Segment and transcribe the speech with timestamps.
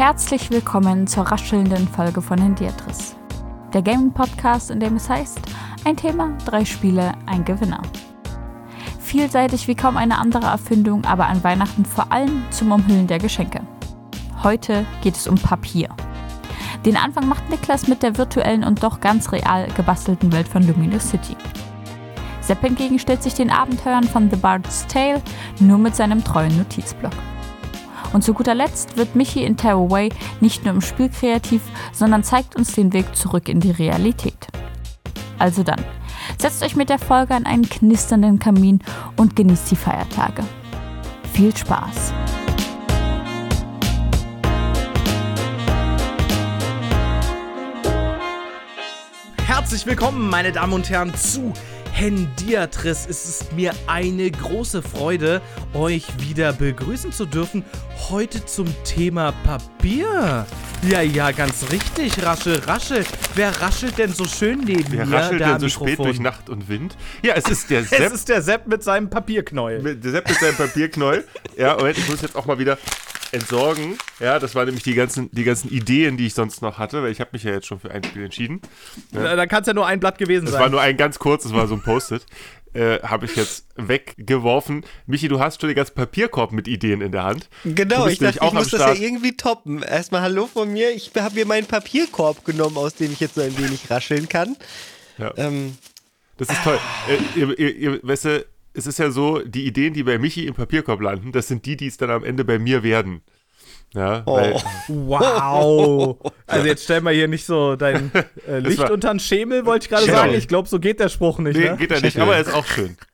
[0.00, 3.16] Herzlich willkommen zur raschelnden Folge von Hendiatris.
[3.74, 5.38] Der Gaming-Podcast, in dem es heißt,
[5.84, 7.82] ein Thema, drei Spiele, ein Gewinner.
[8.98, 13.60] Vielseitig wie kaum eine andere Erfindung, aber an Weihnachten vor allem zum Umhüllen der Geschenke.
[14.42, 15.90] Heute geht es um Papier.
[16.86, 21.10] Den Anfang macht Niklas mit der virtuellen und doch ganz real gebastelten Welt von Luminous
[21.10, 21.36] City.
[22.40, 25.20] Sepp hingegen stellt sich den Abenteuern von The Bard's Tale
[25.58, 27.12] nur mit seinem treuen Notizblock.
[28.12, 30.08] Und zu guter Letzt wird Michi in Tearaway
[30.40, 34.48] nicht nur im Spiel kreativ, sondern zeigt uns den Weg zurück in die Realität.
[35.38, 35.80] Also dann,
[36.38, 38.80] setzt euch mit der Folge an einen knisternden Kamin
[39.16, 40.42] und genießt die Feiertage.
[41.32, 42.12] Viel Spaß!
[49.46, 51.52] Herzlich willkommen, meine Damen und Herren, zu
[51.92, 53.06] Hendiatris.
[53.08, 55.40] Es ist mir eine große Freude,
[55.74, 57.64] euch wieder begrüßen zu dürfen.
[58.08, 60.46] Heute zum Thema Papier.
[60.88, 62.22] Ja, ja, ganz richtig.
[62.24, 63.04] Rasche, rasche.
[63.34, 65.16] Wer raschelt denn so schön neben Wer mir?
[65.16, 66.06] raschelt da denn so am spät Mikrofon?
[66.06, 66.96] durch Nacht und Wind?
[67.22, 68.12] Ja, es ist der Es Sepp.
[68.12, 69.82] ist der Sepp mit seinem Papierknäuel.
[69.82, 71.26] mit, der Sepp mit seinem Papierknäuel.
[71.58, 72.78] Ja, Moment, ich muss jetzt auch mal wieder
[73.32, 73.96] entsorgen.
[74.18, 77.12] Ja, das waren nämlich die ganzen, die ganzen Ideen, die ich sonst noch hatte, weil
[77.12, 78.60] ich habe mich ja jetzt schon für ein Spiel entschieden.
[79.12, 80.62] Da, da kann es ja nur ein Blatt gewesen Das sein.
[80.62, 82.26] war nur ein ganz kurz, das war so ein Post-it.
[82.72, 84.84] Äh, habe ich jetzt weggeworfen.
[85.06, 87.48] Michi, du hast schon den ganzen Papierkorb mit Ideen in der Hand.
[87.64, 89.82] Genau, ich dachte, ich muss das ja irgendwie toppen.
[89.82, 90.90] Erstmal Hallo von mir.
[90.92, 94.56] Ich habe mir meinen Papierkorb genommen, aus dem ich jetzt so ein wenig rascheln kann.
[95.18, 95.32] Ja.
[95.36, 95.76] Ähm,
[96.36, 96.78] Das ist toll.
[97.08, 100.46] Äh, ihr, ihr, ihr, weißt du, es ist ja so, die Ideen, die bei Michi
[100.46, 103.22] im Papierkorb landen, das sind die, die es dann am Ende bei mir werden.
[103.92, 104.60] Ja, weil, oh.
[104.88, 106.32] Wow.
[106.46, 108.12] Also jetzt stell mal hier nicht so dein
[108.46, 110.18] äh, Licht war- unter den Schemel, wollte ich gerade Genau.
[110.18, 110.34] sagen.
[110.34, 111.56] Ich glaube, so geht der Spruch nicht.
[111.56, 111.76] nee, ne?
[111.76, 112.96] geht ja nicht, aber er ist auch schön.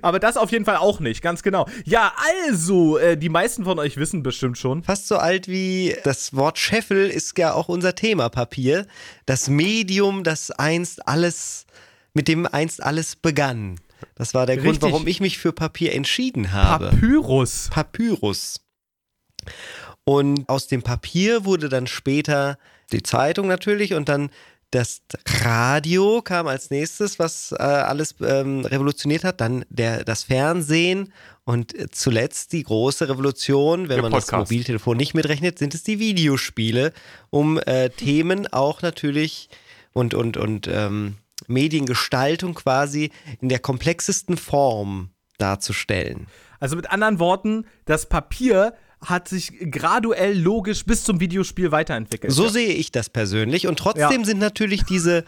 [0.00, 1.66] Aber das auf jeden Fall auch nicht, ganz genau.
[1.84, 2.12] Ja,
[2.46, 4.84] also, äh, die meisten von euch wissen bestimmt schon.
[4.84, 8.86] Fast so alt wie das Wort Scheffel ist ja auch unser Thema Papier.
[9.26, 11.66] Das Medium, das einst alles,
[12.14, 13.80] mit dem einst alles begann.
[14.14, 14.90] Das war der Grund, Richtig.
[14.90, 16.90] warum ich mich für Papier entschieden habe.
[16.90, 17.68] Papyrus.
[17.70, 18.60] Papyrus.
[20.04, 22.58] Und aus dem Papier wurde dann später
[22.92, 24.30] die Zeitung natürlich und dann
[24.70, 29.40] das Radio kam als nächstes, was äh, alles ähm, revolutioniert hat.
[29.40, 31.12] Dann der, das Fernsehen
[31.44, 34.50] und zuletzt die große Revolution, wenn Der man das Podcast.
[34.50, 36.92] Mobiltelefon nicht mitrechnet, sind es die Videospiele,
[37.30, 39.48] um äh, Themen auch natürlich
[39.92, 41.16] und, und, und ähm,
[41.46, 43.10] Mediengestaltung quasi
[43.40, 46.26] in der komplexesten Form darzustellen.
[46.60, 48.74] Also mit anderen Worten, das Papier
[49.04, 52.32] hat sich graduell logisch bis zum Videospiel weiterentwickelt.
[52.32, 53.66] So sehe ich das persönlich.
[53.66, 54.24] Und trotzdem Ja.
[54.24, 55.24] sind natürlich diese,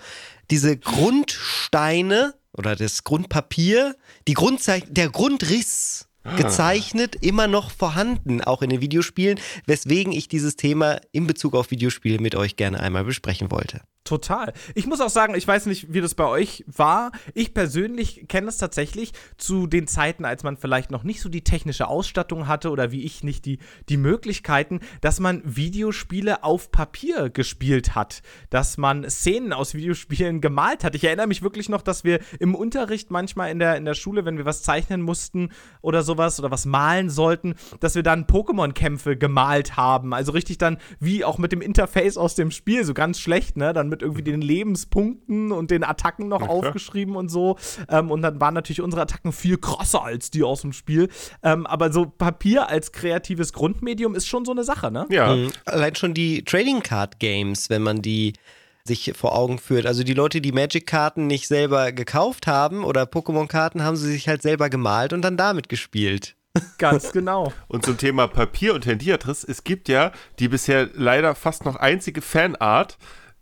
[0.50, 3.94] diese Grundsteine oder das Grundpapier,
[4.26, 10.56] die Grundzei der Grundriss gezeichnet, immer noch vorhanden, auch in den Videospielen, weswegen ich dieses
[10.56, 13.80] Thema in Bezug auf Videospiele mit euch gerne einmal besprechen wollte.
[14.04, 14.54] Total.
[14.74, 17.12] Ich muss auch sagen, ich weiß nicht, wie das bei euch war.
[17.34, 21.44] Ich persönlich kenne es tatsächlich zu den Zeiten, als man vielleicht noch nicht so die
[21.44, 23.58] technische Ausstattung hatte oder wie ich nicht die,
[23.90, 30.84] die Möglichkeiten, dass man Videospiele auf Papier gespielt hat, dass man Szenen aus Videospielen gemalt
[30.84, 30.94] hat.
[30.94, 34.24] Ich erinnere mich wirklich noch, dass wir im Unterricht manchmal in der, in der Schule,
[34.24, 35.50] wenn wir was zeichnen mussten
[35.82, 40.14] oder sowas oder was malen sollten, dass wir dann Pokémon-Kämpfe gemalt haben.
[40.14, 43.74] Also richtig dann wie auch mit dem Interface aus dem Spiel, so ganz schlecht, ne?
[43.74, 47.56] Dann mit irgendwie den Lebenspunkten und den Attacken noch aufgeschrieben und so.
[47.88, 51.08] Ähm, und dann waren natürlich unsere Attacken viel krasser als die aus dem Spiel.
[51.42, 55.06] Ähm, aber so Papier als kreatives Grundmedium ist schon so eine Sache, ne?
[55.10, 55.52] Ja, Mhm.
[55.66, 58.32] Allein schon die Trading Card Games, wenn man die
[58.84, 59.86] sich vor Augen führt.
[59.86, 64.42] Also die Leute, die Magic-Karten nicht selber gekauft haben oder Pokémon-Karten, haben sie sich halt
[64.42, 66.34] selber gemalt und dann damit gespielt.
[66.78, 67.52] Ganz genau.
[67.68, 72.22] Und zum Thema Papier und Hendiatris, es gibt ja die bisher leider fast noch einzige
[72.22, 72.96] Fanart.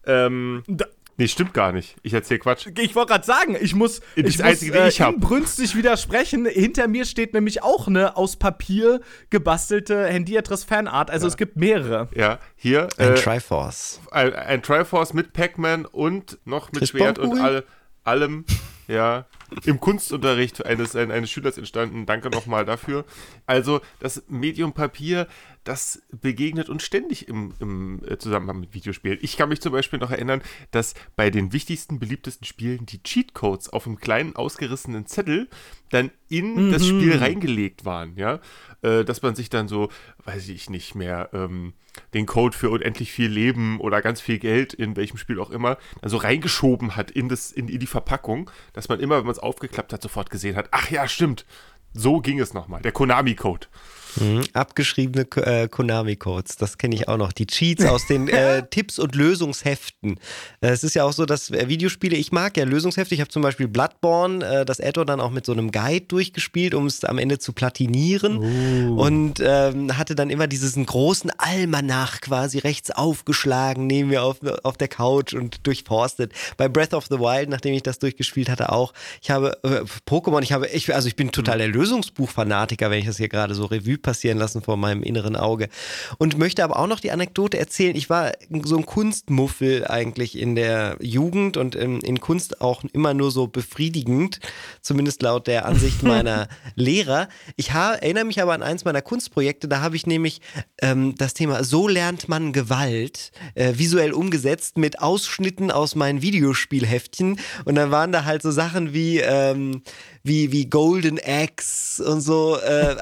[0.07, 0.87] Ähm, Da-
[1.17, 1.97] nee, stimmt gar nicht.
[2.03, 2.67] Ich erzähle Quatsch.
[2.79, 6.47] Ich wollte gerade sagen, ich muss, Das ich Einzige, muss die ich inbrünstig widersprechen.
[6.47, 9.01] Hinter mir steht nämlich auch eine aus Papier
[9.31, 11.11] gebastelte Handyadress Fanart.
[11.11, 12.09] Also es gibt mehrere.
[12.15, 14.01] Ja, hier Ein äh, Triforce.
[14.11, 17.65] ein, ein Triforce mit Pac-Man und noch mit Schwert und all,
[18.05, 18.45] allem,
[18.89, 19.27] ja,
[19.65, 22.07] im Kunstunterricht eines, ein- eines Schülers entstanden.
[22.07, 23.05] Danke nochmal dafür.
[23.47, 25.27] Also, das Medium Papier,
[25.65, 29.19] das begegnet uns ständig im, im äh, Zusammenhang mit Videospielen.
[29.23, 30.41] Ich kann mich zum Beispiel noch erinnern,
[30.71, 35.49] dass bei den wichtigsten, beliebtesten Spielen die Cheatcodes auf einem kleinen, ausgerissenen Zettel
[35.91, 38.41] dann in das Spiel reingelegt waren, ja.
[38.83, 39.89] Äh, dass man sich dann so,
[40.25, 41.73] weiß ich nicht mehr, ähm,
[42.13, 45.79] den Code für unendlich viel Leben oder ganz viel Geld, in welchem Spiel auch immer,
[46.03, 49.33] dann so reingeschoben hat in, das, in, in die Verpackung, dass man immer, wenn man
[49.33, 51.47] es aufgeklappt hat, sofort gesehen hat, ach ja, stimmt,
[51.95, 52.83] So ging es nochmal.
[52.83, 53.69] Der Konami-Code.
[54.17, 54.45] Mhm.
[54.53, 57.33] Abgeschriebene äh, Konami-Codes, das kenne ich auch noch.
[57.33, 60.19] Die Cheats aus den äh, Tipps- und Lösungsheften.
[60.61, 63.15] Äh, es ist ja auch so, dass äh, Videospiele, ich mag ja Lösungshefte.
[63.15, 66.75] Ich habe zum Beispiel Bloodborne, äh, das Add-on dann auch mit so einem Guide durchgespielt,
[66.75, 68.39] um es am Ende zu platinieren.
[68.39, 69.01] Uh.
[69.01, 74.77] Und ähm, hatte dann immer diesen großen Almanach quasi rechts aufgeschlagen, neben mir auf, auf
[74.77, 76.33] der Couch und durchforstet.
[76.57, 78.93] Bei Breath of the Wild, nachdem ich das durchgespielt hatte, auch.
[79.23, 83.07] Ich habe äh, Pokémon, ich habe, ich, also ich bin total der Lösungsbuch-Fanatiker, wenn ich
[83.07, 85.69] das hier gerade so Revue passieren lassen vor meinem inneren Auge.
[86.17, 87.97] Und möchte aber auch noch die Anekdote erzählen.
[87.97, 88.33] Ich war
[88.63, 93.49] so ein Kunstmuffel eigentlich in der Jugend und in, in Kunst auch immer nur so
[93.49, 94.39] befriedigend,
[94.81, 97.29] zumindest laut der Ansicht meiner Lehrer.
[97.57, 100.41] Ich erinnere mich aber an eins meiner Kunstprojekte, da habe ich nämlich
[100.81, 107.41] ähm, das Thema So lernt man Gewalt äh, visuell umgesetzt mit Ausschnitten aus meinen Videospielheftchen.
[107.65, 109.83] Und dann waren da halt so Sachen wie, ähm,
[110.27, 112.59] wie, wie Golden Axe und so.
[112.59, 112.97] Äh,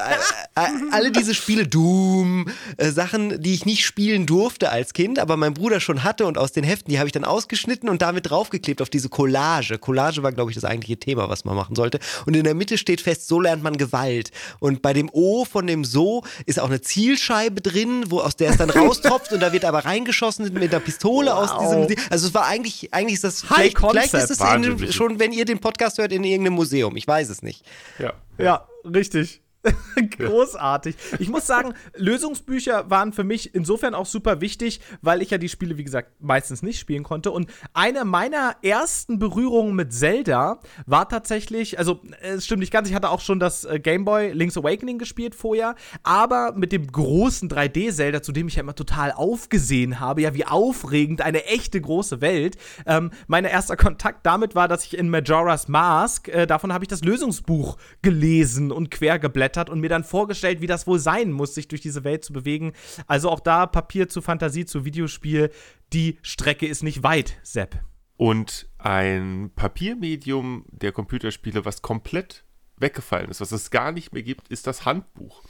[0.91, 5.55] alle diese Spiele, Doom, äh, Sachen, die ich nicht spielen durfte als Kind, aber mein
[5.55, 8.82] Bruder schon hatte und aus den Heften, die habe ich dann ausgeschnitten und damit draufgeklebt
[8.82, 9.79] auf diese Collage.
[9.79, 11.99] Collage war, glaube ich, das eigentliche Thema, was man machen sollte.
[12.26, 14.31] Und in der Mitte steht fest, so lernt man Gewalt.
[14.61, 18.50] Und bei dem O von dem So ist auch eine Zielscheibe drin, wo aus der
[18.50, 21.50] es dann raustropft und da wird aber reingeschossen mit einer Pistole wow.
[21.50, 22.05] aus diesem.
[22.11, 25.44] Also es war eigentlich, eigentlich ist das vielleicht, vielleicht ist es in, schon, wenn ihr
[25.44, 26.97] den Podcast hört, in irgendeinem Museum.
[26.97, 27.64] Ich weiß es nicht.
[27.99, 29.44] Ja, ja richtig.
[30.19, 30.96] Großartig.
[31.19, 35.49] Ich muss sagen, Lösungsbücher waren für mich insofern auch super wichtig, weil ich ja die
[35.49, 37.31] Spiele, wie gesagt, meistens nicht spielen konnte.
[37.31, 42.94] Und eine meiner ersten Berührungen mit Zelda war tatsächlich, also es stimmt nicht ganz, ich
[42.94, 47.49] hatte auch schon das äh, Game Boy Link's Awakening gespielt vorher, aber mit dem großen
[47.49, 52.20] 3D-Zelda, zu dem ich ja immer total aufgesehen habe, ja, wie aufregend, eine echte große
[52.20, 52.56] Welt.
[52.87, 56.88] Ähm, mein erster Kontakt damit war, dass ich in Majora's Mask, äh, davon habe ich
[56.88, 61.33] das Lösungsbuch gelesen und quer geblättert geblättert und mir dann vorgestellt, wie das wohl sein
[61.33, 62.73] muss, sich durch diese Welt zu bewegen.
[63.06, 65.51] Also auch da Papier zu Fantasie zu Videospiel.
[65.93, 67.79] Die Strecke ist nicht weit, Sepp.
[68.17, 72.44] Und ein Papiermedium der Computerspiele, was komplett
[72.76, 75.43] weggefallen ist, was es gar nicht mehr gibt, ist das Handbuch.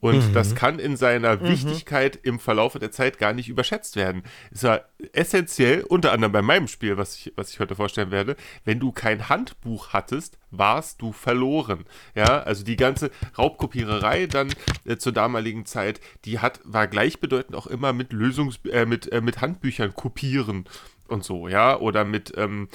[0.00, 0.32] Und mhm.
[0.32, 1.48] das kann in seiner mhm.
[1.48, 4.22] Wichtigkeit im Verlauf der Zeit gar nicht überschätzt werden.
[4.50, 4.82] Es war
[5.12, 8.92] essentiell, unter anderem bei meinem Spiel, was ich, was ich heute vorstellen werde, wenn du
[8.92, 11.84] kein Handbuch hattest, warst du verloren.
[12.14, 14.52] Ja, also die ganze Raubkopiererei dann
[14.86, 19.20] äh, zur damaligen Zeit, die hat, war gleichbedeutend auch immer mit Lösungs, äh, mit, äh,
[19.20, 20.64] mit Handbüchern kopieren
[21.08, 22.68] und so, ja, oder mit, ähm,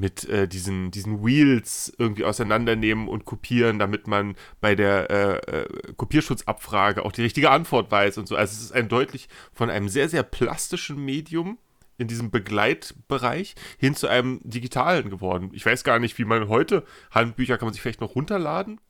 [0.00, 5.92] mit äh, diesen, diesen Wheels irgendwie auseinandernehmen und kopieren, damit man bei der äh, äh,
[5.96, 8.34] Kopierschutzabfrage auch die richtige Antwort weiß und so.
[8.34, 11.58] Also es ist ein deutlich von einem sehr, sehr plastischen Medium
[11.98, 15.50] in diesem Begleitbereich hin zu einem digitalen geworden.
[15.52, 18.80] Ich weiß gar nicht, wie man heute Handbücher kann man sich vielleicht noch runterladen.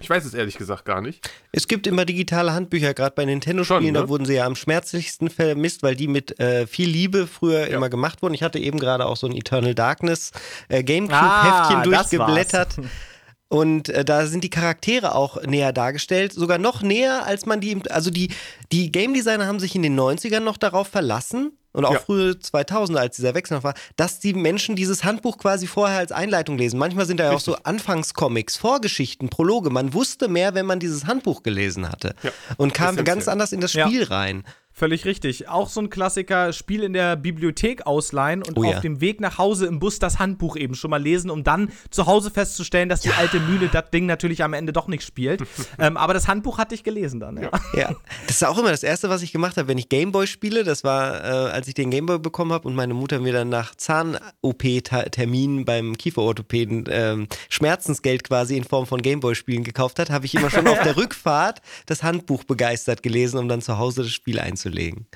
[0.00, 1.30] Ich weiß es ehrlich gesagt gar nicht.
[1.52, 4.00] Es gibt immer digitale Handbücher, gerade bei Nintendo-Spielen, ne?
[4.00, 7.76] da wurden sie ja am schmerzlichsten vermisst, weil die mit äh, viel Liebe früher ja.
[7.76, 8.34] immer gemacht wurden.
[8.34, 10.32] Ich hatte eben gerade auch so ein Eternal Darkness
[10.68, 12.76] äh, Gamecube-Heftchen ah, durchgeblättert.
[13.48, 17.78] Und äh, da sind die Charaktere auch näher dargestellt, sogar noch näher, als man die,
[17.88, 18.32] also die,
[18.72, 21.98] die Game Designer haben sich in den 90ern noch darauf verlassen, und auch ja.
[21.98, 26.12] frühe 2000er, als dieser Wechsel noch war, dass die Menschen dieses Handbuch quasi vorher als
[26.12, 26.78] Einleitung lesen.
[26.78, 29.70] Manchmal sind da ja auch so Anfangscomics, Vorgeschichten, Prologe.
[29.70, 32.30] Man wusste mehr, wenn man dieses Handbuch gelesen hatte ja.
[32.56, 34.44] und kam ganz anders in das Spiel rein.
[34.76, 35.48] Völlig richtig.
[35.48, 38.70] Auch so ein Klassiker, Spiel in der Bibliothek ausleihen und oh ja.
[38.70, 41.70] auf dem Weg nach Hause im Bus das Handbuch eben schon mal lesen, um dann
[41.90, 43.14] zu Hause festzustellen, dass die ja.
[43.18, 45.44] alte Mühle das Ding natürlich am Ende doch nicht spielt.
[45.78, 47.50] ähm, aber das Handbuch hatte ich gelesen dann, ja.
[47.76, 47.94] ja.
[48.26, 50.64] Das ist auch immer das Erste, was ich gemacht habe, wenn ich Gameboy spiele.
[50.64, 53.76] Das war, äh, als ich den Gameboy bekommen habe und meine Mutter mir dann nach
[53.76, 60.50] Zahn-OP-Terminen beim Kieferorthopäden äh, Schmerzensgeld quasi in Form von Gameboy-Spielen gekauft hat, habe ich immer
[60.50, 64.63] schon auf der Rückfahrt das Handbuch begeistert gelesen, um dann zu Hause das Spiel einzubauen
[64.64, 65.06] einzulegen.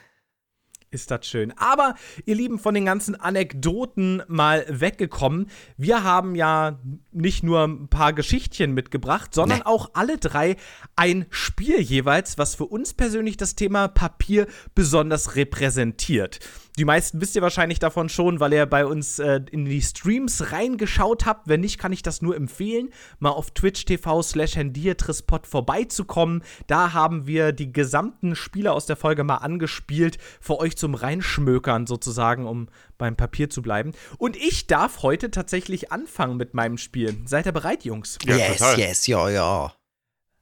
[0.90, 1.52] Ist das schön.
[1.58, 5.50] Aber ihr Lieben, von den ganzen Anekdoten mal weggekommen.
[5.76, 6.78] Wir haben ja
[7.12, 9.64] nicht nur ein paar Geschichtchen mitgebracht, sondern nee.
[9.66, 10.56] auch alle drei
[10.96, 16.40] ein Spiel jeweils, was für uns persönlich das Thema Papier besonders repräsentiert.
[16.78, 20.52] Die meisten wisst ihr wahrscheinlich davon schon, weil ihr bei uns äh, in die Streams
[20.52, 21.48] reingeschaut habt.
[21.48, 24.56] Wenn nicht, kann ich das nur empfehlen, mal auf Twitch TV slash
[24.96, 26.44] Trispot vorbeizukommen.
[26.68, 31.88] Da haben wir die gesamten Spiele aus der Folge mal angespielt, für euch zum Reinschmökern
[31.88, 33.92] sozusagen, um beim Papier zu bleiben.
[34.16, 37.16] Und ich darf heute tatsächlich anfangen mit meinem Spiel.
[37.24, 38.18] Seid ihr bereit, Jungs?
[38.24, 38.78] Ja, yes, total.
[38.78, 39.72] yes, ja, ja.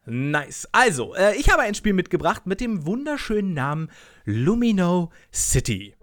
[0.08, 0.68] Nice.
[0.70, 3.90] Also, äh, ich habe ein Spiel mitgebracht mit dem wunderschönen Namen
[4.24, 5.96] Lumino City.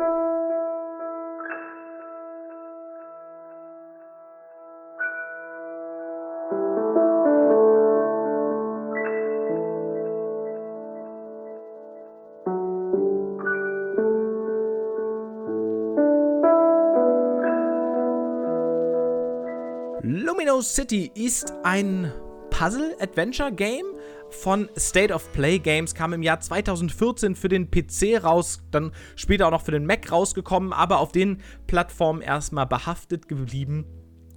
[20.02, 22.12] Lumino City ist ein
[22.54, 23.86] Puzzle-Adventure-Game
[24.30, 29.48] von State of Play Games, kam im Jahr 2014 für den PC raus, dann später
[29.48, 33.86] auch noch für den Mac rausgekommen, aber auf den Plattformen erstmal behaftet geblieben.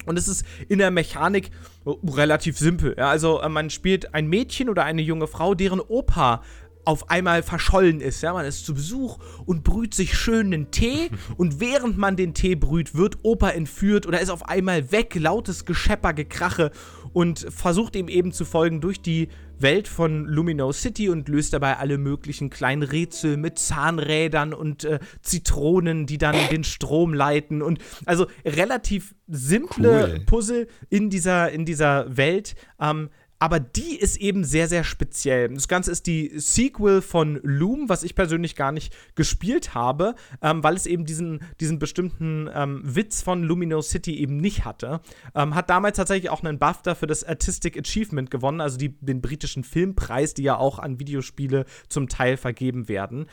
[0.06, 1.50] Und es ist in der Mechanik
[1.84, 2.94] relativ simpel.
[2.96, 6.42] Ja, also äh, man spielt ein Mädchen oder eine junge Frau, deren Opa
[6.86, 8.22] auf einmal verschollen ist.
[8.22, 12.32] Ja, man ist zu Besuch und brüht sich schön einen Tee und während man den
[12.32, 16.70] Tee brüht, wird Opa entführt oder ist auf einmal weg, lautes Geschepper, Gekrache
[17.16, 21.78] und versucht ihm eben zu folgen durch die Welt von Lumino City und löst dabei
[21.78, 27.78] alle möglichen kleinen Rätsel mit Zahnrädern und äh, Zitronen, die dann den Strom leiten und
[28.04, 30.20] also relativ simple cool.
[30.26, 32.54] Puzzle in dieser, in dieser Welt.
[32.78, 33.08] Ähm,
[33.38, 35.48] aber die ist eben sehr, sehr speziell.
[35.50, 40.62] Das Ganze ist die Sequel von Loom, was ich persönlich gar nicht gespielt habe, ähm,
[40.62, 45.00] weil es eben diesen, diesen bestimmten ähm, Witz von Lumino City eben nicht hatte.
[45.34, 49.20] Ähm, hat damals tatsächlich auch einen BAFTA für das Artistic Achievement gewonnen, also die, den
[49.20, 53.26] britischen Filmpreis, die ja auch an Videospiele zum Teil vergeben werden.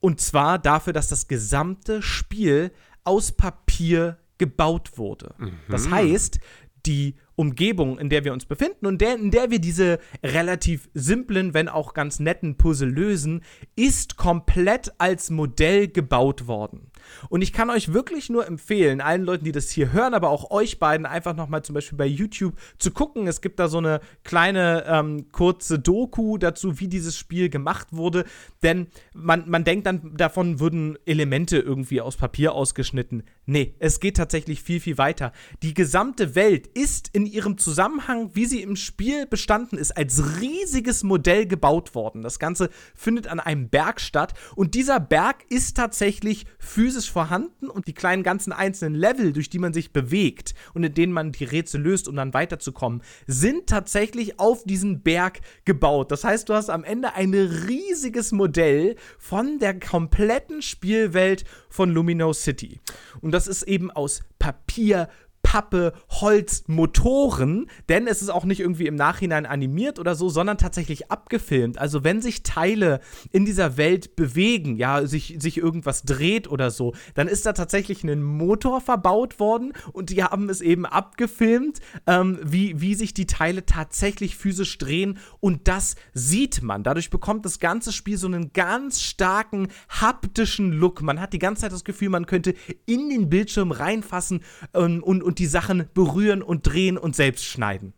[0.00, 2.72] Und zwar dafür, dass das gesamte Spiel
[3.04, 5.34] aus Papier gebaut wurde.
[5.38, 5.52] Mhm.
[5.68, 6.40] Das heißt,
[6.86, 11.54] die Umgebung, in der wir uns befinden und der, in der wir diese relativ simplen,
[11.54, 13.42] wenn auch ganz netten Puzzle lösen,
[13.76, 16.89] ist komplett als Modell gebaut worden.
[17.28, 20.50] Und ich kann euch wirklich nur empfehlen, allen Leuten, die das hier hören, aber auch
[20.50, 23.26] euch beiden, einfach nochmal zum Beispiel bei YouTube zu gucken.
[23.26, 28.24] Es gibt da so eine kleine ähm, kurze Doku dazu, wie dieses Spiel gemacht wurde.
[28.62, 33.22] Denn man, man denkt dann, davon würden Elemente irgendwie aus Papier ausgeschnitten.
[33.46, 35.32] Nee, es geht tatsächlich viel, viel weiter.
[35.62, 41.02] Die gesamte Welt ist in ihrem Zusammenhang, wie sie im Spiel bestanden ist, als riesiges
[41.02, 42.22] Modell gebaut worden.
[42.22, 47.70] Das Ganze findet an einem Berg statt und dieser Berg ist tatsächlich physisch physisch vorhanden
[47.70, 51.32] und die kleinen ganzen einzelnen Level, durch die man sich bewegt und in denen man
[51.32, 56.10] die Rätsel löst, um dann weiterzukommen, sind tatsächlich auf diesen Berg gebaut.
[56.10, 62.32] Das heißt, du hast am Ende ein riesiges Modell von der kompletten Spielwelt von Lumino
[62.32, 62.80] City.
[63.20, 65.08] Und das ist eben aus Papier,
[65.42, 70.58] Pappe, Holz, Motoren, denn es ist auch nicht irgendwie im Nachhinein animiert oder so, sondern
[70.58, 71.76] tatsächlich abgefilmt.
[71.76, 73.00] Also wenn sich Teile
[73.32, 78.04] in dieser Welt bewegen, ja, sich, sich irgendwas dreht oder so, dann ist da tatsächlich
[78.04, 83.26] ein Motor verbaut worden und die haben es eben abgefilmt, ähm, wie, wie sich die
[83.26, 86.84] Teile tatsächlich physisch drehen und das sieht man.
[86.84, 91.02] Dadurch bekommt das ganze Spiel so einen ganz starken haptischen Look.
[91.02, 92.54] Man hat die ganze Zeit das Gefühl, man könnte
[92.86, 94.44] in den Bildschirm reinfassen
[94.74, 97.94] ähm, und, und die Sachen berühren und drehen und selbst schneiden.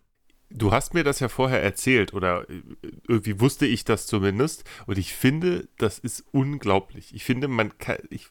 [0.51, 2.63] Du hast mir das ja vorher erzählt oder äh,
[3.09, 7.15] irgendwie wusste ich das zumindest und ich finde, das ist unglaublich.
[7.15, 8.29] Ich finde, man kann, ich,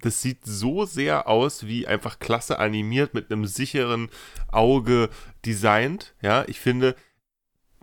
[0.00, 4.10] das sieht so sehr aus wie einfach klasse animiert mit einem sicheren
[4.50, 5.08] Auge
[5.46, 6.14] designt.
[6.20, 6.96] Ja, ich finde,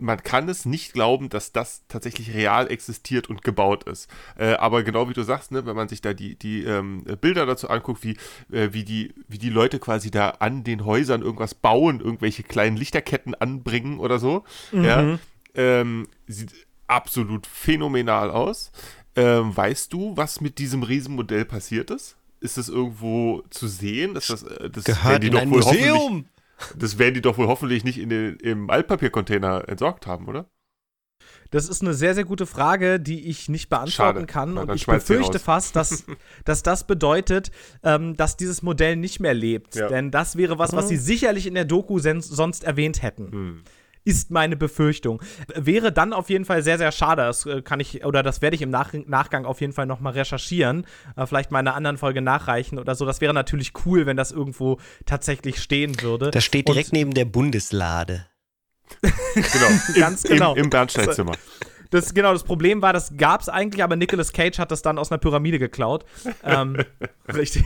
[0.00, 4.10] man kann es nicht glauben, dass das tatsächlich real existiert und gebaut ist.
[4.38, 7.46] Äh, aber genau wie du sagst, ne, wenn man sich da die, die ähm, Bilder
[7.46, 8.16] dazu anguckt, wie,
[8.50, 12.76] äh, wie, die, wie die Leute quasi da an den Häusern irgendwas bauen, irgendwelche kleinen
[12.76, 14.84] Lichterketten anbringen oder so, mhm.
[14.84, 15.18] ja,
[15.54, 16.52] ähm, sieht
[16.86, 18.72] absolut phänomenal aus.
[19.16, 22.16] Ähm, weißt du, was mit diesem Riesenmodell passiert ist?
[22.40, 24.16] Ist das irgendwo zu sehen?
[24.16, 26.26] Ist das, äh, das Gehört in ein Museum?
[26.76, 30.50] Das werden die doch wohl hoffentlich nicht in den, im Altpapiercontainer entsorgt haben, oder?
[31.50, 34.26] Das ist eine sehr, sehr gute Frage, die ich nicht beantworten Schade.
[34.26, 34.56] kann.
[34.56, 36.04] Und ich befürchte fast, dass,
[36.44, 37.50] dass das bedeutet,
[37.82, 39.74] ähm, dass dieses Modell nicht mehr lebt.
[39.74, 39.88] Ja.
[39.88, 41.00] Denn das wäre was, was sie mhm.
[41.00, 43.32] sicherlich in der Doku sonst erwähnt hätten.
[43.32, 43.62] Hm
[44.04, 45.22] ist meine Befürchtung.
[45.54, 47.22] Wäre dann auf jeden Fall sehr, sehr schade.
[47.22, 50.14] Das äh, kann ich, oder das werde ich im Nach Nachgang auf jeden Fall nochmal
[50.14, 50.86] recherchieren.
[51.16, 53.04] Äh, vielleicht mal in einer anderen Folge nachreichen oder so.
[53.04, 56.30] Das wäre natürlich cool, wenn das irgendwo tatsächlich stehen würde.
[56.30, 58.26] Das steht direkt Und, neben der Bundeslade.
[59.02, 59.68] genau.
[59.94, 60.54] Ganz Im, genau.
[60.54, 61.32] Im, im Bernsteinzimmer.
[61.90, 64.96] Das, genau, das Problem war, das gab es eigentlich, aber Nicolas Cage hat das dann
[64.96, 66.04] aus einer Pyramide geklaut.
[66.44, 66.76] ähm,
[67.34, 67.64] richtig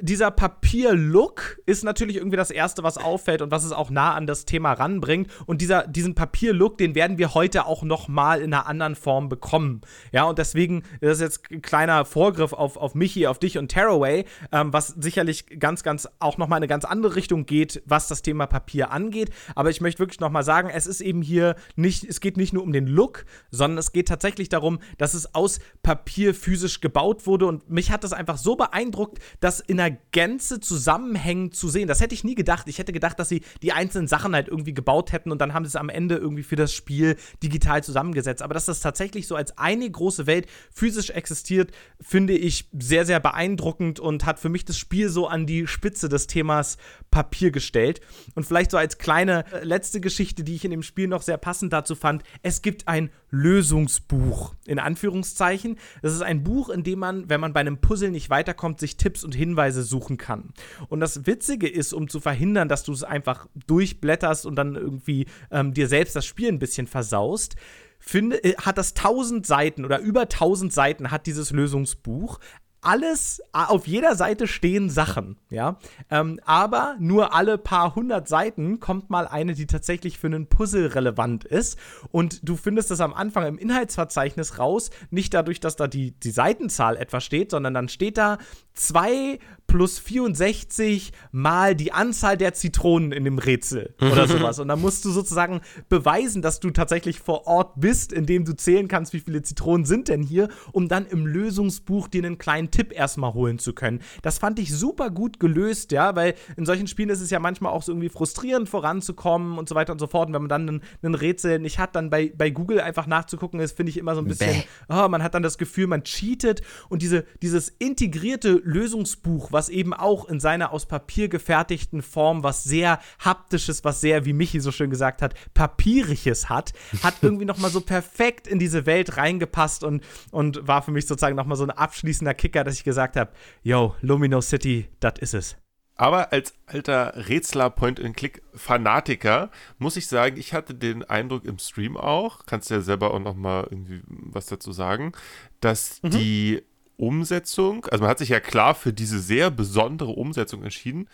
[0.00, 4.26] dieser Papierlook ist natürlich irgendwie das Erste, was auffällt und was es auch nah an
[4.26, 5.30] das Thema ranbringt.
[5.46, 9.28] Und dieser, diesen Papierlook, den werden wir heute auch noch mal in einer anderen Form
[9.28, 9.80] bekommen.
[10.12, 13.68] Ja, und deswegen, das ist jetzt ein kleiner Vorgriff auf, auf Michi, auf dich und
[13.68, 17.82] Tearaway, ähm, was sicherlich ganz, ganz auch noch mal in eine ganz andere Richtung geht,
[17.86, 19.30] was das Thema Papier angeht.
[19.54, 22.52] Aber ich möchte wirklich noch mal sagen, es ist eben hier nicht, es geht nicht
[22.52, 27.26] nur um den Look, sondern es geht tatsächlich darum, dass es aus Papier physisch gebaut
[27.26, 27.46] wurde.
[27.46, 31.88] Und mich hat das einfach so beeindruckt, dass in einer der Gänze zusammenhängend zu sehen.
[31.88, 32.68] Das hätte ich nie gedacht.
[32.68, 35.64] Ich hätte gedacht, dass sie die einzelnen Sachen halt irgendwie gebaut hätten und dann haben
[35.64, 38.42] sie es am Ende irgendwie für das Spiel digital zusammengesetzt.
[38.42, 43.20] Aber dass das tatsächlich so als eine große Welt physisch existiert, finde ich sehr, sehr
[43.20, 46.76] beeindruckend und hat für mich das Spiel so an die Spitze des Themas
[47.10, 48.00] Papier gestellt.
[48.34, 51.36] Und vielleicht so als kleine äh, letzte Geschichte, die ich in dem Spiel noch sehr
[51.36, 55.76] passend dazu fand, es gibt ein Lösungsbuch, in Anführungszeichen.
[56.02, 58.96] Das ist ein Buch, in dem man, wenn man bei einem Puzzle nicht weiterkommt, sich
[58.96, 60.52] Tipps und Hinweise suchen kann.
[60.88, 65.26] Und das Witzige ist, um zu verhindern, dass du es einfach durchblätterst und dann irgendwie
[65.50, 67.56] ähm, dir selbst das Spiel ein bisschen versaust,
[68.00, 72.40] finde, äh, hat das 1000 Seiten oder über 1000 Seiten hat dieses Lösungsbuch
[72.82, 75.78] alles, auf jeder Seite stehen Sachen, ja.
[76.10, 80.86] Ähm, aber nur alle paar hundert Seiten kommt mal eine, die tatsächlich für einen Puzzle
[80.86, 81.78] relevant ist.
[82.10, 86.30] Und du findest das am Anfang im Inhaltsverzeichnis raus, nicht dadurch, dass da die, die
[86.30, 88.38] Seitenzahl etwa steht, sondern dann steht da
[88.74, 94.58] 2 plus 64 mal die Anzahl der Zitronen in dem Rätsel oder sowas.
[94.58, 98.88] Und dann musst du sozusagen beweisen, dass du tatsächlich vor Ort bist, indem du zählen
[98.88, 102.92] kannst, wie viele Zitronen sind denn hier, um dann im Lösungsbuch dir einen kleinen Tipp
[102.92, 104.00] erstmal holen zu können.
[104.22, 107.72] Das fand ich super gut gelöst, ja, weil in solchen Spielen ist es ja manchmal
[107.72, 110.28] auch so irgendwie frustrierend voranzukommen und so weiter und so fort.
[110.28, 113.60] Und wenn man dann einen, einen Rätsel nicht hat, dann bei, bei Google einfach nachzugucken,
[113.60, 116.62] ist, finde ich immer so ein bisschen, oh, man hat dann das Gefühl, man cheatet.
[116.88, 122.64] Und diese, dieses integrierte Lösungsbuch, was eben auch in seiner aus Papier gefertigten Form was
[122.64, 126.72] sehr haptisches, was sehr, wie Michi so schön gesagt hat, papieriges hat,
[127.02, 131.06] hat irgendwie noch mal so perfekt in diese Welt reingepasst und, und war für mich
[131.06, 135.14] sozusagen noch mal so ein abschließender Kicker, dass ich gesagt habe, yo, Lumino City, das
[135.20, 135.56] ist es.
[136.00, 142.46] Aber als alter Rätsler Point-and-Click-Fanatiker muss ich sagen, ich hatte den Eindruck im Stream auch,
[142.46, 145.12] kannst du ja selber auch noch mal irgendwie was dazu sagen,
[145.60, 146.10] dass mhm.
[146.10, 146.62] die
[146.96, 151.06] Umsetzung, also man hat sich ja klar für diese sehr besondere Umsetzung entschieden,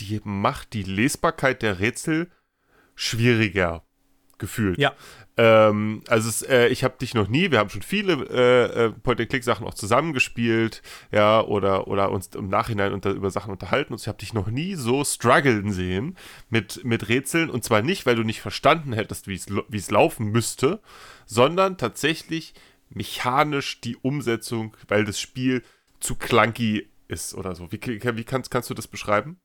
[0.00, 2.30] die macht die Lesbarkeit der Rätsel
[2.94, 3.84] schwieriger
[4.38, 4.78] gefühlt.
[4.78, 4.92] Ja.
[5.36, 8.90] Ähm, also es, äh, ich habe dich noch nie, wir haben schon viele äh, äh,
[8.90, 14.08] Point-and-Click-Sachen auch zusammengespielt, ja, oder, oder uns im Nachhinein unter, über Sachen unterhalten und ich
[14.08, 16.16] habe dich noch nie so strugglen sehen
[16.48, 20.80] mit, mit Rätseln und zwar nicht, weil du nicht verstanden hättest, wie es laufen müsste,
[21.26, 22.54] sondern tatsächlich
[22.88, 25.62] mechanisch die Umsetzung, weil das Spiel
[26.00, 27.70] zu clunky ist oder so.
[27.72, 29.38] Wie, wie kannst, kannst du das beschreiben?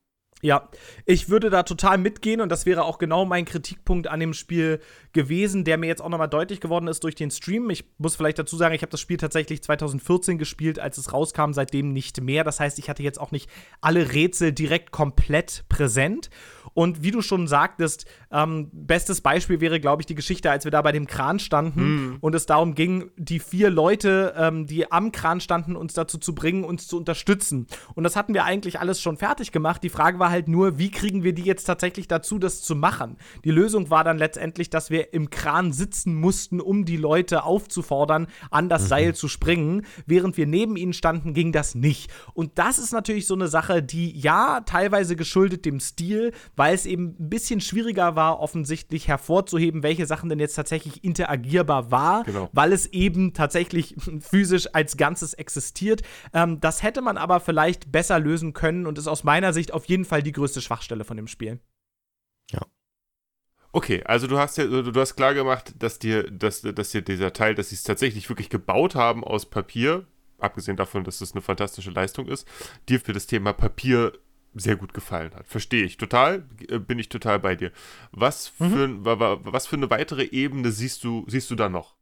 [0.44, 0.68] Ja,
[1.06, 4.80] ich würde da total mitgehen und das wäre auch genau mein Kritikpunkt an dem Spiel
[5.12, 7.68] gewesen, der mir jetzt auch nochmal deutlich geworden ist durch den Stream.
[7.70, 11.52] Ich muss vielleicht dazu sagen, ich habe das Spiel tatsächlich 2014 gespielt, als es rauskam,
[11.52, 12.44] seitdem nicht mehr.
[12.44, 16.30] Das heißt, ich hatte jetzt auch nicht alle Rätsel direkt komplett präsent.
[16.74, 20.70] Und wie du schon sagtest, ähm, bestes Beispiel wäre, glaube ich, die Geschichte, als wir
[20.70, 22.16] da bei dem Kran standen mm.
[22.20, 26.34] und es darum ging, die vier Leute, ähm, die am Kran standen, uns dazu zu
[26.34, 27.66] bringen, uns zu unterstützen.
[27.94, 29.82] Und das hatten wir eigentlich alles schon fertig gemacht.
[29.82, 33.18] Die Frage war halt nur, wie kriegen wir die jetzt tatsächlich dazu, das zu machen?
[33.44, 38.26] Die Lösung war dann letztendlich, dass wir im Kran sitzen mussten, um die Leute aufzufordern,
[38.50, 38.88] an das mhm.
[38.88, 39.86] Seil zu springen.
[40.06, 42.10] Während wir neben ihnen standen, ging das nicht.
[42.34, 46.86] Und das ist natürlich so eine Sache, die ja teilweise geschuldet dem Stil, weil es
[46.86, 52.48] eben ein bisschen schwieriger war, offensichtlich hervorzuheben, welche Sachen denn jetzt tatsächlich interagierbar war, genau.
[52.52, 56.02] weil es eben tatsächlich physisch als Ganzes existiert.
[56.32, 59.86] Ähm, das hätte man aber vielleicht besser lösen können und ist aus meiner Sicht auf
[59.86, 61.60] jeden Fall die größte Schwachstelle von dem Spiel.
[63.72, 67.32] Okay, also du hast ja, du hast klar gemacht, dass dir, dass, dass dir dieser
[67.32, 70.06] Teil, dass sie es tatsächlich wirklich gebaut haben aus Papier,
[70.38, 72.46] abgesehen davon, dass es eine fantastische Leistung ist,
[72.90, 74.12] dir für das Thema Papier
[74.54, 75.48] sehr gut gefallen hat.
[75.48, 77.72] Verstehe ich total, äh, bin ich total bei dir.
[78.10, 79.04] Was für, mhm.
[79.04, 81.96] was für eine weitere Ebene siehst du, siehst du da noch?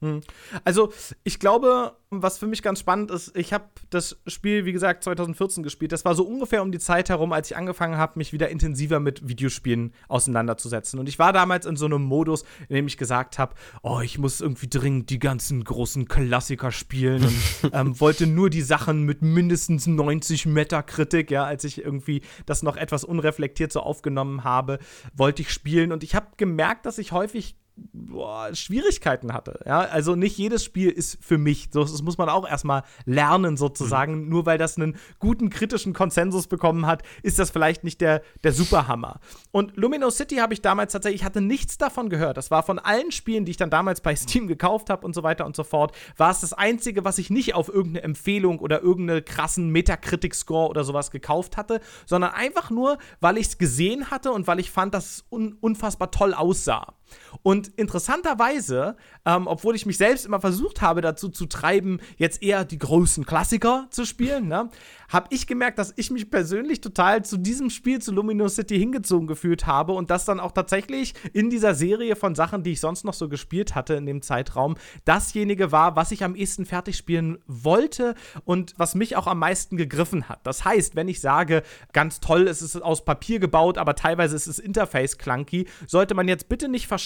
[0.00, 0.20] Hm.
[0.64, 0.92] Also,
[1.24, 5.62] ich glaube, was für mich ganz spannend ist, ich habe das Spiel, wie gesagt, 2014
[5.62, 5.92] gespielt.
[5.92, 9.00] Das war so ungefähr um die Zeit herum, als ich angefangen habe, mich wieder intensiver
[9.00, 10.98] mit Videospielen auseinanderzusetzen.
[10.98, 14.18] Und ich war damals in so einem Modus, in dem ich gesagt habe, oh, ich
[14.18, 19.20] muss irgendwie dringend die ganzen großen Klassiker spielen und ähm, wollte nur die Sachen mit
[19.20, 24.78] mindestens 90 Metakritik, ja, als ich irgendwie das noch etwas unreflektiert so aufgenommen habe,
[25.12, 25.92] wollte ich spielen.
[25.92, 27.56] Und ich habe gemerkt, dass ich häufig
[27.92, 29.60] boah, Schwierigkeiten hatte.
[29.66, 29.80] Ja?
[29.80, 31.70] Also nicht jedes Spiel ist für mich.
[31.70, 34.24] Das muss man auch erstmal lernen, sozusagen.
[34.24, 34.28] Mhm.
[34.28, 38.52] Nur weil das einen guten kritischen Konsensus bekommen hat, ist das vielleicht nicht der, der
[38.52, 39.20] Superhammer.
[39.50, 42.36] Und Lumino City habe ich damals tatsächlich, ich hatte nichts davon gehört.
[42.36, 45.22] Das war von allen Spielen, die ich dann damals bei Steam gekauft habe und so
[45.22, 48.82] weiter und so fort, war es das Einzige, was ich nicht auf irgendeine Empfehlung oder
[48.82, 54.32] irgendeinen krassen Metacritic-Score oder sowas gekauft hatte, sondern einfach nur, weil ich es gesehen hatte
[54.32, 56.97] und weil ich fand, dass es un unfassbar toll aussah.
[57.42, 62.64] Und interessanterweise, ähm, obwohl ich mich selbst immer versucht habe, dazu zu treiben, jetzt eher
[62.64, 64.70] die großen Klassiker zu spielen, ne,
[65.08, 69.26] habe ich gemerkt, dass ich mich persönlich total zu diesem Spiel, zu Luminous City hingezogen
[69.26, 73.04] gefühlt habe und das dann auch tatsächlich in dieser Serie von Sachen, die ich sonst
[73.04, 77.38] noch so gespielt hatte in dem Zeitraum, dasjenige war, was ich am ehesten fertig spielen
[77.46, 80.40] wollte und was mich auch am meisten gegriffen hat.
[80.46, 84.46] Das heißt, wenn ich sage, ganz toll, es ist aus Papier gebaut, aber teilweise ist
[84.46, 86.97] das Interface clunky, sollte man jetzt bitte nicht verstehen,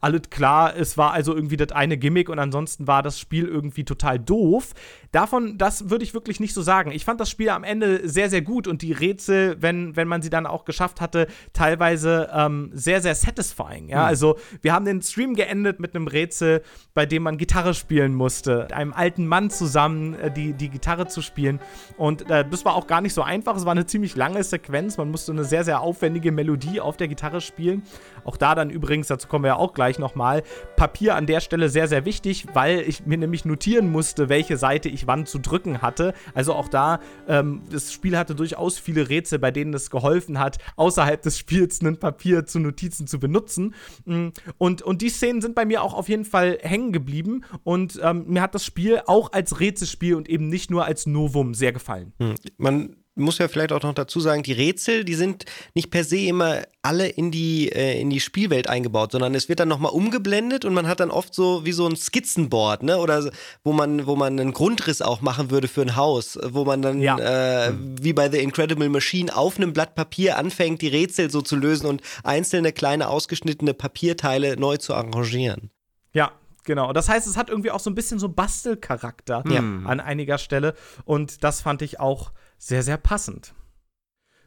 [0.00, 3.84] alles klar, es war also irgendwie das eine Gimmick und ansonsten war das Spiel irgendwie
[3.84, 4.74] total doof.
[5.12, 6.92] Davon, das würde ich wirklich nicht so sagen.
[6.92, 10.22] Ich fand das Spiel am Ende sehr, sehr gut und die Rätsel, wenn, wenn man
[10.22, 13.88] sie dann auch geschafft hatte, teilweise ähm, sehr, sehr satisfying.
[13.88, 14.04] Ja, mhm.
[14.04, 16.62] also wir haben den Stream geendet mit einem Rätsel,
[16.94, 18.58] bei dem man Gitarre spielen musste.
[18.58, 21.60] Mit einem alten Mann zusammen äh, die, die Gitarre zu spielen.
[21.96, 23.56] Und äh, das war auch gar nicht so einfach.
[23.56, 24.96] Es war eine ziemlich lange Sequenz.
[24.96, 27.82] Man musste eine sehr, sehr aufwendige Melodie auf der Gitarre spielen.
[28.24, 30.42] Auch da dann übrigens, dazu kommen wir ja auch gleich nochmal,
[30.76, 34.88] Papier an der Stelle sehr, sehr wichtig, weil ich mir nämlich notieren musste, welche Seite
[34.90, 36.12] ich wann zu drücken hatte.
[36.34, 40.58] Also auch da, ähm, das Spiel hatte durchaus viele Rätsel, bei denen es geholfen hat,
[40.76, 43.74] außerhalb des Spiels ein Papier zu Notizen zu benutzen.
[44.04, 47.98] Mm, und, und die Szenen sind bei mir auch auf jeden Fall hängen geblieben und
[48.02, 51.72] ähm, mir hat das Spiel auch als Rätselspiel und eben nicht nur als Novum sehr
[51.72, 52.12] gefallen.
[52.18, 52.34] Hm.
[52.58, 56.18] Man muss ja vielleicht auch noch dazu sagen, die Rätsel, die sind nicht per se
[56.18, 60.64] immer alle in die, äh, in die Spielwelt eingebaut, sondern es wird dann nochmal umgeblendet
[60.64, 62.98] und man hat dann oft so wie so ein Skizzenboard, ne?
[62.98, 63.30] Oder
[63.64, 67.00] wo man, wo man einen Grundriss auch machen würde für ein Haus, wo man dann
[67.00, 67.18] ja.
[67.18, 71.56] äh, wie bei The Incredible Machine auf einem Blatt Papier anfängt, die Rätsel so zu
[71.56, 75.70] lösen und einzelne kleine ausgeschnittene Papierteile neu zu arrangieren.
[76.12, 76.32] Ja,
[76.64, 79.58] Genau, das heißt, es hat irgendwie auch so ein bisschen so Bastelcharakter ja.
[79.58, 83.54] an einiger Stelle und das fand ich auch sehr, sehr passend.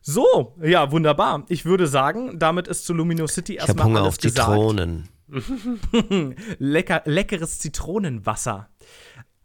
[0.01, 1.45] So, ja, wunderbar.
[1.49, 5.09] Ich würde sagen, damit ist zu Luminosity erstmal ich Hunger alles auf Zitronen.
[6.59, 8.69] Lecker, leckeres Zitronenwasser.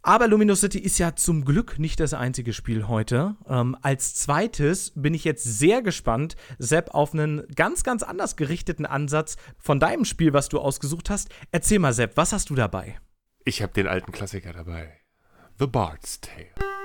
[0.03, 3.37] Aber Luminosity ist ja zum Glück nicht das einzige Spiel heute.
[3.49, 8.85] Ähm, als zweites bin ich jetzt sehr gespannt, Sepp, auf einen ganz, ganz anders gerichteten
[8.85, 11.31] Ansatz von deinem Spiel, was du ausgesucht hast.
[11.53, 12.99] Erzähl mal, Sepp, was hast du dabei?
[13.45, 14.93] Ich habe den alten Klassiker dabei.
[15.59, 16.78] The Bard's Tale.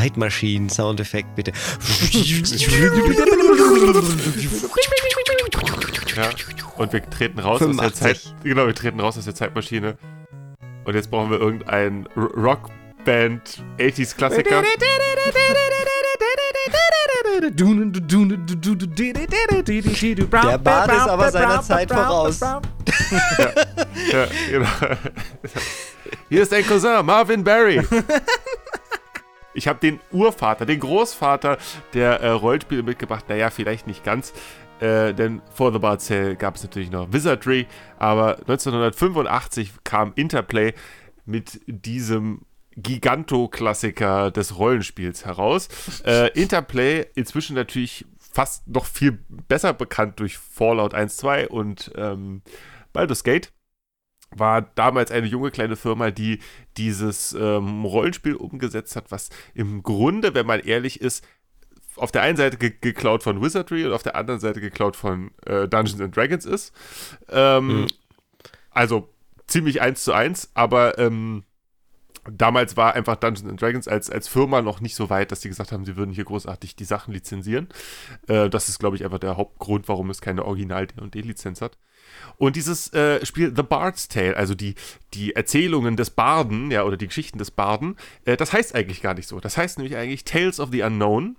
[0.00, 1.52] Zeitmaschinen-Soundeffekt, bitte.
[6.16, 6.30] Ja,
[6.76, 7.84] und wir treten raus 85.
[7.84, 8.34] aus der Zeit.
[8.42, 9.98] Genau, wir treten raus aus der Zeitmaschine.
[10.84, 14.62] Und jetzt brauchen wir irgendeinen Rockband 80s Klassiker.
[20.32, 22.40] Der Bart ist aber seiner Zeit voraus.
[22.40, 22.60] ja,
[24.12, 24.68] ja, genau.
[26.30, 27.82] Hier ist dein Cousin, Marvin Barry.
[29.54, 31.58] Ich habe den Urvater, den Großvater
[31.94, 33.28] der äh, Rollenspiele mitgebracht.
[33.28, 34.32] Naja, vielleicht nicht ganz.
[34.80, 37.66] Äh, denn vor The Bard Sale gab es natürlich noch Wizardry.
[37.98, 40.74] Aber 1985 kam Interplay
[41.26, 42.42] mit diesem
[42.76, 45.68] Giganto-Klassiker des Rollenspiels heraus.
[46.04, 52.42] Äh, Interplay inzwischen natürlich fast noch viel besser bekannt durch Fallout 1, 2 und ähm,
[52.92, 53.52] Baldur's Gate
[54.30, 56.40] war damals eine junge kleine Firma, die
[56.76, 61.26] dieses ähm, Rollenspiel umgesetzt hat, was im Grunde, wenn man ehrlich ist,
[61.96, 65.32] auf der einen Seite ge geklaut von Wizardry und auf der anderen Seite geklaut von
[65.44, 66.72] äh, Dungeons and Dragons ist.
[67.28, 67.86] Ähm, mhm.
[68.70, 69.08] Also
[69.46, 71.44] ziemlich eins zu eins, aber ähm,
[72.30, 75.72] damals war einfach Dungeons Dragons als, als Firma noch nicht so weit, dass sie gesagt
[75.72, 77.68] haben, sie würden hier großartig die Sachen lizenzieren.
[78.28, 81.78] Äh, das ist, glaube ich, einfach der Hauptgrund, warum es keine Original-D&D-Lizenz hat.
[82.36, 84.74] Und dieses äh, Spiel The Bard's Tale, also die,
[85.14, 89.14] die Erzählungen des Barden, ja, oder die Geschichten des Barden, äh, das heißt eigentlich gar
[89.14, 89.40] nicht so.
[89.40, 91.36] Das heißt nämlich eigentlich Tales of the Unknown.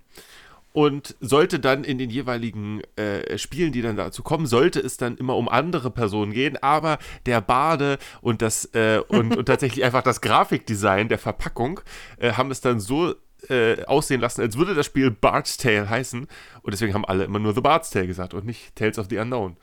[0.72, 5.16] Und sollte dann in den jeweiligen äh, Spielen, die dann dazu kommen, sollte es dann
[5.16, 10.02] immer um andere Personen gehen, aber der Bade und das äh, und, und tatsächlich einfach
[10.02, 11.80] das Grafikdesign der Verpackung
[12.18, 13.14] äh, haben es dann so
[13.48, 16.26] äh, aussehen lassen, als würde das Spiel Bard's Tale heißen.
[16.62, 19.18] Und deswegen haben alle immer nur The Bard's Tale gesagt und nicht Tales of the
[19.18, 19.56] Unknown.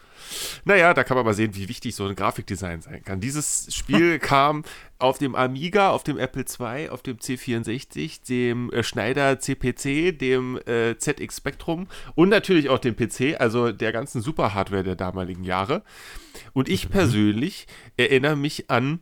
[0.66, 3.20] Naja, da kann man mal sehen, wie wichtig so ein Grafikdesign sein kann.
[3.20, 4.64] Dieses Spiel kam
[5.00, 10.60] auf dem Amiga, auf dem Apple II, auf dem C64, dem äh, Schneider CPC, dem
[10.66, 15.84] äh, ZX Spectrum und natürlich auch dem PC, also der ganzen Super-Hardware der damaligen Jahre.
[16.54, 16.92] Und ich mhm.
[16.92, 19.00] persönlich erinnere mich an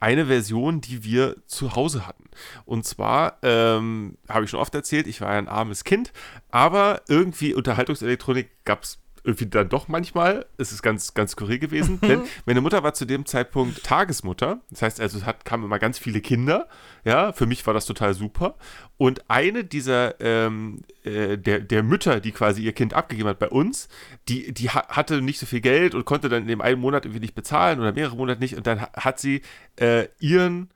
[0.00, 2.24] eine Version, die wir zu Hause hatten.
[2.64, 6.12] Und zwar, ähm, habe ich schon oft erzählt, ich war ja ein armes Kind,
[6.50, 10.46] aber irgendwie Unterhaltungselektronik gab es irgendwie dann doch manchmal.
[10.58, 14.60] Es ist ganz, ganz skurril gewesen, denn meine Mutter war zu dem Zeitpunkt Tagesmutter.
[14.70, 16.68] Das heißt also, es hat, kamen immer ganz viele Kinder.
[17.04, 18.56] Ja, für mich war das total super.
[18.96, 23.48] Und eine dieser, ähm, äh, der, der Mütter, die quasi ihr Kind abgegeben hat bei
[23.48, 23.88] uns,
[24.28, 27.04] die, die ha hatte nicht so viel Geld und konnte dann in dem einen Monat
[27.04, 28.56] irgendwie nicht bezahlen oder mehrere Monate nicht.
[28.56, 29.42] Und dann hat sie
[29.76, 30.70] äh, ihren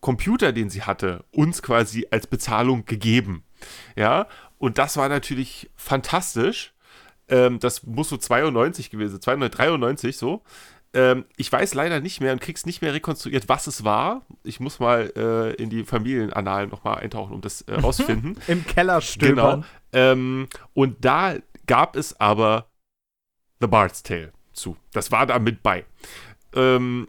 [0.00, 3.44] Computer, den sie hatte, uns quasi als Bezahlung gegeben.
[3.96, 6.74] Ja, und das war natürlich fantastisch
[7.28, 10.42] ähm, das muss so 92 gewesen sein, 293 so.
[10.94, 14.22] Ähm, ich weiß leider nicht mehr und krieg's nicht mehr rekonstruiert, was es war.
[14.42, 18.38] Ich muss mal äh, in die Familienannalen nochmal eintauchen, um das äh, rauszufinden.
[18.46, 19.64] Im Keller stöbern.
[19.92, 20.12] Genau.
[20.12, 21.36] Ähm, und da
[21.66, 22.68] gab es aber
[23.60, 24.76] The Bard's Tale zu.
[24.92, 25.84] Das war da mit bei.
[26.54, 27.08] Ähm,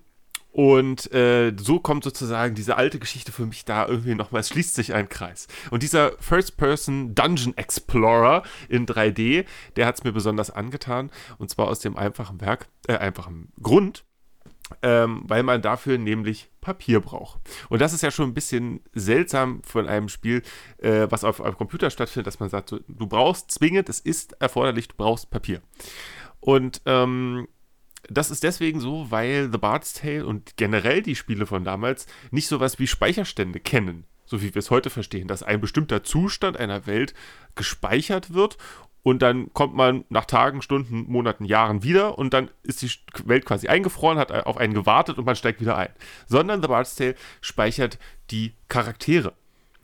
[0.60, 4.76] und äh, so kommt sozusagen diese alte Geschichte für mich da irgendwie nochmal, es schließt
[4.76, 5.48] sich ein Kreis.
[5.72, 9.46] Und dieser First-Person Dungeon Explorer in 3D,
[9.78, 11.12] der hat es mir besonders angetan.
[11.38, 14.04] Und zwar aus dem einfachen Werk, äh, einfachen Grund,
[14.82, 17.40] ähm, weil man dafür nämlich Papier braucht.
[17.70, 20.44] Und das ist ja schon ein bisschen seltsam von einem Spiel,
[20.80, 24.90] äh, was auf einem Computer stattfindet, dass man sagt, du brauchst zwingend, es ist erforderlich,
[24.90, 25.62] du brauchst Papier.
[26.42, 27.48] Und ähm,
[28.10, 32.48] das ist deswegen so, weil The Bard's Tale und generell die Spiele von damals nicht
[32.48, 36.88] sowas wie Speicherstände kennen, so wie wir es heute verstehen, dass ein bestimmter Zustand einer
[36.88, 37.14] Welt
[37.56, 38.58] gespeichert wird
[39.02, 42.92] und dann kommt man nach Tagen, Stunden, Monaten, Jahren wieder und dann ist die
[43.26, 45.90] Welt quasi eingefroren, hat auf einen gewartet und man steigt wieder ein.
[46.28, 47.98] Sondern The Bard's Tale speichert
[48.30, 49.34] die Charaktere.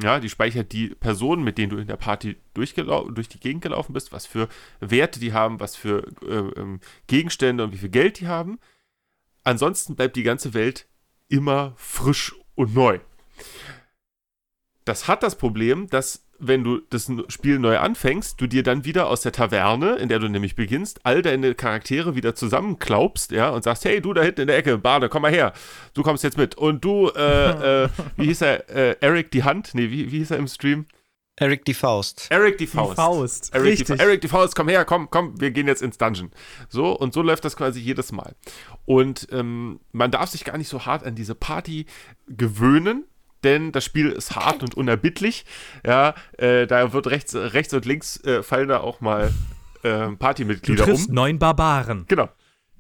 [0.02, 3.94] Ja, die speichert die Personen, mit denen du in der Party durch die Gegend gelaufen
[3.94, 4.50] bist, was für
[4.82, 8.60] Werte die haben, was für äh, ähm, Gegenstände und wie viel Geld die haben.
[9.44, 10.88] Ansonsten bleibt die ganze Welt
[11.30, 13.00] immer frisch und neu.
[14.84, 19.08] Das hat das Problem, dass wenn du das Spiel neu anfängst, du dir dann wieder
[19.08, 23.64] aus der Taverne, in der du nämlich beginnst, all deine Charaktere wieder zusammenklaubst, ja, und
[23.64, 25.54] sagst, hey, du da hinten in der Ecke, Bade, komm mal her,
[25.94, 26.56] du kommst jetzt mit.
[26.56, 29.72] Und du, äh, äh, wie hieß er, äh, Eric die Hand?
[29.74, 30.86] Nee, wie, wie hieß er im Stream?
[31.38, 32.28] Eric die Faust.
[32.30, 32.94] Eric die Faust.
[32.94, 33.54] Die Faust.
[33.54, 33.98] Eric, Richtig.
[33.98, 36.32] Die, Eric die Faust, komm her, komm, komm, wir gehen jetzt ins Dungeon.
[36.70, 38.36] So, und so läuft das quasi jedes Mal.
[38.86, 41.88] Und ähm, man darf sich gar nicht so hart an diese Party
[42.28, 43.06] gewöhnen,
[43.46, 45.46] denn das Spiel ist hart und unerbittlich.
[45.86, 49.32] Ja, äh, da wird rechts, rechts und links äh, fallen da auch mal
[49.84, 51.16] äh, Partymitglieder du triffst um.
[51.16, 52.06] neun Barbaren.
[52.08, 52.30] Genau.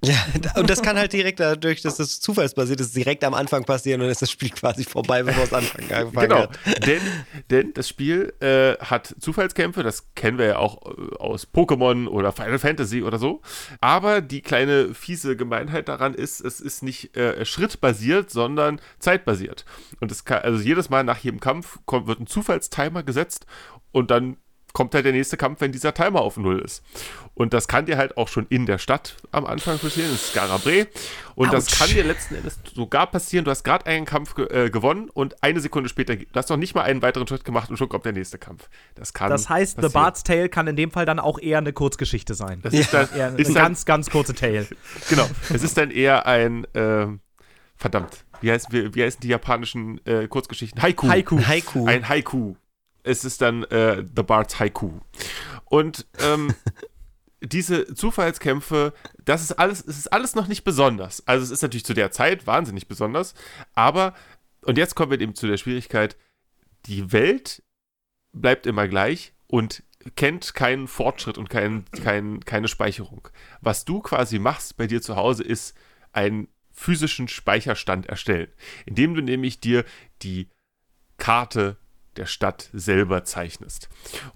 [0.05, 0.15] Ja,
[0.55, 4.05] und das kann halt direkt dadurch, dass das zufallsbasiert ist, direkt am Anfang passieren und
[4.05, 6.47] dann ist das Spiel quasi vorbei, bevor es anfangen, angefangen Genau,
[6.85, 7.01] denn,
[7.49, 12.31] denn das Spiel äh, hat Zufallskämpfe, das kennen wir ja auch äh, aus Pokémon oder
[12.31, 13.41] Final Fantasy oder so.
[13.81, 19.65] Aber die kleine fiese Gemeinheit daran ist, es ist nicht äh, schrittbasiert, sondern zeitbasiert.
[19.99, 23.45] Und es kann, also jedes Mal nach jedem Kampf kommt, wird ein Zufallstimer gesetzt
[23.91, 24.37] und dann
[24.75, 26.83] kommt halt der nächste Kampf, wenn dieser Timer auf Null ist.
[27.33, 30.87] Und das kann dir halt auch schon in der Stadt am Anfang passieren, in Skarabre.
[31.33, 31.79] Und das Autsch.
[31.79, 35.41] kann dir letzten Endes sogar passieren, du hast gerade einen Kampf ge äh, gewonnen und
[35.41, 38.03] eine Sekunde später, du hast noch nicht mal einen weiteren Schritt gemacht und schon kommt
[38.03, 38.69] der nächste Kampf.
[38.95, 39.93] Das kann Das heißt, The passieren.
[39.93, 42.59] Bard's Tale kann in dem Fall dann auch eher eine Kurzgeschichte sein.
[42.61, 44.67] Das ist dann, Eher eine ist dann ganz, ganz kurze Tale.
[45.09, 47.21] genau, es ist dann eher ein, ähm,
[47.77, 50.81] verdammt, wie, heißt, wie, wie heißen die japanischen äh, Kurzgeschichten?
[50.81, 51.07] Haiku.
[51.07, 51.39] Haiku.
[51.39, 51.87] Haiku.
[51.87, 52.55] Ein Haiku.
[53.05, 54.99] Es ist dann äh, The Bard's Haiku.
[55.65, 56.53] Und ähm,
[57.41, 61.25] diese Zufallskämpfe, das ist alles, es ist alles noch nicht besonders.
[61.27, 63.33] Also es ist natürlich zu der Zeit wahnsinnig besonders,
[63.73, 64.13] aber,
[64.61, 66.17] und jetzt kommen wir eben zu der Schwierigkeit,
[66.87, 67.63] die Welt
[68.31, 69.83] bleibt immer gleich und
[70.15, 73.27] kennt keinen Fortschritt und kein, kein, keine Speicherung.
[73.61, 75.75] Was du quasi machst bei dir zu Hause ist
[76.11, 78.51] einen physischen Speicherstand erstellen,
[78.85, 79.85] indem du nämlich dir
[80.21, 80.49] die
[81.17, 81.77] Karte
[82.17, 83.87] der Stadt selber zeichnest.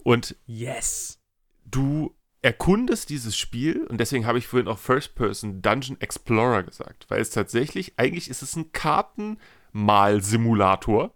[0.04, 1.20] Und Yes.
[1.66, 7.06] du erkundest dieses Spiel und deswegen habe ich vorhin auch First Person Dungeon Explorer gesagt,
[7.10, 11.14] weil es tatsächlich, eigentlich ist es ein Kartenmal-Simulator,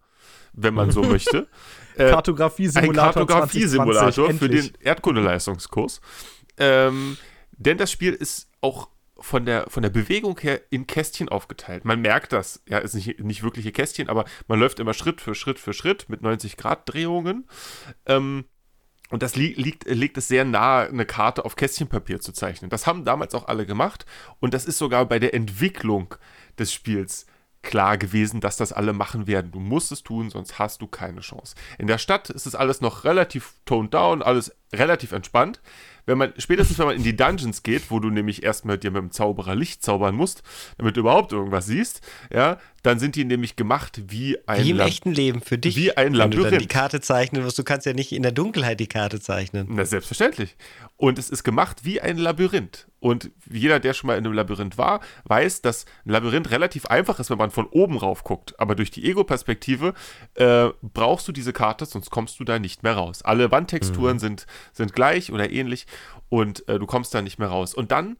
[0.53, 1.47] wenn man so möchte.
[1.95, 3.13] Äh, ein Kartografie-Simulator.
[3.13, 4.71] Kartografie-Simulator 2020, für den.
[4.81, 6.01] Erdkundeleistungskurs.
[6.57, 7.17] Ähm,
[7.51, 8.89] denn das Spiel ist auch
[9.23, 11.85] von der, von der Bewegung her in Kästchen aufgeteilt.
[11.85, 12.61] Man merkt das.
[12.67, 16.09] Ja, ist nicht, nicht wirkliche Kästchen, aber man läuft immer Schritt für Schritt für Schritt
[16.09, 17.47] mit 90-Grad-Drehungen.
[18.05, 18.45] Ähm,
[19.09, 22.69] und das li liegt, legt es sehr nahe, eine Karte auf Kästchenpapier zu zeichnen.
[22.69, 24.05] Das haben damals auch alle gemacht.
[24.39, 26.15] Und das ist sogar bei der Entwicklung
[26.59, 27.25] des Spiels
[27.61, 29.51] klar gewesen, dass das alle machen werden.
[29.51, 31.55] Du musst es tun, sonst hast du keine Chance.
[31.77, 35.61] In der Stadt ist es alles noch relativ toned down, alles relativ entspannt.
[36.05, 39.01] Wenn man, spätestens wenn man in die Dungeons geht, wo du nämlich erstmal dir mit
[39.01, 40.43] dem Zauberer Licht zaubern musst,
[40.77, 44.77] damit du überhaupt irgendwas siehst, ja, dann sind die nämlich gemacht wie ein Wie im
[44.77, 45.75] Lab- echten Leben für dich.
[45.75, 46.69] Wie ein Wenn du dann die Labyrinth.
[46.69, 49.67] Karte zeichnen musst, du kannst ja nicht in der Dunkelheit die Karte zeichnen.
[49.69, 50.55] Na, selbstverständlich.
[50.97, 52.87] Und es ist gemacht wie ein Labyrinth.
[52.99, 57.19] Und jeder, der schon mal in einem Labyrinth war, weiß, dass ein Labyrinth relativ einfach
[57.19, 58.57] ist, wenn man von oben rauf guckt.
[58.59, 59.93] Aber durch die Ego-Perspektive
[60.35, 63.21] äh, brauchst du diese Karte, sonst kommst du da nicht mehr raus.
[63.21, 65.85] Alle Wandtexturen sind, sind gleich oder ähnlich
[66.29, 67.73] und äh, du kommst da nicht mehr raus.
[67.73, 68.17] Und dann,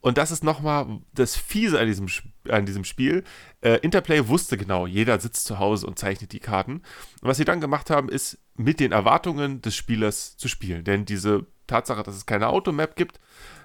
[0.00, 2.08] und das ist nochmal das Fiese an diesem,
[2.48, 3.24] an diesem Spiel,
[3.60, 6.76] äh, Interplay wusste genau, jeder sitzt zu Hause und zeichnet die Karten.
[7.20, 10.84] Und was sie dann gemacht haben, ist mit den Erwartungen des Spielers zu spielen.
[10.84, 13.20] Denn diese Tatsache, dass es keine Automap gibt,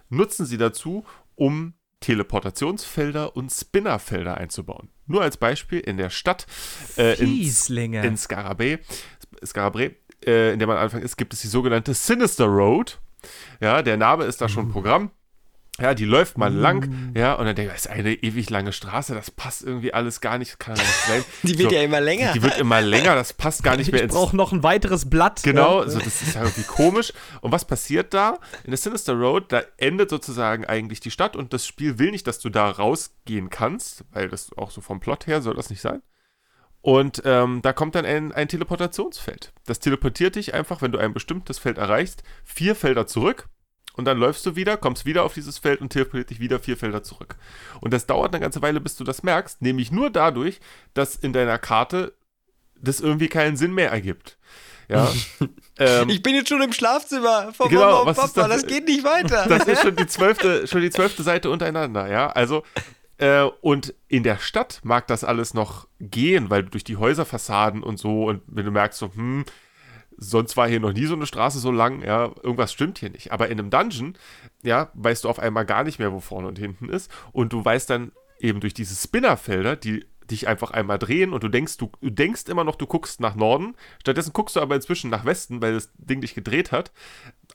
[0.10, 4.90] nutzen sie dazu, um Teleportationsfelder und Spinnerfelder einzubauen.
[5.08, 6.46] Nur als Beispiel in der Stadt
[6.98, 7.42] äh, in,
[8.04, 8.80] in Scarabée,
[9.44, 9.96] Scarabée
[10.26, 13.00] äh, in der man anfängt ist, gibt es die sogenannte Sinister Road.
[13.60, 14.50] Ja, der Name ist da Mhm.
[14.50, 15.12] schon Programm.
[15.78, 18.72] Ja, die läuft man lang, ja, und dann denkt man, das ist eine ewig lange
[18.72, 21.26] Straße, das passt irgendwie alles gar nicht, kann nicht sein.
[21.44, 22.32] Die wird So, ja immer länger.
[22.32, 25.10] Die wird immer länger, das passt gar nicht mehr ich ins brauche noch ein weiteres
[25.10, 25.44] Blatt.
[25.44, 25.84] Genau, Ja.
[25.84, 27.12] also das ist ja irgendwie komisch.
[27.42, 28.40] Und was passiert da?
[28.64, 32.26] In der Sinister Road, da endet sozusagen eigentlich die Stadt und das Spiel will nicht,
[32.26, 35.82] dass du da rausgehen kannst, weil das auch so vom Plot her soll das nicht
[35.82, 36.02] sein.
[36.80, 39.52] Und ähm, da kommt dann ein, ein Teleportationsfeld.
[39.66, 43.50] Das teleportiert dich einfach, wenn du ein bestimmtes Feld erreichst, vier Felder zurück.
[43.96, 46.78] Und dann läufst du wieder, kommst wieder auf dieses Feld und teleportiert dich wieder vier
[46.78, 47.36] Felder zurück.
[47.82, 50.60] Und das dauert eine ganze Weile, bis du das merkst, nämlich nur dadurch,
[50.94, 52.14] dass in deiner Karte
[52.82, 54.38] das irgendwie keinen Sinn mehr ergibt.
[54.88, 55.12] Ja.
[55.80, 58.62] ähm, ich bin jetzt schon im Schlafzimmer von Genau, Mama und Papa, das?
[58.62, 59.46] das geht nicht weiter.
[59.48, 62.28] das ist schon die zwölfte, schon die zwölfte Seite untereinander, ja.
[62.30, 62.64] Also,
[63.18, 67.82] äh, und in der Stadt mag das alles noch gehen, weil du durch die Häuserfassaden
[67.82, 69.46] und so und wenn du merkst so, hm,
[70.18, 73.32] sonst war hier noch nie so eine Straße so lang, ja, irgendwas stimmt hier nicht.
[73.32, 74.18] Aber in einem Dungeon,
[74.64, 77.12] ja, weißt du auf einmal gar nicht mehr, wo vorne und hinten ist.
[77.32, 81.50] Und du weißt dann eben durch diese Spinnerfelder, die dich einfach einmal drehen und du
[81.50, 83.76] denkst, du, du denkst immer noch, du guckst nach Norden.
[84.02, 86.92] Stattdessen guckst du aber inzwischen nach Westen, weil das Ding dich gedreht hat.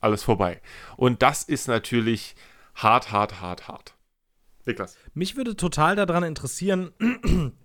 [0.01, 0.61] Alles vorbei.
[0.96, 2.37] Und das ist natürlich
[2.75, 3.94] hart, hart, hart, hart.
[4.66, 4.96] Niklas.
[5.14, 6.92] Mich würde total daran interessieren,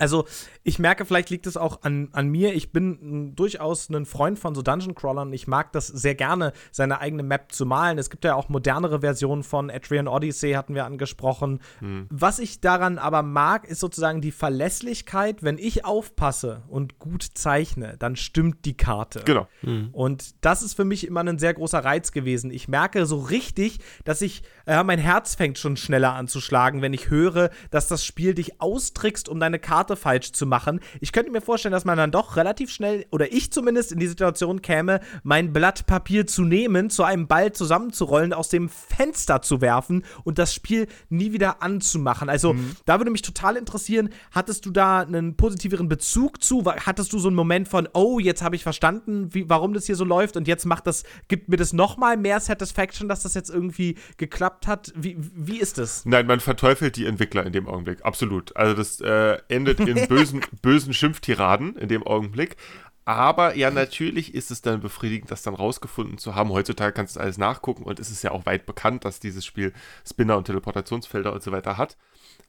[0.00, 0.24] also
[0.64, 2.54] ich merke, vielleicht liegt es auch an, an mir.
[2.54, 5.32] Ich bin m, durchaus ein Freund von so Dungeon Crawlern.
[5.32, 7.98] Ich mag das sehr gerne, seine eigene Map zu malen.
[7.98, 11.60] Es gibt ja auch modernere Versionen von Etrian Odyssey, hatten wir angesprochen.
[12.08, 15.42] Was ich daran aber mag, ist sozusagen die Verlässlichkeit.
[15.42, 19.22] Wenn ich aufpasse und gut zeichne, dann stimmt die Karte.
[19.24, 19.48] Genau.
[19.92, 22.50] Und das ist für mich immer ein sehr großer Reiz gewesen.
[22.50, 26.82] Ich merke so richtig, dass ich, äh, mein Herz fängt schon schneller an zu schlagen,
[26.82, 30.80] wenn ich höre, dass das Spiel dich austrickst, um deine Karte falsch zu machen.
[31.00, 34.06] Ich könnte mir vorstellen, dass man dann doch relativ schnell, oder ich zumindest in die
[34.06, 39.60] Situation käme, mein Blatt Papier zu nehmen, zu einem Ball zusammenzurollen, aus dem Fenster zu
[39.60, 42.28] werfen und das Spiel nie wieder anzumachen.
[42.28, 42.54] Also,
[42.86, 46.64] da würde mich total interessieren, hattest du da einen positiveren Bezug zu?
[46.64, 49.96] Hattest du so einen Moment von, oh, jetzt habe ich verstanden, wie, warum das hier
[49.96, 53.50] so läuft und jetzt macht das, gibt mir das nochmal mehr Satisfaction, dass das jetzt
[53.50, 54.92] irgendwie geklappt hat?
[54.96, 56.04] Wie, wie ist das?
[56.04, 58.04] Nein, man verteufelt die Entwickler in dem Augenblick.
[58.04, 58.56] Absolut.
[58.56, 59.38] Also das äh,
[59.80, 62.56] in bösen, bösen Schimpftiraden in dem Augenblick.
[63.04, 66.50] Aber ja, natürlich ist es dann befriedigend, das dann rausgefunden zu haben.
[66.50, 69.72] Heutzutage kannst du alles nachgucken und es ist ja auch weit bekannt, dass dieses Spiel
[70.08, 71.96] Spinner und Teleportationsfelder und so weiter hat.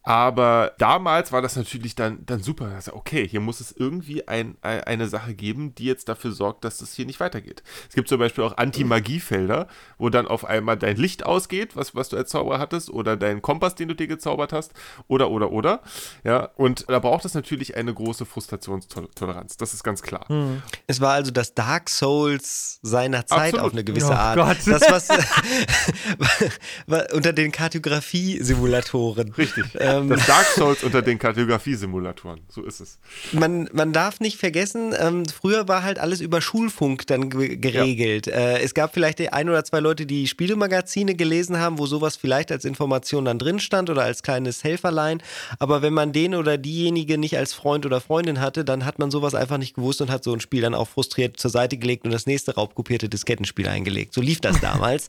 [0.03, 2.79] Aber damals war das natürlich dann, dann super.
[2.91, 6.81] Okay, hier muss es irgendwie ein, ein, eine Sache geben, die jetzt dafür sorgt, dass
[6.81, 7.61] es hier nicht weitergeht.
[7.87, 9.67] Es gibt zum Beispiel auch Anti-Magie-Felder,
[9.99, 13.43] wo dann auf einmal dein Licht ausgeht, was, was du als Zauberer hattest, oder dein
[13.43, 14.73] Kompass, den du dir gezaubert hast,
[15.07, 15.81] oder, oder, oder.
[16.23, 19.57] Ja, und da braucht es natürlich eine große Frustrationstoleranz.
[19.57, 20.25] Das ist ganz klar.
[20.87, 23.65] Es war also das Dark Souls seiner Zeit Absolut.
[23.65, 24.37] auf eine gewisse Oh Art.
[24.37, 24.57] Gott.
[24.65, 25.07] Das, was
[27.13, 29.31] unter den Kartografie-Simulatoren.
[29.37, 29.65] Richtig.
[29.79, 32.41] Ähm, Das Dark Souls unter den Kartografie-Simulatoren.
[32.49, 32.99] So ist es.
[33.31, 38.27] man, man darf nicht vergessen, ähm, früher war halt alles über Schulfunk dann ge geregelt.
[38.27, 42.51] Äh, es gab vielleicht ein oder zwei Leute, die Spielemagazine gelesen haben, wo sowas vielleicht
[42.51, 45.21] als Information dann drin stand oder als kleines Helferlein.
[45.59, 49.11] Aber wenn man den oder diejenige nicht als Freund oder Freundin hatte, dann hat man
[49.11, 52.05] sowas einfach nicht gewusst und hat so ein Spiel dann auch frustriert zur Seite gelegt
[52.05, 54.13] und das nächste raubkopierte Diskettenspiel eingelegt.
[54.13, 55.07] So lief das damals.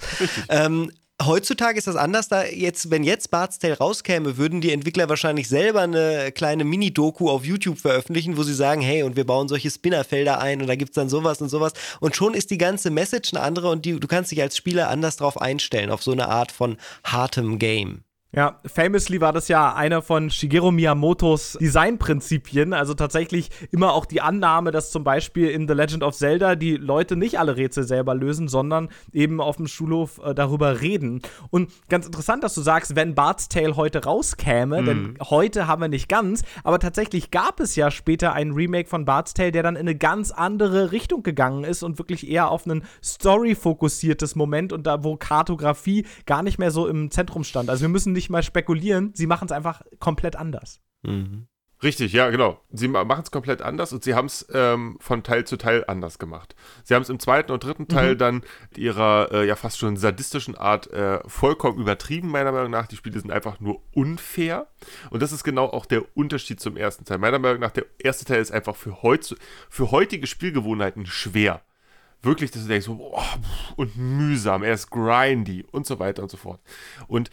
[0.49, 0.91] ähm,
[1.27, 5.49] Heutzutage ist das anders, da jetzt, wenn jetzt Bart's Tale rauskäme, würden die Entwickler wahrscheinlich
[5.49, 9.71] selber eine kleine Mini-Doku auf YouTube veröffentlichen, wo sie sagen, hey, und wir bauen solche
[9.71, 11.75] Spinnerfelder ein und da gibt's dann sowas und sowas.
[12.01, 14.89] Und schon ist die ganze Message eine andere und die, du kannst dich als Spieler
[14.89, 18.03] anders drauf einstellen, auf so eine Art von hartem Game.
[18.35, 22.73] Ja, famously war das ja einer von Shigeru Miyamotos Designprinzipien.
[22.73, 26.79] Also tatsächlich immer auch die Annahme, dass zum Beispiel in The Legend of Zelda die
[26.79, 31.21] Leute nicht alle Rätsel selber lösen, sondern eben auf dem Schulhof äh, darüber reden.
[31.51, 34.87] Und ganz interessant, dass du sagst, wenn Bart's Tale heute rauskäme, mhm.
[34.87, 39.05] denn heute haben wir nicht ganz, aber tatsächlich gab es ja später ein Remake von
[39.05, 42.65] Bart's Tale, der dann in eine ganz andere Richtung gegangen ist und wirklich eher auf
[42.65, 47.69] ein Story-fokussiertes Moment und da, wo Kartografie gar nicht mehr so im Zentrum stand.
[47.69, 50.81] Also wir müssen nicht nicht mal spekulieren, sie machen es einfach komplett anders.
[51.03, 51.49] Mhm.
[51.83, 52.61] Richtig, ja, genau.
[52.71, 56.21] Sie machen es komplett anders und sie haben es ähm, von Teil zu Teil anders
[56.21, 56.55] gemacht.
[56.85, 58.19] Sie haben es im zweiten und dritten Teil mhm.
[58.19, 58.43] dann
[58.77, 62.87] ihrer äh, ja fast schon sadistischen Art äh, vollkommen übertrieben, meiner Meinung nach.
[62.87, 64.69] Die Spiele sind einfach nur unfair.
[65.11, 67.19] Und das ist genau auch der Unterschied zum ersten Teil.
[67.19, 69.35] Meiner Meinung nach, der erste Teil ist einfach für, heut,
[69.69, 71.63] für heutige Spielgewohnheiten schwer.
[72.23, 73.21] Wirklich, dass du denkst, oh,
[73.75, 76.61] und mühsam, er ist grindy und so weiter und so fort.
[77.09, 77.33] Und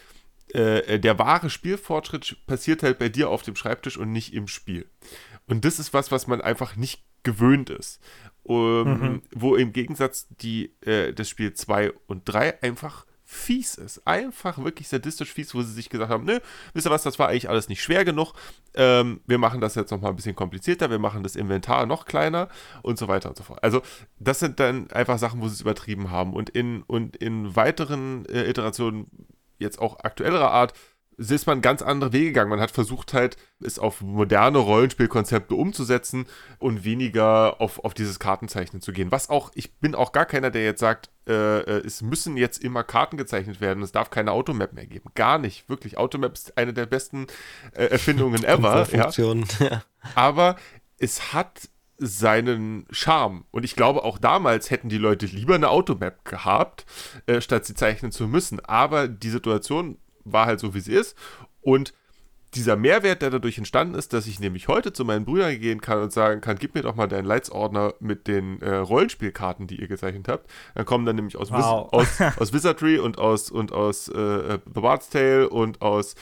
[0.53, 4.89] äh, der wahre Spielfortschritt passiert halt bei dir auf dem Schreibtisch und nicht im Spiel.
[5.47, 7.99] Und das ist was, was man einfach nicht gewöhnt ist.
[8.43, 9.21] Um, mhm.
[9.31, 14.07] Wo im Gegensatz die, äh, das Spiel 2 und 3 einfach fies ist.
[14.07, 16.39] Einfach wirklich sadistisch fies, wo sie sich gesagt haben, nö,
[16.73, 18.33] wisst ihr was, das war eigentlich alles nicht schwer genug.
[18.73, 22.49] Ähm, wir machen das jetzt nochmal ein bisschen komplizierter, wir machen das Inventar noch kleiner
[22.81, 23.63] und so weiter und so fort.
[23.63, 23.83] Also
[24.17, 26.33] das sind dann einfach Sachen, wo sie es übertrieben haben.
[26.33, 29.11] Und in, und in weiteren äh, Iterationen
[29.59, 30.73] jetzt auch aktuellerer Art,
[31.19, 32.49] ist man ganz andere Wege gegangen.
[32.49, 36.25] Man hat versucht halt, es auf moderne Rollenspielkonzepte umzusetzen
[36.59, 39.11] und weniger auf, auf dieses Kartenzeichnen zu gehen.
[39.11, 42.63] Was auch, ich bin auch gar keiner, der jetzt sagt, äh, äh es müssen jetzt
[42.63, 45.11] immer Karten gezeichnet werden, es darf keine Automap mehr geben.
[45.13, 45.97] Gar nicht, wirklich.
[45.97, 47.27] Automap ist eine der besten
[47.73, 48.87] äh, Erfindungen ever.
[49.59, 49.83] ja.
[50.15, 50.55] Aber
[50.97, 51.69] es hat
[51.99, 53.45] seinen Charme.
[53.51, 56.85] Und ich glaube, auch damals hätten die Leute lieber eine Automap gehabt,
[57.25, 58.59] äh, statt sie zeichnen zu müssen.
[58.65, 61.15] Aber die Situation war halt so, wie sie ist.
[61.61, 61.93] Und
[62.55, 66.01] dieser Mehrwert, der dadurch entstanden ist, dass ich nämlich heute zu meinen Brüdern gehen kann
[66.01, 69.87] und sagen kann, gib mir doch mal deinen Leitsordner mit den äh, Rollenspielkarten, die ihr
[69.87, 70.49] gezeichnet habt.
[70.73, 71.91] Dann kommen dann nämlich aus, wow.
[71.91, 76.15] Wiz aus, aus, Wizardry und aus, und aus äh, The Bard's Tale und aus,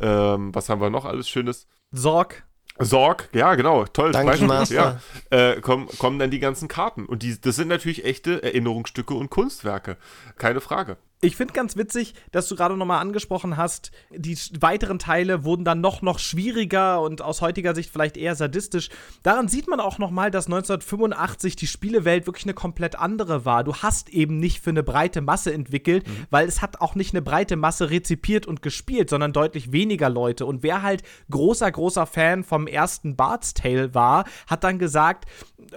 [0.00, 1.66] ähm, was haben wir noch alles Schönes?
[1.90, 2.44] Sorg.
[2.84, 4.12] Sorg, ja, genau, toll.
[4.12, 5.00] Danke, Master.
[5.30, 7.06] Ja, äh, kommen, kommen dann die ganzen Karten.
[7.06, 9.96] Und die, das sind natürlich echte Erinnerungsstücke und Kunstwerke.
[10.36, 10.96] Keine Frage.
[11.24, 15.80] Ich finde ganz witzig, dass du gerade nochmal angesprochen hast, die weiteren Teile wurden dann
[15.80, 18.90] noch, noch schwieriger und aus heutiger Sicht vielleicht eher sadistisch.
[19.22, 23.62] Daran sieht man auch nochmal, dass 1985 die Spielewelt wirklich eine komplett andere war.
[23.62, 26.26] Du hast eben nicht für eine breite Masse entwickelt, mhm.
[26.30, 30.44] weil es hat auch nicht eine breite Masse rezipiert und gespielt, sondern deutlich weniger Leute.
[30.44, 35.26] Und wer halt großer, großer Fan vom ersten Bart's Tale war, hat dann gesagt,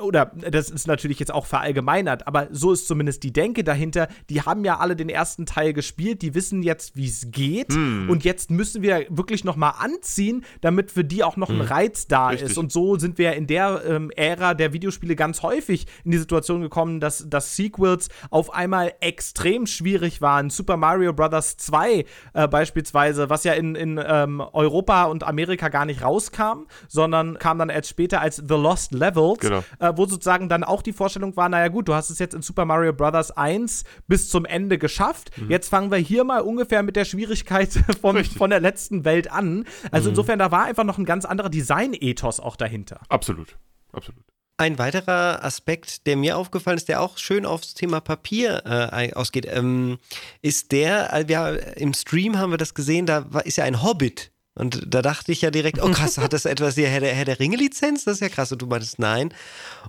[0.01, 4.41] oder das ist natürlich jetzt auch verallgemeinert, aber so ist zumindest die Denke dahinter, die
[4.41, 7.73] haben ja alle den ersten ersten Teil gespielt, die wissen jetzt, wie es geht.
[7.73, 8.09] Hm.
[8.09, 11.61] Und jetzt müssen wir wirklich noch mal anziehen, damit für die auch noch hm.
[11.61, 12.51] ein Reiz da Richtig.
[12.51, 12.57] ist.
[12.57, 16.61] Und so sind wir in der ähm, Ära der Videospiele ganz häufig in die Situation
[16.61, 20.49] gekommen, dass, dass Sequels auf einmal extrem schwierig waren.
[20.49, 21.57] Super Mario Bros.
[21.57, 27.39] 2 äh, beispielsweise, was ja in, in ähm, Europa und Amerika gar nicht rauskam, sondern
[27.39, 29.63] kam dann erst später als The Lost Levels, genau.
[29.79, 32.41] Äh, wo sozusagen dann auch die Vorstellung war, naja gut, du hast es jetzt in
[32.41, 33.31] Super Mario Bros.
[33.31, 35.31] 1 bis zum Ende geschafft.
[35.37, 35.49] Mhm.
[35.49, 37.69] Jetzt fangen wir hier mal ungefähr mit der Schwierigkeit
[38.01, 39.65] vom, von der letzten Welt an.
[39.91, 40.11] Also mhm.
[40.11, 43.01] insofern, da war einfach noch ein ganz anderer Design-Ethos auch dahinter.
[43.09, 43.57] Absolut,
[43.91, 44.23] absolut.
[44.57, 49.45] Ein weiterer Aspekt, der mir aufgefallen ist, der auch schön aufs Thema Papier äh, ausgeht,
[49.49, 49.97] ähm,
[50.41, 53.83] ist der, äh, wir, im Stream haben wir das gesehen, da war, ist ja ein
[53.83, 57.13] Hobbit und da dachte ich ja direkt, oh krass, hat das etwas hier Herr der,
[57.13, 58.05] Herr der Ringe-Lizenz?
[58.05, 58.53] Das ist ja krass.
[58.53, 59.33] Und du meintest nein.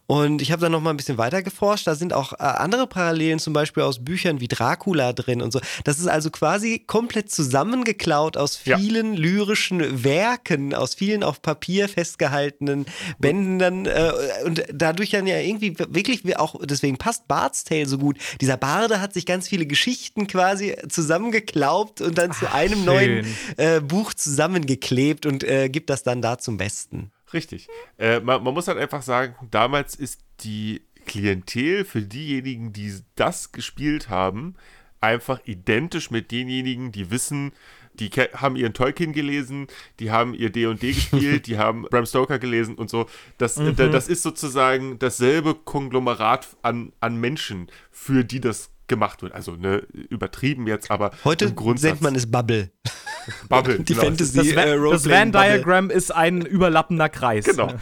[0.08, 1.86] Und ich habe dann nochmal ein bisschen weiter geforscht.
[1.86, 5.60] Da sind auch äh, andere Parallelen, zum Beispiel aus Büchern wie Dracula drin und so.
[5.84, 9.20] Das ist also quasi komplett zusammengeklaut aus vielen ja.
[9.20, 12.86] lyrischen Werken, aus vielen auf Papier festgehaltenen
[13.20, 13.86] Bänden.
[13.86, 14.12] Äh,
[14.44, 18.18] und dadurch dann ja irgendwie wirklich auch, deswegen passt Bart's Tale so gut.
[18.40, 22.84] Dieser Barde hat sich ganz viele Geschichten quasi zusammengeklaubt und dann Ach, zu einem schön.
[22.84, 27.10] neuen äh, Buch zusammen zusammengeklebt und äh, gibt das dann da zum Besten.
[27.32, 27.68] Richtig.
[27.98, 33.52] Äh, man, man muss halt einfach sagen, damals ist die Klientel für diejenigen, die das
[33.52, 34.54] gespielt haben,
[35.00, 37.52] einfach identisch mit denjenigen, die wissen,
[37.94, 39.68] die haben ihren Tolkien gelesen,
[40.00, 43.06] die haben ihr D&D gespielt, die haben Bram Stoker gelesen und so.
[43.38, 43.76] Das, mhm.
[43.76, 49.32] das ist sozusagen dasselbe Konglomerat an, an Menschen, für die das gemacht wird.
[49.32, 49.78] Also ne,
[50.08, 52.70] übertrieben jetzt, aber heute nennt man es Bubble.
[53.48, 53.78] Bubble.
[53.80, 54.04] Die genau.
[54.06, 55.18] Fantasy Das, äh, Van- das Bubble.
[55.18, 57.46] Van-Diagramm ist ein überlappender Kreis.
[57.56, 57.72] Genau.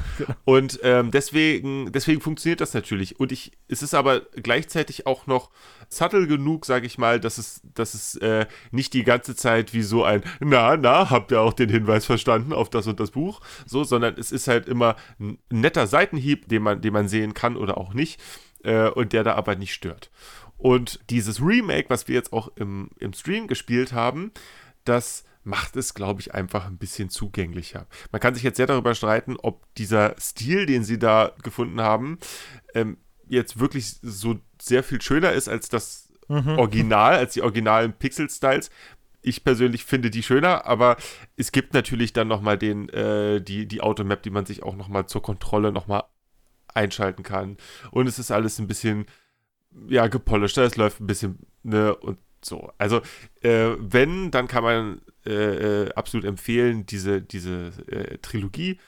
[0.45, 3.19] Und ähm, deswegen, deswegen funktioniert das natürlich.
[3.19, 5.51] Und ich, es ist aber gleichzeitig auch noch
[5.89, 9.83] subtle genug, sage ich mal, dass es, dass es äh, nicht die ganze Zeit wie
[9.83, 13.41] so ein Na, na, habt ihr auch den Hinweis verstanden auf das und das Buch?
[13.67, 17.57] So, sondern es ist halt immer ein netter Seitenhieb, den man, den man sehen kann
[17.57, 18.21] oder auch nicht.
[18.63, 20.11] Äh, und der da aber nicht stört.
[20.65, 24.33] Und dieses Remake, was wir jetzt auch im, im Stream gespielt haben,
[24.85, 27.87] das macht es, glaube ich, einfach ein bisschen zugänglicher.
[28.13, 32.19] Man kann sich jetzt sehr darüber streiten, ob dieser Stil, den sie da gefunden haben,
[32.73, 32.97] ähm,
[33.29, 38.71] jetzt wirklich so sehr viel schöner ist als das Original, als die originalen Pixel-Styles.
[39.21, 40.97] Ich persönlich finde die schöner, aber
[41.37, 45.05] es gibt natürlich dann nochmal den, äh, die, die Automap, die man sich auch nochmal
[45.05, 46.05] zur Kontrolle nochmal
[46.73, 47.59] einschalten kann.
[47.91, 49.05] Und es ist alles ein bisschen,
[49.89, 52.71] ja, gepolischter, es läuft ein bisschen, ne, und so.
[52.79, 53.01] Also,
[53.43, 58.79] äh, wenn, dann kann man äh, äh, absolut empfehlen, diese, diese äh, Trilogie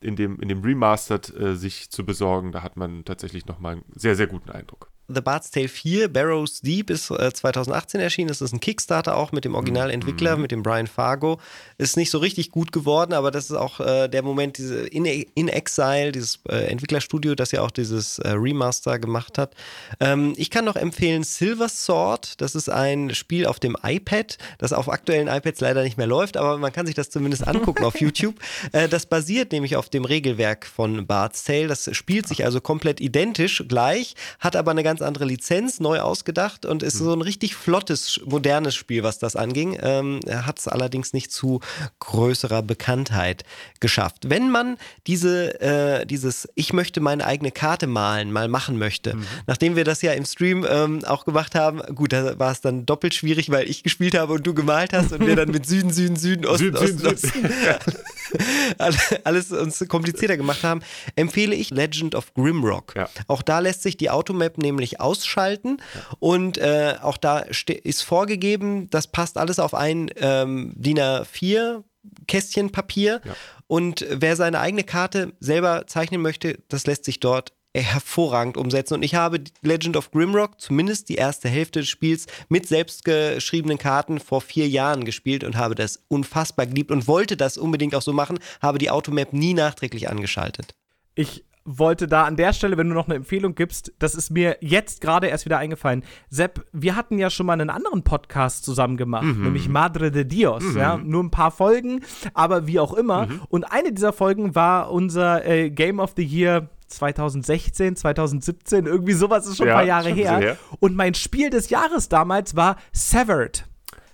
[0.00, 2.52] in dem, in dem Remastered äh, sich zu besorgen.
[2.52, 4.90] Da hat man tatsächlich nochmal einen sehr, sehr guten Eindruck.
[5.14, 8.28] The Bard's Tale 4, Barrows Deep, ist äh, 2018 erschienen.
[8.28, 11.40] Das ist ein Kickstarter auch mit dem Originalentwickler, mit dem Brian Fargo.
[11.78, 15.04] Ist nicht so richtig gut geworden, aber das ist auch äh, der Moment, diese In,
[15.04, 19.54] In Exile, dieses äh, Entwicklerstudio, das ja auch dieses äh, Remaster gemacht hat.
[20.00, 22.40] Ähm, ich kann noch empfehlen Silver Sword.
[22.40, 26.36] Das ist ein Spiel auf dem iPad, das auf aktuellen iPads leider nicht mehr läuft,
[26.36, 28.36] aber man kann sich das zumindest angucken auf YouTube.
[28.72, 31.68] Äh, das basiert nämlich auf dem Regelwerk von Bard's Tale.
[31.68, 36.64] Das spielt sich also komplett identisch gleich, hat aber eine ganz andere Lizenz, neu ausgedacht
[36.66, 39.78] und ist so ein richtig flottes, modernes Spiel, was das anging.
[39.82, 41.60] Ähm, hat es allerdings nicht zu
[42.00, 43.44] größerer Bekanntheit
[43.80, 44.28] geschafft.
[44.30, 44.76] Wenn man
[45.06, 50.02] diese, äh, dieses Ich möchte meine eigene Karte malen mal machen möchte, nachdem wir das
[50.02, 53.68] ja im Stream ähm, auch gemacht haben, gut, da war es dann doppelt schwierig, weil
[53.68, 56.76] ich gespielt habe und du gemalt hast und wir dann mit Süden, Süden, Süden, Osten,
[56.76, 57.96] Süden, Osten, Süden, Osten
[58.78, 60.80] alle- alles uns komplizierter gemacht haben,
[61.16, 62.94] empfehle ich Legend of Grimrock.
[62.96, 63.08] Ja.
[63.26, 65.78] Auch da lässt sich die Automap nämlich ausschalten
[66.18, 71.82] und äh, auch da ist vorgegeben, das passt alles auf ein ähm, DIN A4
[72.26, 73.34] Kästchen Papier Ja.
[73.68, 78.94] und wer seine eigene Karte selber zeichnen möchte, das lässt sich dort hervorragend umsetzen.
[78.94, 84.20] Und ich habe Legend of Grimrock, zumindest die erste Hälfte des Spiels, mit selbstgeschriebenen Karten
[84.20, 88.12] vor vier Jahren gespielt und habe das unfassbar geliebt und wollte das unbedingt auch so
[88.12, 90.74] machen, habe die Automap nie nachträglich angeschaltet.
[91.14, 94.56] Ich wollte da an der Stelle, wenn du noch eine Empfehlung gibst, das ist mir
[94.60, 96.02] jetzt gerade erst wieder eingefallen.
[96.28, 100.64] Sepp, wir hatten ja schon mal einen anderen Podcast zusammen gemacht, nämlich Madre de Dios.
[100.74, 100.96] Ja?
[100.96, 102.00] Nur ein paar Folgen,
[102.34, 103.28] aber wie auch immer.
[103.48, 109.46] Und eine dieser Folgen war unser äh, Game of the Year 2016, 2017, irgendwie sowas
[109.46, 110.38] ist schon Ja, ein paar Jahre her.
[110.38, 110.56] her.
[110.80, 113.64] Und mein Spiel des Jahres damals war Severed.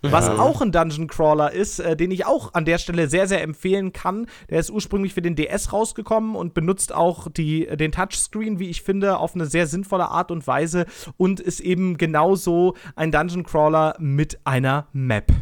[0.03, 3.43] Was auch ein Dungeon Crawler ist, äh, den ich auch an der Stelle sehr, sehr
[3.43, 4.27] empfehlen kann.
[4.51, 8.83] Der ist ursprünglich für den DS rausgekommen und benutzt auch die, den Touchscreen, wie ich
[8.83, 10.87] finde, auf eine sehr sinnvolle Art und Weise
[11.17, 15.33] und ist eben genauso ein Dungeon Crawler mit einer Map.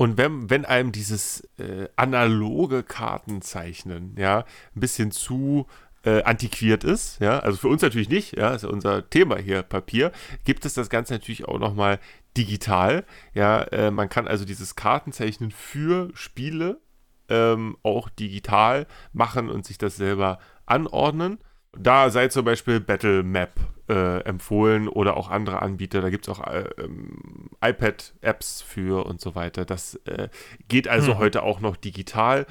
[0.00, 5.66] Und wenn, wenn einem dieses äh, analoge Kartenzeichnen, ja, ein bisschen zu
[6.04, 9.62] äh, antiquiert ist, ja, also für uns natürlich nicht, ja, ist ja unser Thema hier,
[9.62, 10.12] Papier,
[10.44, 11.98] gibt es das Ganze natürlich auch nochmal
[12.36, 13.04] digital,
[13.34, 16.80] ja, äh, man kann also dieses Kartenzeichnen für Spiele
[17.28, 21.38] ähm, auch digital machen und sich das selber anordnen.
[21.72, 23.52] Da sei zum Beispiel Battle Map
[23.90, 26.00] äh, empfohlen oder auch andere Anbieter.
[26.00, 29.64] Da gibt es auch äh, ähm, iPad-Apps für und so weiter.
[29.64, 30.28] Das äh,
[30.68, 32.46] geht also heute auch noch digital.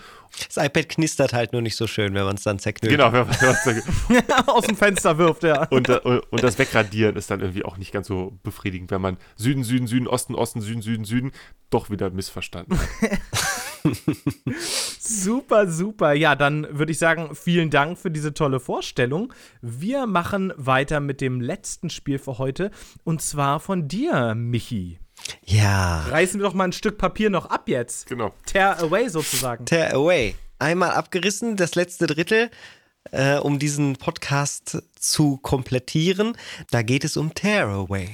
[0.48, 2.92] Das iPad knistert halt nur nicht so schön, wenn man es dann zerknüllt.
[2.96, 3.68] Genau, wenn man das-
[4.48, 5.64] Aus dem Fenster wirft, ja.
[5.70, 9.18] und, äh, und das Wegradieren ist dann irgendwie auch nicht ganz so befriedigend, wenn man
[9.38, 11.32] Süden, Süden, Süden, Osten, Osten, Süden, Süden, Süden
[11.70, 12.88] doch wieder missverstanden hat.
[15.00, 16.14] Super, super.
[16.14, 19.34] Ja, dann würde ich sagen, vielen Dank für diese tolle Vorstellung.
[19.62, 22.72] Wir machen weiter mit dem letzten Spiel für heute
[23.04, 25.00] und zwar von dir, Michi.
[25.46, 26.02] Ja.
[26.10, 28.08] Reißen wir doch mal ein Stück Papier noch ab jetzt.
[28.08, 28.34] Genau.
[28.46, 29.66] Tear away sozusagen.
[29.66, 30.36] Tear Away.
[30.60, 32.50] Einmal abgerissen, das letzte Drittel,
[33.12, 36.38] äh, um diesen Podcast zu komplettieren.
[36.72, 38.10] Da geht es um Tear Away.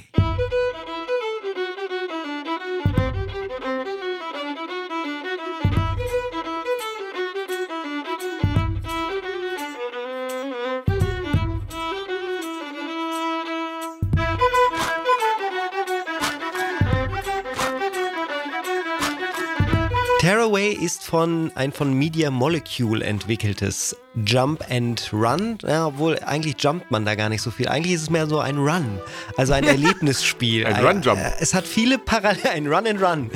[20.46, 25.58] Tearaway ist von ein von Media Molecule entwickeltes Jump and Run.
[25.66, 27.66] Ja, obwohl eigentlich jumpt man da gar nicht so viel.
[27.66, 29.00] Eigentlich ist es mehr so ein Run,
[29.36, 30.64] also ein Erlebnisspiel.
[30.64, 31.18] Ein Run-Jump.
[31.18, 32.46] Äh, Es hat viele Parallelen.
[32.54, 33.30] Ein Run and Run.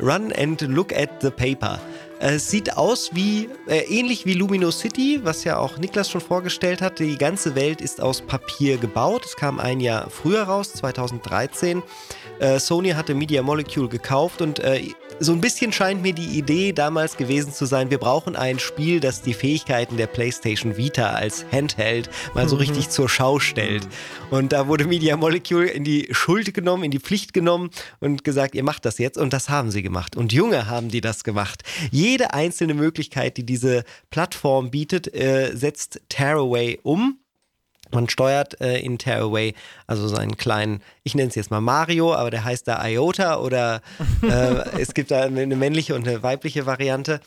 [0.00, 1.78] Run and look at the paper.
[2.18, 6.80] Es sieht aus wie, äh, ähnlich wie Lumino City, was ja auch Niklas schon vorgestellt
[6.80, 6.98] hat.
[6.98, 9.26] Die ganze Welt ist aus Papier gebaut.
[9.26, 11.82] Es kam ein Jahr früher raus, 2013.
[12.40, 14.82] Äh, Sony hatte Media Molecule gekauft und äh,
[15.20, 19.00] so ein bisschen scheint mir die Idee damals gewesen zu sein, wir brauchen ein Spiel,
[19.00, 23.88] das die Fähigkeiten der PlayStation Vita als Handheld mal so richtig zur Schau stellt.
[24.30, 28.54] Und da wurde Media Molecule in die Schuld genommen, in die Pflicht genommen und gesagt,
[28.54, 29.18] ihr macht das jetzt.
[29.18, 30.16] Und das haben sie gemacht.
[30.16, 31.62] Und Junge haben die das gemacht.
[31.90, 37.18] Jede einzelne Möglichkeit, die diese Plattform bietet, äh, setzt Tearaway um.
[37.92, 39.54] Man steuert äh, in Tearaway
[39.86, 43.80] also seinen kleinen, ich nenne es jetzt mal Mario, aber der heißt da Iota oder
[44.22, 47.20] äh, es gibt da eine, eine männliche und eine weibliche Variante.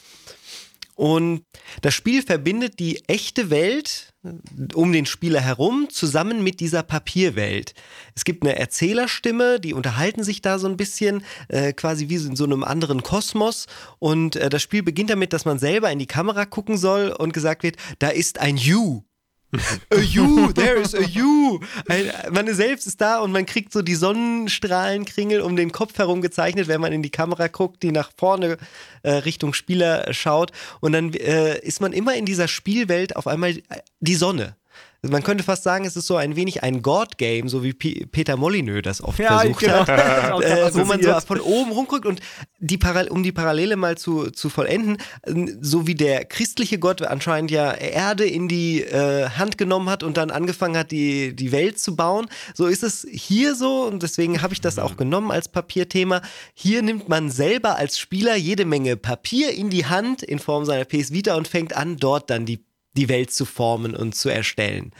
[1.01, 1.45] Und
[1.81, 4.29] das Spiel verbindet die echte Welt äh,
[4.75, 7.73] um den Spieler herum zusammen mit dieser Papierwelt.
[8.13, 12.35] Es gibt eine Erzählerstimme, die unterhalten sich da so ein bisschen, äh, quasi wie in
[12.35, 13.65] so einem anderen Kosmos.
[13.97, 17.33] Und äh, das Spiel beginnt damit, dass man selber in die Kamera gucken soll und
[17.33, 19.01] gesagt wird, da ist ein You.
[19.89, 21.59] A you, there is a you.
[21.87, 26.21] Ein, man selbst ist da und man kriegt so die Sonnenstrahlenkringel um den Kopf herum
[26.21, 28.57] gezeichnet, wenn man in die Kamera guckt, die nach vorne
[29.03, 30.51] äh, Richtung Spieler schaut.
[30.79, 33.61] Und dann äh, ist man immer in dieser Spielwelt auf einmal
[33.99, 34.55] die Sonne.
[35.03, 38.37] Man könnte fast sagen, es ist so ein wenig ein God-Game, so wie P Peter
[38.37, 39.87] Molyneux das oft versucht genau.
[39.87, 39.89] hat.
[40.41, 42.21] Äh, wo man so von oben rumguckt und
[42.59, 44.97] die Paral um die Parallele mal zu, zu vollenden,
[45.59, 50.17] so wie der christliche Gott anscheinend ja Erde in die äh, Hand genommen hat und
[50.17, 54.41] dann angefangen hat, die, die Welt zu bauen, so ist es hier so und deswegen
[54.41, 56.21] habe ich das auch genommen als Papierthema.
[56.53, 60.85] Hier nimmt man selber als Spieler jede Menge Papier in die Hand in Form seiner
[60.85, 62.63] PS Vita und fängt an, dort dann die,
[62.97, 64.91] die Welt zu formen und zu erstellen.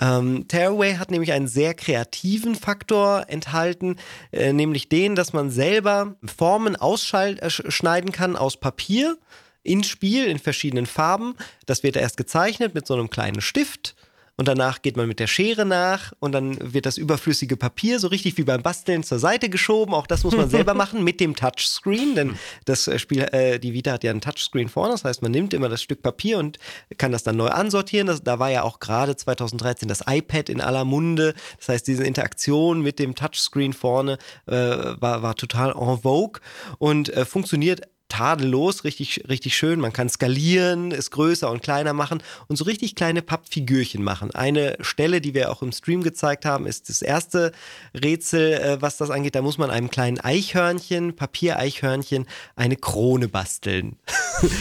[0.00, 3.96] Ähm, Tearaway hat nämlich einen sehr kreativen Faktor enthalten,
[4.32, 9.16] äh, nämlich den, dass man selber Formen ausschneiden kann aus Papier
[9.62, 11.36] ins Spiel in verschiedenen Farben.
[11.66, 13.94] Das wird erst gezeichnet mit so einem kleinen Stift.
[14.36, 18.08] Und danach geht man mit der Schere nach und dann wird das überflüssige Papier so
[18.08, 19.94] richtig wie beim Basteln zur Seite geschoben.
[19.94, 23.72] Auch das muss man selber machen mit dem Touchscreen, denn das äh, Spiel, äh, die
[23.74, 24.92] Vita hat ja einen Touchscreen vorne.
[24.92, 26.58] Das heißt, man nimmt immer das Stück Papier und
[26.98, 28.08] kann das dann neu ansortieren.
[28.08, 31.34] Das, da war ja auch gerade 2013 das iPad in aller Munde.
[31.58, 36.40] Das heißt, diese Interaktion mit dem Touchscreen vorne äh, war, war total en vogue
[36.78, 37.82] und äh, funktioniert
[38.14, 39.80] tadellos, richtig, richtig schön.
[39.80, 44.32] Man kann skalieren, es größer und kleiner machen und so richtig kleine Pappfigürchen machen.
[44.32, 47.50] Eine Stelle, die wir auch im Stream gezeigt haben, ist das erste
[47.92, 49.34] Rätsel, äh, was das angeht.
[49.34, 53.96] Da muss man einem kleinen Eichhörnchen, Papiereichhörnchen, eine Krone basteln.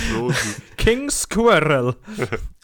[0.78, 1.96] King Squirrel.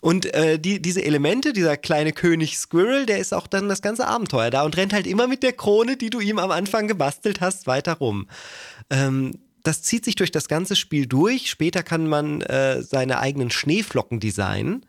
[0.02, 4.08] Und äh, die, diese Elemente, dieser kleine König Squirrel, der ist auch dann das ganze
[4.08, 7.42] Abenteuer da und rennt halt immer mit der Krone, die du ihm am Anfang gebastelt
[7.42, 8.28] hast, weiter rum.
[8.90, 9.34] Ähm,
[9.70, 11.48] das zieht sich durch das ganze Spiel durch.
[11.48, 14.84] Später kann man äh, seine eigenen Schneeflocken designen.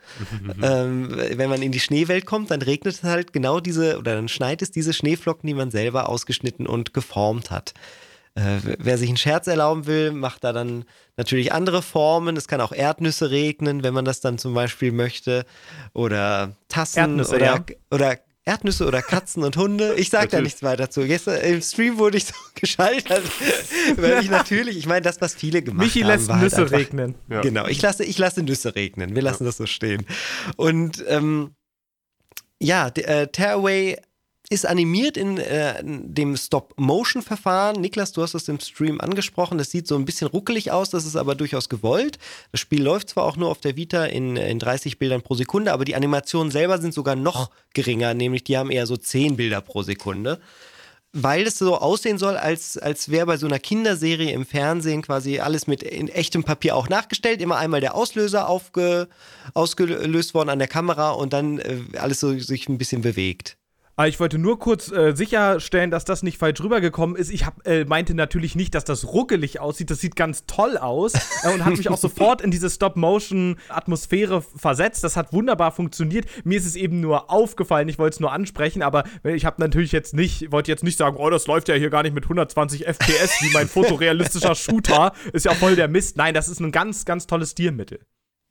[0.63, 4.29] ähm, wenn man in die Schneewelt kommt, dann regnet es halt genau diese, oder dann
[4.29, 7.75] schneit es diese Schneeflocken, die man selber ausgeschnitten und geformt hat.
[8.35, 10.87] Äh, wer sich einen Scherz erlauben will, macht da dann
[11.19, 12.39] natürlich andere Formen.
[12.39, 15.45] Es kann auch Erdnüsse regnen, wenn man das dann zum Beispiel möchte.
[15.93, 17.65] Oder Tassen Erdnüsse, oder, ja.
[17.91, 19.95] oder Erdnüsse oder Katzen und Hunde.
[19.95, 21.07] Ich sag da nichts weiter zu.
[21.07, 23.23] Gestern im Stream wurde ich so geschaltet,
[23.97, 26.63] weil ich natürlich, ich meine, das, was viele gemacht Michi haben, lässt war halt Nüsse
[26.63, 27.15] einfach, regnen.
[27.29, 27.43] Ja.
[27.43, 29.15] Genau, ich lasse, ich lasse Nüsse regnen.
[29.15, 30.07] Wir lassen das so stehen.
[30.57, 31.55] Und ähm,
[32.59, 33.99] ja, äh, Tearaway
[34.51, 37.81] ist animiert in äh, dem Stop-Motion-Verfahren.
[37.81, 39.59] Niklas, du hast es im Stream angesprochen.
[39.59, 42.19] Das sieht so ein bisschen ruckelig aus, das ist aber durchaus gewollt.
[42.51, 45.73] Das Spiel läuft zwar auch nur auf der Vita in, in 30 Bildern pro Sekunde,
[45.73, 49.61] aber die Animationen selber sind sogar noch geringer, nämlich die haben eher so 10 Bilder
[49.61, 50.41] pro Sekunde
[51.13, 55.41] weil es so aussehen soll, als, als wäre bei so einer Kinderserie im Fernsehen quasi
[55.41, 57.41] alles mit in echtem Papier auch nachgestellt.
[57.41, 59.09] Immer einmal der Auslöser aufge,
[59.53, 63.57] ausgelöst worden an der Kamera und dann äh, alles so sich ein bisschen bewegt.
[64.01, 67.31] Aber ich wollte nur kurz äh, sicherstellen, dass das nicht falsch rübergekommen ist.
[67.31, 69.91] Ich hab, äh, meinte natürlich nicht, dass das ruckelig aussieht.
[69.91, 75.05] Das sieht ganz toll aus äh, und hat mich auch sofort in diese Stop-Motion-Atmosphäre versetzt.
[75.05, 76.25] Das hat wunderbar funktioniert.
[76.45, 77.89] Mir ist es eben nur aufgefallen.
[77.91, 80.97] Ich wollte es nur ansprechen, aber äh, ich habe natürlich jetzt nicht, wollte jetzt nicht
[80.97, 85.13] sagen, oh, das läuft ja hier gar nicht mit 120 FPS wie mein fotorealistischer Shooter.
[85.35, 86.17] Ist ja voll der Mist.
[86.17, 88.01] Nein, das ist ein ganz, ganz tolles Stilmittel.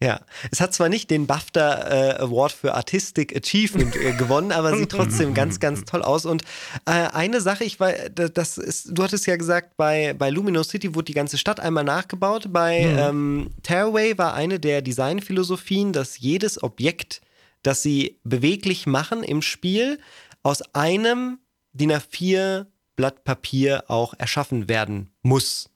[0.02, 4.78] Ja, es hat zwar nicht den BAFTA äh, Award für Artistic Achievement äh, gewonnen, aber
[4.78, 6.26] sieht trotzdem ganz, ganz toll aus.
[6.26, 6.44] Und
[6.86, 10.96] äh, eine Sache, ich war, das ist, du hattest ja gesagt, bei, bei Luminous City
[10.96, 12.46] wurde die ganze Stadt einmal nachgebaut.
[12.50, 12.98] Bei mhm.
[12.98, 17.20] ähm, Tearaway war eine der Designphilosophien, dass jedes Objekt,
[17.62, 20.00] das sie beweglich machen im Spiel,
[20.44, 21.40] aus einem
[21.74, 25.70] DIN A4 Blatt Papier auch erschaffen werden muss.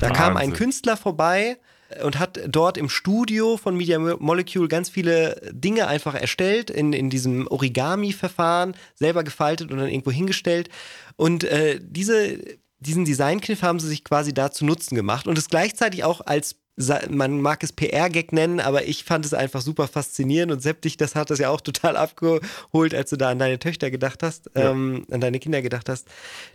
[0.00, 1.56] Da kam ein Künstler vorbei,
[2.02, 7.10] und hat dort im Studio von Media Molecule ganz viele Dinge einfach erstellt in, in
[7.10, 10.68] diesem Origami-Verfahren, selber gefaltet und dann irgendwo hingestellt.
[11.16, 12.38] Und äh, diese,
[12.80, 16.56] diesen Designkniff haben sie sich quasi da zu Nutzen gemacht und es gleichzeitig auch als
[17.08, 21.14] man mag es PR-Gag nennen, aber ich fand es einfach super faszinierend und Septig, das
[21.14, 24.70] hat das ja auch total abgeholt, als du da an deine Töchter gedacht hast, ja.
[24.70, 26.06] ähm, an deine Kinder gedacht hast.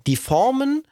[0.06, 0.84] Die Formen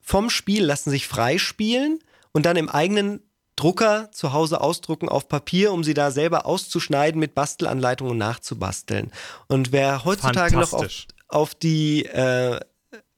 [0.00, 2.00] vom Spiel lassen sich freispielen
[2.32, 3.20] und dann im eigenen
[3.56, 9.12] Drucker zu Hause ausdrucken auf Papier, um sie da selber auszuschneiden mit Bastelanleitungen nachzubasteln.
[9.48, 12.58] Und wer heutzutage noch auf, auf die äh,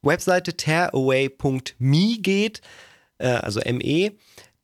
[0.03, 2.61] Webseite tearaway.me geht,
[3.19, 4.13] äh, also ME,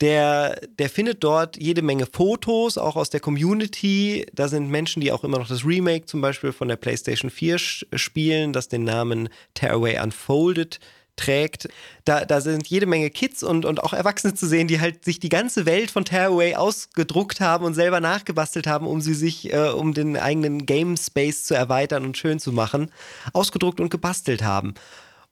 [0.01, 4.27] der, der findet dort jede Menge Fotos, auch aus der Community.
[4.33, 7.59] Da sind Menschen, die auch immer noch das Remake zum Beispiel von der PlayStation 4
[7.59, 10.81] spielen, das den Namen Tearaway Unfolded
[11.17, 11.69] trägt.
[12.05, 15.21] Da, da sind jede Menge Kids und, und auch Erwachsene zu sehen, die halt sich
[15.21, 19.69] die ganze Welt von Tearaway ausgedruckt haben und selber nachgebastelt haben, um sie sich, äh,
[19.69, 22.91] um den eigenen Game Space zu erweitern und schön zu machen,
[23.33, 24.75] ausgedruckt und gebastelt haben.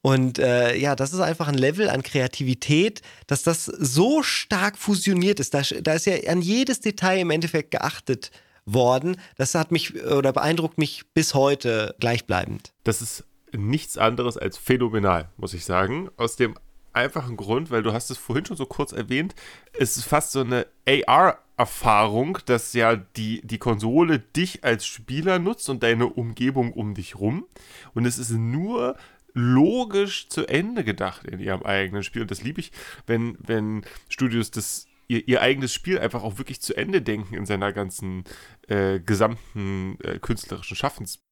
[0.01, 5.39] Und äh, ja, das ist einfach ein Level an Kreativität, dass das so stark fusioniert
[5.39, 5.53] ist.
[5.53, 8.31] Da, da ist ja an jedes Detail im Endeffekt geachtet
[8.65, 9.17] worden.
[9.35, 12.71] Das hat mich oder beeindruckt mich bis heute gleichbleibend.
[12.83, 13.25] Das ist
[13.55, 16.09] nichts anderes als phänomenal, muss ich sagen.
[16.17, 16.55] Aus dem
[16.93, 19.35] einfachen Grund, weil du hast es vorhin schon so kurz erwähnt,
[19.73, 25.69] es ist fast so eine AR-Erfahrung, dass ja die, die Konsole dich als Spieler nutzt
[25.69, 27.45] und deine Umgebung um dich rum.
[27.93, 28.97] Und es ist nur
[29.33, 32.23] logisch zu Ende gedacht in ihrem eigenen Spiel.
[32.23, 32.71] Und das liebe ich,
[33.05, 37.47] wenn, wenn Studios das Ihr, ihr, eigenes Spiel einfach auch wirklich zu Ende denken in
[37.47, 38.25] seiner ganzen
[38.67, 41.23] äh, gesamten äh, künstlerischen Schaffens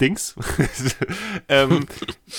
[0.00, 0.34] Dings,
[1.48, 1.86] ähm,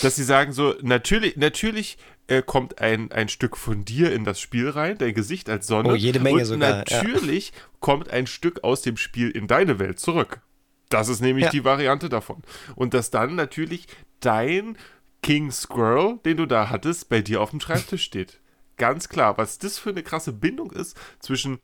[0.01, 1.97] dass sie sagen so, natürlich, natürlich
[2.27, 5.93] äh, kommt ein, ein Stück von dir in das Spiel rein, dein Gesicht als Sonne.
[5.93, 6.77] Oh, jede Menge und sogar.
[6.77, 7.57] Natürlich ja.
[7.79, 10.41] kommt ein Stück aus dem Spiel in deine Welt zurück.
[10.89, 11.51] Das ist nämlich ja.
[11.51, 12.43] die Variante davon.
[12.75, 13.87] Und dass dann natürlich
[14.19, 14.77] dein
[15.21, 18.39] King Squirrel, den du da hattest, bei dir auf dem Schreibtisch steht.
[18.77, 21.59] Ganz klar, was das für eine krasse Bindung ist zwischen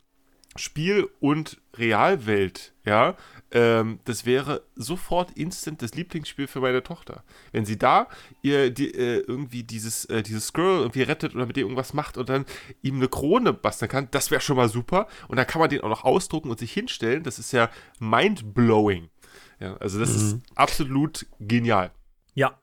[0.55, 3.15] Spiel und Realwelt, ja,
[3.51, 7.23] ähm, das wäre sofort instant das Lieblingsspiel für meine Tochter.
[7.51, 8.07] Wenn sie da
[8.41, 12.17] ihr die, äh, irgendwie dieses, äh, dieses Squirrel irgendwie rettet oder mit dem irgendwas macht
[12.17, 12.45] und dann
[12.81, 15.07] ihm eine Krone basteln kann, das wäre schon mal super.
[15.27, 17.23] Und dann kann man den auch noch ausdrucken und sich hinstellen.
[17.23, 19.09] Das ist ja mind-blowing.
[19.59, 20.15] Ja, also das mhm.
[20.15, 21.91] ist absolut genial.
[22.33, 22.59] Ja,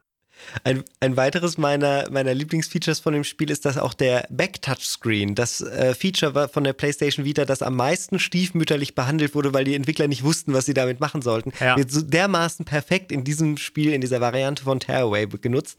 [0.64, 5.60] ein, ein weiteres meiner, meiner Lieblingsfeatures von dem Spiel ist, dass auch der Back-Touchscreen, das
[5.60, 9.74] äh, Feature war von der PlayStation Vita, das am meisten stiefmütterlich behandelt wurde, weil die
[9.74, 11.76] Entwickler nicht wussten, was sie damit machen sollten, ja.
[11.76, 15.78] wird so dermaßen perfekt in diesem Spiel, in dieser Variante von Tearaway genutzt.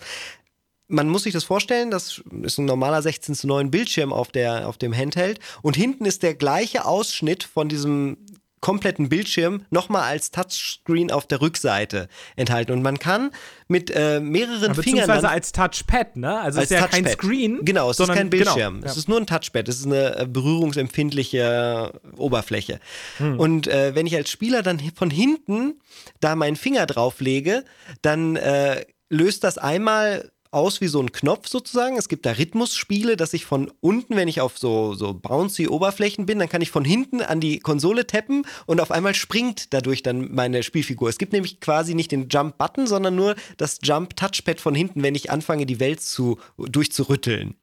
[0.87, 4.67] Man muss sich das vorstellen, das ist ein normaler 16 zu 9 Bildschirm auf, der,
[4.67, 8.17] auf dem Handheld und hinten ist der gleiche Ausschnitt von diesem
[8.61, 12.71] kompletten Bildschirm nochmal als Touchscreen auf der Rückseite enthalten.
[12.73, 13.31] Und man kann
[13.67, 14.75] mit äh, mehreren ja, Fingern.
[14.75, 16.39] Beziehungsweise als Touchpad, ne?
[16.39, 17.03] Also es ist ja Touchpad.
[17.03, 17.59] kein Screen.
[17.63, 18.73] Genau, es sondern, ist kein genau, Bildschirm.
[18.75, 18.91] Genau, ja.
[18.91, 19.67] Es ist nur ein Touchpad.
[19.69, 22.79] Es ist eine äh, berührungsempfindliche Oberfläche.
[23.17, 23.39] Hm.
[23.39, 25.79] Und äh, wenn ich als Spieler dann von hinten
[26.19, 27.63] da meinen Finger drauf lege,
[28.01, 31.97] dann äh, löst das einmal aus wie so ein Knopf sozusagen.
[31.97, 36.25] Es gibt da Rhythmusspiele, dass ich von unten, wenn ich auf so, so bouncy Oberflächen
[36.25, 40.03] bin, dann kann ich von hinten an die Konsole tappen und auf einmal springt dadurch
[40.03, 41.09] dann meine Spielfigur.
[41.09, 45.31] Es gibt nämlich quasi nicht den Jump-Button, sondern nur das Jump-Touchpad von hinten, wenn ich
[45.31, 47.55] anfange, die Welt zu, durchzurütteln.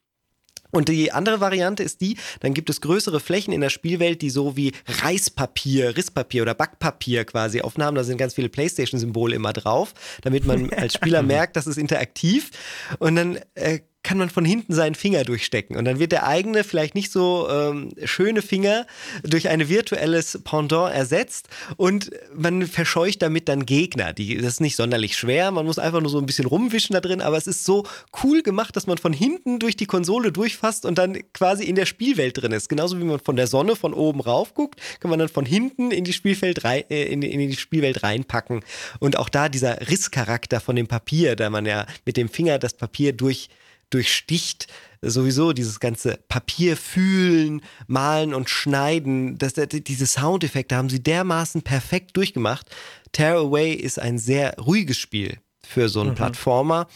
[0.76, 4.28] Und die andere Variante ist die, dann gibt es größere Flächen in der Spielwelt, die
[4.28, 7.96] so wie Reispapier, Risspapier oder Backpapier quasi aufnahmen.
[7.96, 12.50] Da sind ganz viele Playstation-Symbole immer drauf, damit man als Spieler merkt, das ist interaktiv.
[12.98, 15.76] Und dann äh, kann man von hinten seinen Finger durchstecken.
[15.76, 18.86] Und dann wird der eigene, vielleicht nicht so ähm, schöne Finger
[19.24, 24.12] durch ein virtuelles Pendant ersetzt und man verscheucht damit dann Gegner.
[24.12, 27.00] Die, das ist nicht sonderlich schwer, man muss einfach nur so ein bisschen rumwischen da
[27.00, 27.84] drin, aber es ist so
[28.22, 31.86] cool gemacht, dass man von hinten durch die Konsole durchfasst und dann quasi in der
[31.86, 32.68] Spielwelt drin ist.
[32.68, 35.90] Genauso wie man von der Sonne von oben rauf guckt, kann man dann von hinten
[35.90, 38.60] in die, Spielfeld rein, äh, in, in die Spielwelt reinpacken.
[39.00, 42.74] Und auch da dieser Risscharakter von dem Papier, da man ja mit dem Finger das
[42.74, 43.48] Papier durch
[43.90, 44.66] durchsticht
[45.02, 49.38] sowieso dieses ganze Papier fühlen, malen und schneiden.
[49.38, 52.66] Das, diese Soundeffekte haben sie dermaßen perfekt durchgemacht.
[53.12, 56.14] Tear Away ist ein sehr ruhiges Spiel für so einen mhm.
[56.16, 56.88] Plattformer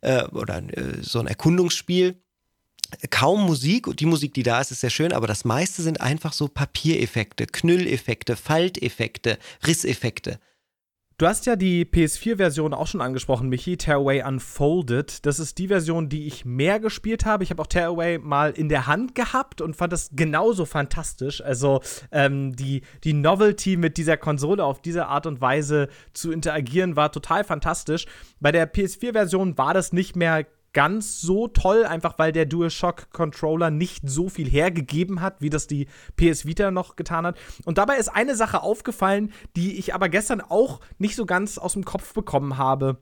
[0.00, 2.16] äh, oder äh, so ein Erkundungsspiel
[3.10, 6.00] kaum Musik und die Musik, die da ist, ist sehr schön, aber das meiste sind
[6.00, 10.40] einfach so Papiereffekte, Knülleffekte, Falteffekte, Risseffekte.
[11.18, 15.26] Du hast ja die PS4-Version auch schon angesprochen, Michi, Tearaway Unfolded.
[15.26, 17.42] Das ist die Version, die ich mehr gespielt habe.
[17.42, 21.42] Ich habe auch Tearaway mal in der Hand gehabt und fand das genauso fantastisch.
[21.42, 21.80] Also
[22.12, 27.10] ähm, die, die Novelty mit dieser Konsole auf diese Art und Weise zu interagieren war
[27.10, 28.06] total fantastisch.
[28.38, 30.46] Bei der PS4-Version war das nicht mehr
[30.78, 35.88] ganz so toll, einfach weil der DualShock-Controller nicht so viel hergegeben hat, wie das die
[36.14, 37.36] PS Vita noch getan hat.
[37.64, 41.72] Und dabei ist eine Sache aufgefallen, die ich aber gestern auch nicht so ganz aus
[41.72, 42.98] dem Kopf bekommen habe.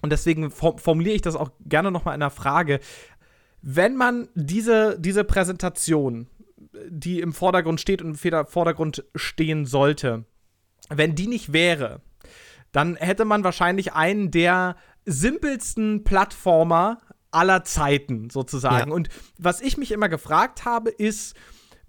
[0.00, 2.80] Und deswegen formuliere ich das auch gerne noch mal in einer Frage.
[3.60, 6.26] Wenn man diese, diese Präsentation,
[6.88, 10.24] die im Vordergrund steht und im Vordergrund stehen sollte,
[10.88, 12.00] wenn die nicht wäre,
[12.72, 18.90] dann hätte man wahrscheinlich einen der simpelsten Plattformer aller Zeiten sozusagen.
[18.90, 18.94] Ja.
[18.94, 19.08] Und
[19.38, 21.34] was ich mich immer gefragt habe, ist,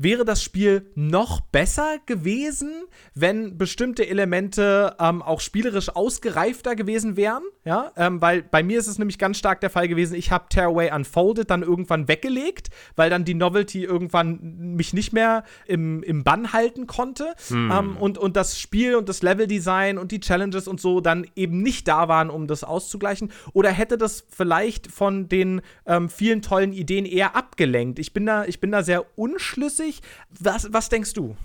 [0.03, 2.71] wäre das Spiel noch besser gewesen,
[3.13, 7.43] wenn bestimmte Elemente ähm, auch spielerisch ausgereifter gewesen wären.
[7.63, 10.45] Ja, ähm, weil bei mir ist es nämlich ganz stark der Fall gewesen, ich habe
[10.49, 16.23] Tearaway Unfolded dann irgendwann weggelegt, weil dann die Novelty irgendwann mich nicht mehr im, im
[16.23, 17.35] Bann halten konnte.
[17.49, 17.71] Hm.
[17.71, 21.61] Ähm, und, und das Spiel und das Leveldesign und die Challenges und so dann eben
[21.61, 23.31] nicht da waren, um das auszugleichen.
[23.53, 27.99] Oder hätte das vielleicht von den ähm, vielen tollen Ideen eher abgelenkt?
[27.99, 30.03] Ich bin da, ich bin da sehr unschlüssig nicht.
[30.39, 31.35] Was, was denkst du?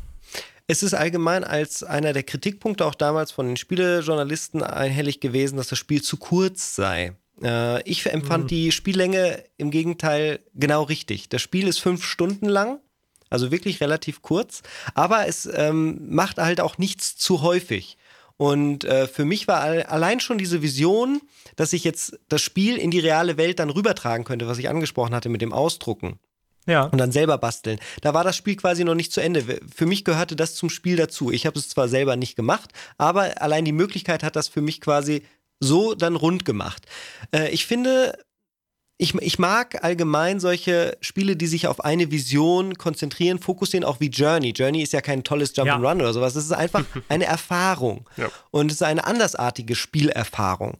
[0.69, 5.69] Es ist allgemein als einer der Kritikpunkte auch damals von den Spielejournalisten einhellig gewesen, dass
[5.69, 7.13] das Spiel zu kurz sei.
[7.43, 8.49] Äh, ich empfand mhm.
[8.49, 11.29] die Spiellänge im Gegenteil genau richtig.
[11.29, 12.81] Das Spiel ist fünf Stunden lang,
[13.31, 14.63] also wirklich relativ kurz,
[14.95, 17.97] aber es ähm, macht halt auch nichts zu häufig.
[18.37, 21.23] Und äh, für mich war allein schon diese Vision,
[21.55, 25.15] dass ich jetzt das Spiel in die reale Welt dann rübertragen könnte, was ich angesprochen
[25.15, 26.19] hatte mit dem Ausdrucken.
[26.67, 26.85] Ja.
[26.85, 27.79] Und dann selber basteln.
[28.03, 29.61] Da war das Spiel quasi noch nicht zu Ende.
[29.75, 31.31] Für mich gehörte das zum Spiel dazu.
[31.31, 34.81] Ich habe es zwar selber nicht gemacht, aber allein die Möglichkeit hat das für mich
[34.81, 35.23] quasi
[35.61, 36.87] so dann rund gemacht.
[37.33, 38.19] Äh, ich finde,
[38.99, 44.09] ich, ich mag allgemein solche Spiele, die sich auf eine Vision konzentrieren, fokussieren, auch wie
[44.09, 44.51] Journey.
[44.51, 46.05] Journey ist ja kein tolles Jump'n'Run ja.
[46.05, 46.35] oder sowas.
[46.35, 48.09] Es ist einfach eine Erfahrung.
[48.17, 48.31] Ja.
[48.51, 50.79] Und es ist eine andersartige Spielerfahrung.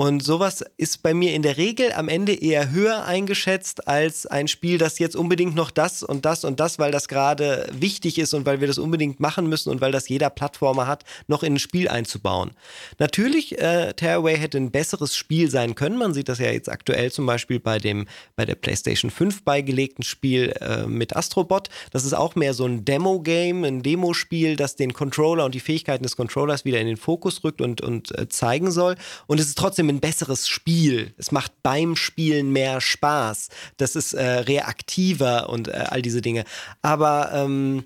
[0.00, 4.46] Und sowas ist bei mir in der Regel am Ende eher höher eingeschätzt als ein
[4.46, 8.32] Spiel, das jetzt unbedingt noch das und das und das, weil das gerade wichtig ist
[8.32, 11.54] und weil wir das unbedingt machen müssen und weil das jeder Plattformer hat, noch in
[11.54, 12.52] ein Spiel einzubauen.
[13.00, 15.98] Natürlich, äh, Tearaway hätte ein besseres Spiel sein können.
[15.98, 20.04] Man sieht das ja jetzt aktuell zum Beispiel bei dem bei der PlayStation 5 beigelegten
[20.04, 21.70] Spiel äh, mit Astrobot.
[21.90, 26.04] Das ist auch mehr so ein Demo-Game, ein Demospiel, das den Controller und die Fähigkeiten
[26.04, 28.94] des Controllers wieder in den Fokus rückt und, und äh, zeigen soll.
[29.26, 31.14] Und es ist trotzdem trotzdem ein besseres Spiel.
[31.16, 33.48] Es macht beim Spielen mehr Spaß.
[33.76, 36.44] Das ist äh, reaktiver und äh, all diese Dinge.
[36.82, 37.84] Aber ähm,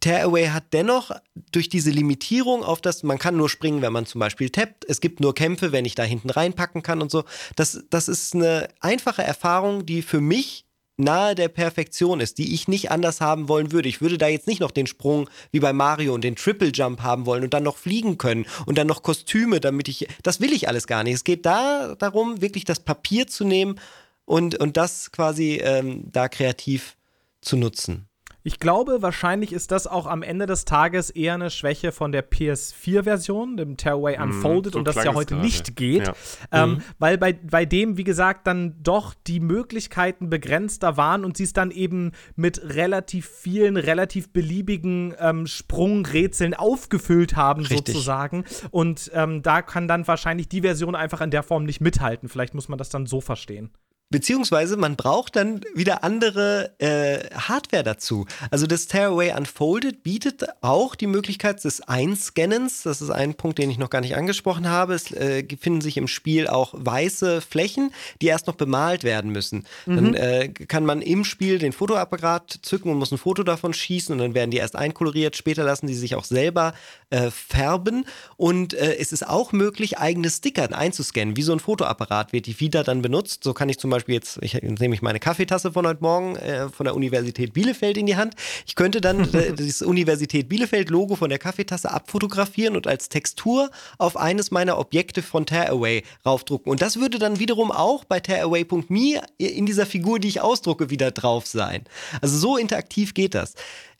[0.00, 1.12] Tearaway hat dennoch
[1.52, 5.00] durch diese Limitierung auf das, man kann nur springen, wenn man zum Beispiel tappt, es
[5.00, 7.24] gibt nur Kämpfe, wenn ich da hinten reinpacken kann und so.
[7.54, 10.64] Das, das ist eine einfache Erfahrung, die für mich
[11.00, 13.88] nahe der Perfektion ist, die ich nicht anders haben wollen würde.
[13.88, 17.02] Ich würde da jetzt nicht noch den Sprung wie bei Mario und den Triple Jump
[17.02, 20.06] haben wollen und dann noch fliegen können und dann noch Kostüme, damit ich.
[20.22, 21.14] Das will ich alles gar nicht.
[21.14, 23.80] Es geht da darum, wirklich das Papier zu nehmen
[24.24, 26.96] und, und das quasi ähm, da kreativ
[27.40, 28.09] zu nutzen.
[28.42, 32.28] Ich glaube, wahrscheinlich ist das auch am Ende des Tages eher eine Schwäche von der
[32.28, 35.46] PS4-Version, dem Tearaway mhm, Unfolded, mm, so und das ja heute gerade.
[35.46, 36.06] nicht geht.
[36.06, 36.14] Ja.
[36.50, 36.82] Ähm, mhm.
[36.98, 41.52] Weil bei, bei dem, wie gesagt, dann doch die Möglichkeiten begrenzter waren und sie es
[41.52, 47.94] dann eben mit relativ vielen, relativ beliebigen ähm, Sprungrätseln aufgefüllt haben, Richtig.
[47.94, 48.44] sozusagen.
[48.70, 52.28] Und ähm, da kann dann wahrscheinlich die Version einfach in der Form nicht mithalten.
[52.30, 53.70] Vielleicht muss man das dann so verstehen.
[54.12, 58.26] Beziehungsweise man braucht dann wieder andere äh, Hardware dazu.
[58.50, 62.82] Also das Tearaway Unfolded bietet auch die Möglichkeit des Einscannens.
[62.82, 64.94] Das ist ein Punkt, den ich noch gar nicht angesprochen habe.
[64.94, 69.64] Es äh, finden sich im Spiel auch weiße Flächen, die erst noch bemalt werden müssen.
[69.86, 69.94] Mhm.
[69.94, 74.12] Dann äh, kann man im Spiel den Fotoapparat zücken und muss ein Foto davon schießen
[74.12, 75.36] und dann werden die erst einkoloriert.
[75.36, 76.74] Später lassen die sich auch selber
[77.10, 78.06] äh, färben.
[78.36, 81.36] Und äh, es ist auch möglich, eigene Sticker einzuscannen.
[81.36, 83.44] Wie so ein Fotoapparat wird die Vita dann benutzt.
[83.44, 86.36] So kann ich zum Beispiel Beispiel jetzt, ich nehme ich meine Kaffeetasse von heute Morgen
[86.36, 88.34] äh, von der Universität Bielefeld in die Hand.
[88.66, 94.16] Ich könnte dann äh, das Universität Bielefeld-Logo von der Kaffeetasse abfotografieren und als Textur auf
[94.16, 96.70] eines meiner Objekte von Tearaway raufdrucken.
[96.70, 101.10] Und das würde dann wiederum auch bei tearaway.me in dieser Figur, die ich ausdrucke, wieder
[101.10, 101.84] drauf sein.
[102.22, 103.54] Also so interaktiv geht das.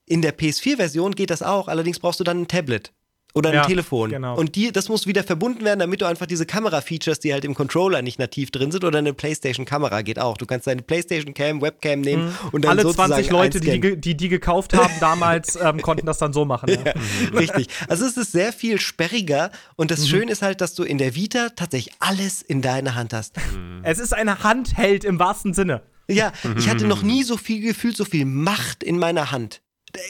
[0.07, 2.93] In der PS4-Version geht das auch, allerdings brauchst du dann ein Tablet.
[3.35, 4.11] Oder ein Ja, Telefon.
[4.11, 4.37] genau.
[4.37, 7.55] Und die, das muss wieder verbunden werden, damit du einfach diese Kamera-Features, die halt im
[7.55, 10.37] Controller nicht nativ drin sind, oder eine PlayStation-Kamera geht auch.
[10.37, 12.79] Du kannst deine PlayStation-Cam, Webcam nehmen und dann Mhm.
[12.79, 16.45] Alle sozusagen 20 Leute, die die, die gekauft haben damals, ähm, konnten das dann so
[16.45, 16.71] machen.
[16.71, 16.93] Ja.
[17.39, 17.69] Richtig.
[17.89, 19.95] Also es ist sehr viel sperriger und Mhm.
[19.95, 23.37] das Schöne ist halt, dass du in der Vita tatsächlich alles in deiner Hand hast.
[23.83, 25.83] Es ist eine Handheld im wahrsten Sinne.
[26.09, 29.61] Ja, ich hatte noch nie so viel gefühlt, so viel Macht in meiner Hand.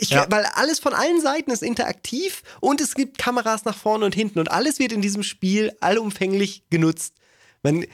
[0.00, 0.26] Ich, Ja.
[0.30, 4.38] Weil alles von allen Seiten ist interaktiv und es gibt Kameras nach vorne und hinten
[4.38, 7.14] und alles wird in diesem Spiel allumfänglich genutzt.
[7.62, 7.84] Man,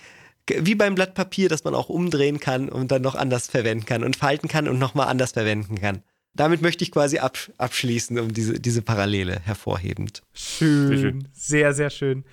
[0.48, 4.04] wie beim Blatt Papier, das man auch umdrehen kann und dann noch anders verwenden kann
[4.04, 6.02] und falten kann und nochmal anders verwenden kann.
[6.34, 10.22] Damit möchte ich quasi absch abschließen, um diese, diese Parallele hervorhebend.
[10.34, 10.88] Schön.
[10.88, 11.28] Sehr schön.
[11.32, 12.24] Sehr, sehr schön.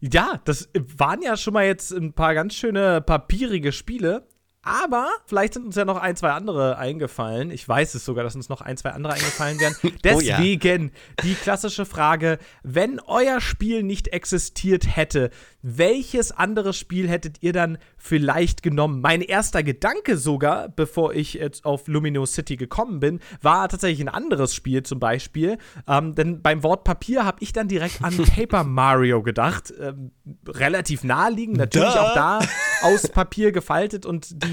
[0.00, 4.26] Ja, das waren ja schon mal jetzt ein paar ganz schöne papierige Spiele.
[4.62, 7.50] Aber vielleicht sind uns ja noch ein, zwei andere eingefallen.
[7.50, 9.74] Ich weiß es sogar, dass uns noch ein, zwei andere eingefallen wären.
[10.12, 10.38] Oh ja.
[10.38, 10.92] Deswegen
[11.22, 15.30] die klassische Frage: Wenn euer Spiel nicht existiert hätte,
[15.62, 19.00] welches andere Spiel hättet ihr dann vielleicht genommen?
[19.00, 24.08] Mein erster Gedanke sogar, bevor ich jetzt auf Lumino City gekommen bin, war tatsächlich ein
[24.08, 25.58] anderes Spiel zum Beispiel.
[25.86, 29.72] Ähm, denn beim Wort Papier habe ich dann direkt an Paper Mario gedacht.
[29.78, 30.12] Ähm,
[30.46, 32.00] relativ naheliegend, natürlich Duh.
[32.00, 32.40] auch da
[32.82, 34.49] aus Papier gefaltet und die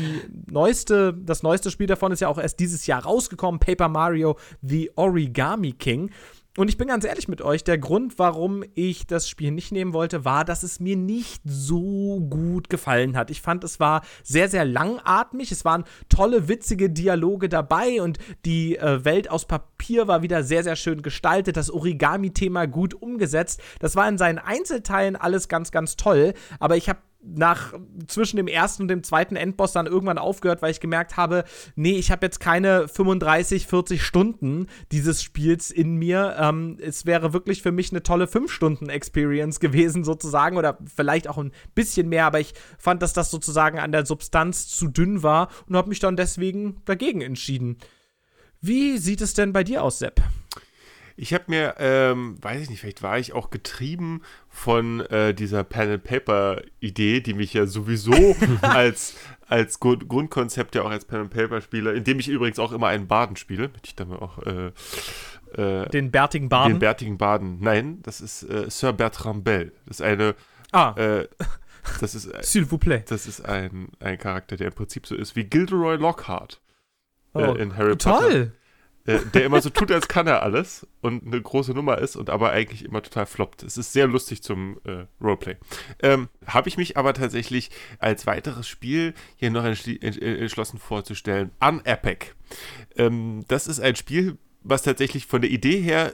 [0.50, 4.92] neueste, das neueste Spiel davon ist ja auch erst dieses Jahr rausgekommen, Paper Mario The
[4.96, 6.12] Origami King.
[6.58, 9.94] Und ich bin ganz ehrlich mit euch, der Grund, warum ich das Spiel nicht nehmen
[9.94, 13.30] wollte, war, dass es mir nicht so gut gefallen hat.
[13.30, 15.52] Ich fand, es war sehr, sehr langatmig.
[15.52, 20.64] Es waren tolle, witzige Dialoge dabei und die äh, Welt aus Papier war wieder sehr,
[20.64, 21.58] sehr schön gestaltet.
[21.58, 23.62] Das Origami-Thema gut umgesetzt.
[23.80, 26.34] Das war in seinen Einzelteilen alles ganz, ganz toll.
[26.60, 27.02] Aber ich habe
[27.36, 27.74] nach
[28.08, 31.44] zwischen dem ersten und dem zweiten Endboss dann irgendwann aufgehört, weil ich gemerkt habe,
[31.76, 36.36] nee, ich habe jetzt keine 35, 40 Stunden dieses Spiels in mir.
[36.40, 41.52] Ähm, es wäre wirklich für mich eine tolle 5-Stunden-Experience gewesen, sozusagen, oder vielleicht auch ein
[41.76, 45.76] bisschen mehr, aber ich fand, dass das sozusagen an der Substanz zu dünn war und
[45.76, 47.78] habe mich dann deswegen dagegen entschieden.
[48.62, 50.22] Wie sieht es denn bei dir aus, Sepp?
[51.20, 55.64] Ich habe mir, ähm, weiß ich nicht, vielleicht war ich auch getrieben von äh, dieser
[55.64, 58.14] Pen-and-Paper-Idee, die mich ja sowieso
[58.62, 59.16] als,
[59.48, 63.36] als Grund Grundkonzept ja auch als Pen-and-Paper-Spieler, in dem ich übrigens auch immer einen Baden
[63.36, 64.72] spiele, möchte ich dann auch äh,
[65.60, 66.74] äh, Den bärtigen Baden?
[66.74, 67.58] den bärtigen Baden.
[67.62, 69.72] Nein, das ist äh, Sir Bertrand Bell.
[69.88, 70.36] Das ist eine,
[70.72, 71.28] ah, äh,
[72.00, 73.10] das ist, s'il vous plaît.
[73.10, 76.62] das ist ein, ein Charakter, der im Prinzip so ist wie Gilderoy Lockhart
[77.34, 78.52] Oh, äh, in Harry Potter.
[79.08, 82.30] Äh, der immer so tut, als kann er alles und eine große Nummer ist und
[82.30, 83.64] aber eigentlich immer total floppt.
[83.64, 85.56] Es ist sehr lustig zum äh, Roleplay.
[86.04, 91.52] Ähm, Habe ich mich aber tatsächlich als weiteres Spiel hier noch äh, entschlossen vorzustellen.
[91.62, 92.36] Unepic.
[92.98, 96.14] Ähm, das ist ein Spiel, was tatsächlich von der Idee her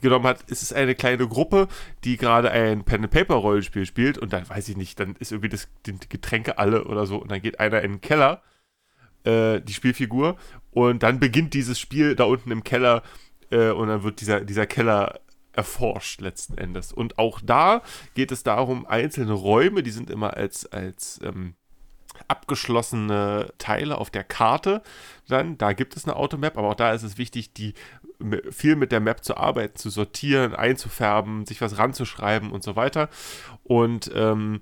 [0.00, 1.68] genommen hat, es ist eine kleine Gruppe,
[2.02, 5.94] die gerade ein Pen-and-Paper-Rollenspiel spielt und dann weiß ich nicht, dann ist irgendwie das, die
[6.08, 8.42] Getränke alle oder so und dann geht einer in den Keller
[9.24, 10.36] äh, die Spielfigur.
[10.72, 13.02] Und dann beginnt dieses Spiel da unten im Keller
[13.50, 15.20] äh, und dann wird dieser, dieser Keller
[15.52, 16.92] erforscht letzten Endes.
[16.92, 17.82] Und auch da
[18.14, 21.54] geht es darum, einzelne Räume, die sind immer als, als ähm,
[22.28, 24.82] abgeschlossene Teile auf der Karte.
[25.28, 27.74] Dann, da gibt es eine Automap, aber auch da ist es wichtig, die
[28.50, 33.08] viel mit der Map zu arbeiten, zu sortieren, einzufärben, sich was ranzuschreiben und so weiter.
[33.64, 34.60] Und ähm,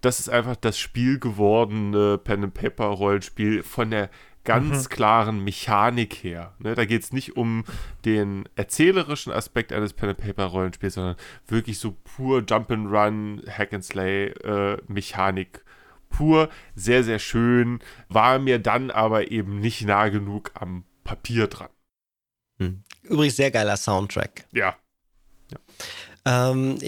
[0.00, 4.10] das ist einfach das Spiel gewordene Pen-and-Paper-Rollenspiel von der
[4.44, 6.54] ganz klaren Mechanik her.
[6.58, 7.64] Ne, da geht es nicht um
[8.04, 11.16] den erzählerischen Aspekt eines Pen-and-Paper-Rollenspiels, sondern
[11.46, 15.64] wirklich so pur Jump-and-Run, Hack-and-Slay-Mechanik.
[16.10, 21.70] pur, sehr, sehr schön, war mir dann aber eben nicht nah genug am Papier dran.
[23.02, 24.46] Übrigens sehr geiler Soundtrack.
[24.52, 24.76] Ja,
[26.24, 26.78] Ähm,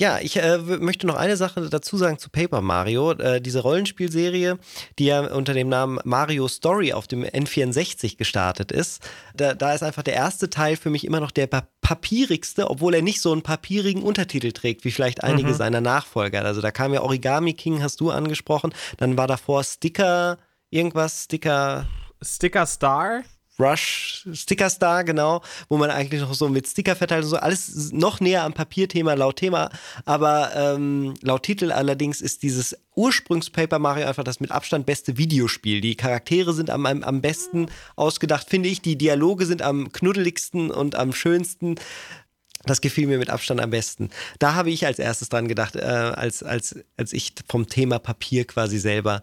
[0.00, 3.12] ja, ich äh, möchte noch eine Sache dazu sagen zu Paper Mario.
[3.12, 4.58] Äh, diese Rollenspielserie,
[4.98, 9.02] die ja unter dem Namen Mario Story auf dem N64 gestartet ist,
[9.34, 12.94] da, da ist einfach der erste Teil für mich immer noch der pa papierigste, obwohl
[12.94, 16.44] er nicht so einen papierigen Untertitel trägt, wie vielleicht einige seiner Nachfolger.
[16.44, 20.38] Also da kam ja Origami King, hast du angesprochen, dann war davor Sticker,
[20.70, 21.88] irgendwas, Sticker,
[22.22, 23.22] Sticker Star?
[23.60, 27.36] Rush Sticker Star, genau, wo man eigentlich noch so mit Sticker verteilt und so.
[27.36, 29.70] Alles noch näher am Papierthema laut Thema.
[30.04, 35.80] Aber ähm, laut Titel allerdings ist dieses Ursprungs-Paper Mario einfach das mit Abstand beste Videospiel.
[35.80, 38.82] Die Charaktere sind am, am, am besten ausgedacht, finde ich.
[38.82, 41.76] Die Dialoge sind am knuddeligsten und am schönsten.
[42.64, 44.10] Das gefiel mir mit Abstand am besten.
[44.38, 48.46] Da habe ich als erstes dran gedacht, äh, als, als, als ich vom Thema Papier
[48.46, 49.22] quasi selber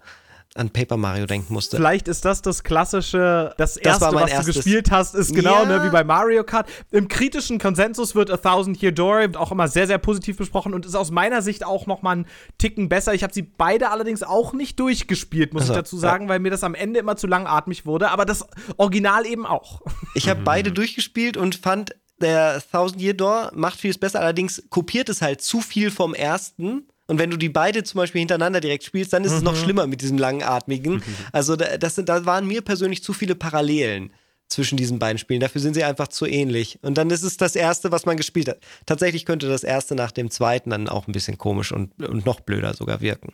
[0.56, 1.78] an Paper Mario denken musste.
[1.78, 4.56] Vielleicht ist das das klassische, das, Das erste, mein was erstes.
[4.56, 5.66] du gespielt hast, ist genau Ja.
[5.66, 6.68] ne, wie bei Mario Kart.
[6.92, 10.86] Im kritischen Konsensus wird A Thousand Year Door auch immer sehr, sehr positiv besprochen und
[10.86, 12.26] ist aus meiner Sicht auch noch mal einen
[12.58, 13.14] Ticken besser.
[13.14, 16.50] Ich habe sie beide allerdings auch nicht durchgespielt, muss Also, ich dazu sagen, weil mir
[16.52, 18.46] das am Ende immer zu langatmig wurde, aber das
[18.78, 19.82] Original eben auch.
[20.16, 25.08] Ich habe beide durchgespielt und fand, der Thousand Year Door macht vieles besser, allerdings kopiert
[25.10, 26.88] es halt zu viel vom ersten.
[27.08, 29.88] Und wenn du die beide zum Beispiel hintereinander direkt spielst, dann ist es noch schlimmer
[29.88, 31.02] mit diesem langatmigen.
[31.32, 34.12] Also da, das sind, da waren mir persönlich zu viele Parallelen
[34.50, 35.42] zwischen diesen beiden Spielen.
[35.42, 36.80] Dafür sind sie einfach zu ähnlich.
[36.82, 38.60] Und dann ist es das erste, was man gespielt hat.
[38.86, 42.40] Tatsächlich könnte das erste nach dem zweiten dann auch ein bisschen komisch und, und noch
[42.40, 43.34] blöder sogar wirken.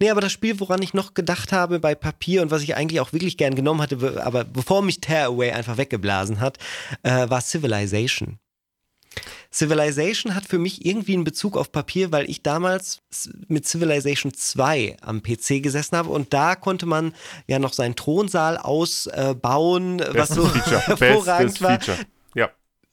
[0.00, 3.00] Nee, aber das Spiel, woran ich noch gedacht habe bei Papier und was ich eigentlich
[3.00, 6.58] auch wirklich gern genommen hatte, be- aber bevor mich Tearaway einfach weggeblasen hat,
[7.02, 8.38] äh, war Civilization.
[9.54, 13.02] Civilization hat für mich irgendwie einen Bezug auf Papier, weil ich damals
[13.46, 17.14] mit Civilization 2 am PC gesessen habe und da konnte man
[17.46, 20.80] ja noch seinen Thronsaal ausbauen, was Bestes so Feature.
[20.86, 21.80] hervorragend Bestes war.
[21.80, 21.98] Feature.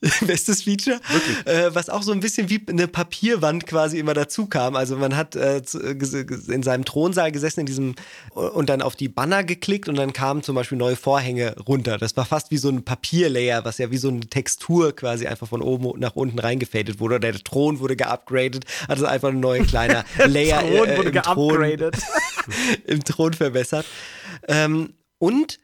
[0.22, 0.99] Bestes Feature.
[1.45, 4.76] Äh, was auch so ein bisschen wie eine Papierwand quasi immer dazu kam.
[4.76, 7.95] Also man hat äh, äh, in seinem Thronsaal gesessen in diesem
[8.34, 11.99] und dann auf die Banner geklickt und dann kamen zum Beispiel neue Vorhänge runter.
[11.99, 15.47] Das war fast wie so ein Papierlayer, was ja wie so eine Textur quasi einfach
[15.47, 17.16] von oben nach unten reingefadet wurde.
[17.16, 21.22] Oder der Thron wurde geupgradet, also einfach ein neuer kleiner Layer Thron äh, wurde im
[21.22, 21.91] Thron
[22.86, 23.86] im Thron verbessert.
[24.47, 25.60] Ähm, und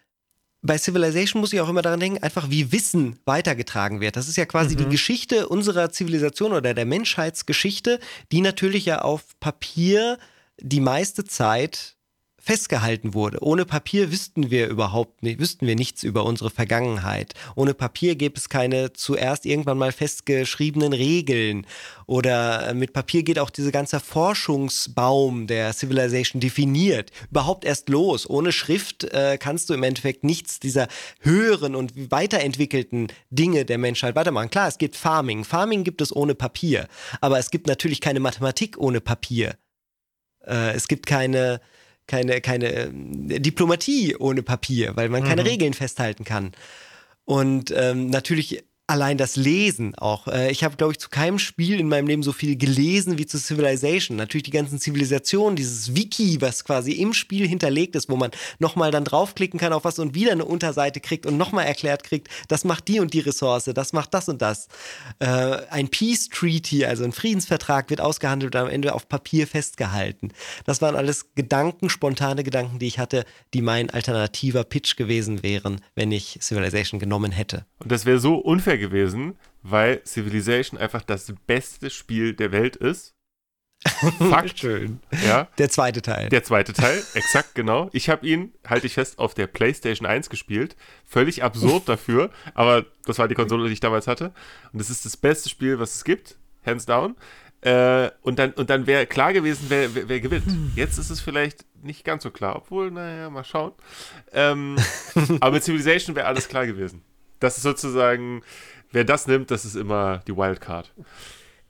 [0.68, 4.16] bei Civilization muss ich auch immer daran denken, einfach wie Wissen weitergetragen wird.
[4.16, 8.00] Das ist ja quasi die Geschichte unserer Zivilisation oder der Menschheitsgeschichte,
[8.32, 10.20] die natürlich ja auf Papier
[10.60, 11.97] die meiste Zeit
[12.48, 13.44] festgehalten wurde.
[13.44, 17.34] Ohne Papier wüssten wir überhaupt nicht, wüssten wir nichts über unsere Vergangenheit.
[17.56, 21.68] Ohne Papier gäbe es keine zuerst irgendwann mal festgeschriebenen Regeln.
[22.06, 27.12] Oder äh, mit Papier geht auch dieser ganze Forschungsbaum der Civilization definiert.
[27.30, 28.30] Überhaupt erst los.
[28.30, 30.88] Ohne Schrift äh, kannst du im Endeffekt nichts dieser
[31.20, 34.50] höheren und weiterentwickelten Dinge der Menschheit weitermachen.
[34.50, 35.44] Klar, es gibt Farming.
[35.44, 36.88] Farming gibt es ohne Papier.
[37.20, 39.58] Aber es gibt natürlich keine Mathematik ohne Papier.
[40.46, 41.60] Äh, es gibt keine,
[42.08, 46.54] keine, keine ähm, Diplomatie ohne Papier, weil man keine Regeln festhalten kann.
[47.26, 50.28] Und ähm, natürlich allein das Lesen auch.
[50.28, 53.26] Äh, ich habe, glaube ich, zu keinem Spiel in meinem Leben so viel gelesen wie
[53.26, 54.16] zu Civilization.
[54.16, 58.92] Natürlich die ganzen Zivilisationen, dieses Wiki, was quasi im Spiel hinterlegt ist, wo man nochmal
[58.92, 62.64] dann draufklicken kann auf was und wieder eine Unterseite kriegt und nochmal erklärt kriegt, das
[62.64, 64.70] macht die und die Ressource, das macht das und das.
[65.20, 65.28] Äh,
[65.70, 70.32] ein Peace Treaty, also ein Friedensvertrag, wird ausgehandelt und am Ende auf Papier festgehalten.
[70.66, 75.82] Das waren alles Gedanken, spontane Gedanken, die ich hatte, die mein alternativer Pitch gewesen wären,
[75.96, 77.66] wenn ich Civilization genommen hätte.
[77.80, 83.14] Und das wäre so unfair gewesen, weil Civilization einfach das beste Spiel der Welt ist.
[84.18, 84.60] Fakt.
[84.60, 85.00] Schön.
[85.26, 85.48] Ja.
[85.58, 86.30] Der zweite Teil.
[86.30, 87.90] Der zweite Teil, exakt genau.
[87.94, 90.76] Ich habe ihn, halte ich fest, auf der PlayStation 1 gespielt.
[91.06, 94.34] Völlig absurd dafür, aber das war die Konsole, die ich damals hatte.
[94.74, 97.16] Und es ist das beste Spiel, was es gibt, hands down.
[97.62, 100.46] Äh, und dann, und dann wäre klar gewesen, wer, wer, wer gewinnt.
[100.76, 103.74] Jetzt ist es vielleicht nicht ganz so klar, obwohl, naja, mal schauen.
[104.32, 104.78] Ähm,
[105.40, 107.04] aber mit Civilization wäre alles klar gewesen.
[107.40, 108.42] Das ist sozusagen,
[108.92, 110.94] wer das nimmt, das ist immer die Wildcard.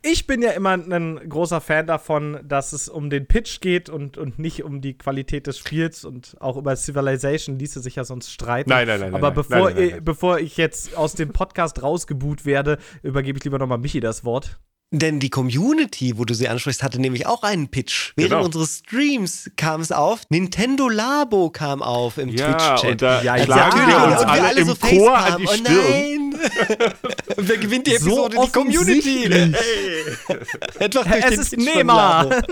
[0.04, 4.18] Ich bin ja immer ein großer Fan davon, dass es um den Pitch geht und,
[4.18, 8.32] und nicht um die Qualität des Spiels und auch über Civilization ließe sich ja sonst
[8.32, 8.70] streiten.
[8.70, 12.46] Nein, nein, nein, Aber nein, bevor, Nein, nein, bevor ich jetzt aus dem Podcast rausgebuht
[12.46, 14.60] werde, übergebe ich lieber nochmal Michi das Wort.
[14.92, 18.14] Denn die Community, wo du sie ansprichst, hatte nämlich auch einen Pitch.
[18.16, 18.46] Während Genau.
[18.46, 20.22] unseres Streams kam es auf.
[20.30, 23.02] Nintendo Labo kam auf im Ja, Twitch-Chat.
[23.24, 23.88] Ja, Also schlagen ja.
[23.88, 25.42] wir Und uns wir alle im so Chor an Facepalm.
[25.42, 25.90] die Oh Stirn.
[25.90, 26.34] nein!
[27.36, 28.38] Und wer gewinnt die So Episode?
[28.46, 29.26] die Community!
[29.26, 29.56] offensichtlich.
[30.80, 32.30] Etwa durch Es den ist Pitch Nehmer.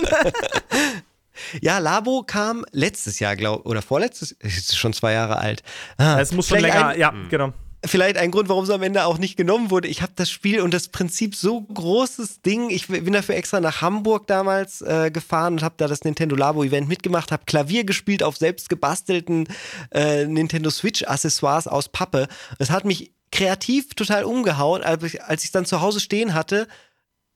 [1.61, 5.63] Ja, Labo kam letztes Jahr, glaube oder vorletztes, ist schon zwei Jahre alt.
[5.97, 7.51] Ah, Es muss schon länger, ein- ja, genau.
[7.87, 9.87] Vielleicht ein Grund, warum es am Ende auch nicht genommen wurde.
[9.87, 12.69] Ich habe das Spiel und das Prinzip so großes Ding.
[12.69, 16.63] Ich bin dafür extra nach Hamburg damals äh, gefahren und habe da das Nintendo Labo
[16.63, 19.47] Event mitgemacht, habe Klavier gespielt auf selbst gebastelten
[19.91, 22.27] äh, Nintendo Switch Accessoires aus Pappe.
[22.59, 26.67] Es hat mich kreativ total umgehauen, als ich ich dann zu Hause stehen hatte.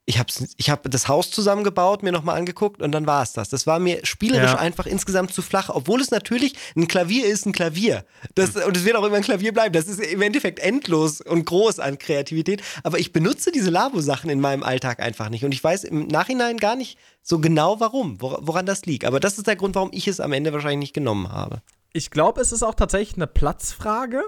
[0.09, 3.49] Ich habe ich hab das Haus zusammengebaut, mir nochmal angeguckt und dann war es das.
[3.49, 4.57] Das war mir spielerisch Ja.
[4.57, 8.03] einfach insgesamt zu flach, obwohl es natürlich ein Klavier ist, ein Klavier.
[8.33, 9.71] Das, und es wird auch immer ein Klavier bleiben.
[9.71, 12.63] Das ist im Endeffekt endlos und groß an Kreativität.
[12.83, 15.45] Aber ich benutze diese Labo-Sachen in meinem Alltag einfach nicht.
[15.45, 19.05] Und ich weiß im Nachhinein gar nicht so genau warum, wor- woran das liegt.
[19.05, 21.61] Aber das ist der Grund, warum ich es am Ende wahrscheinlich nicht genommen habe.
[21.91, 24.21] Ich glaube, es ist auch tatsächlich eine Platzfrage,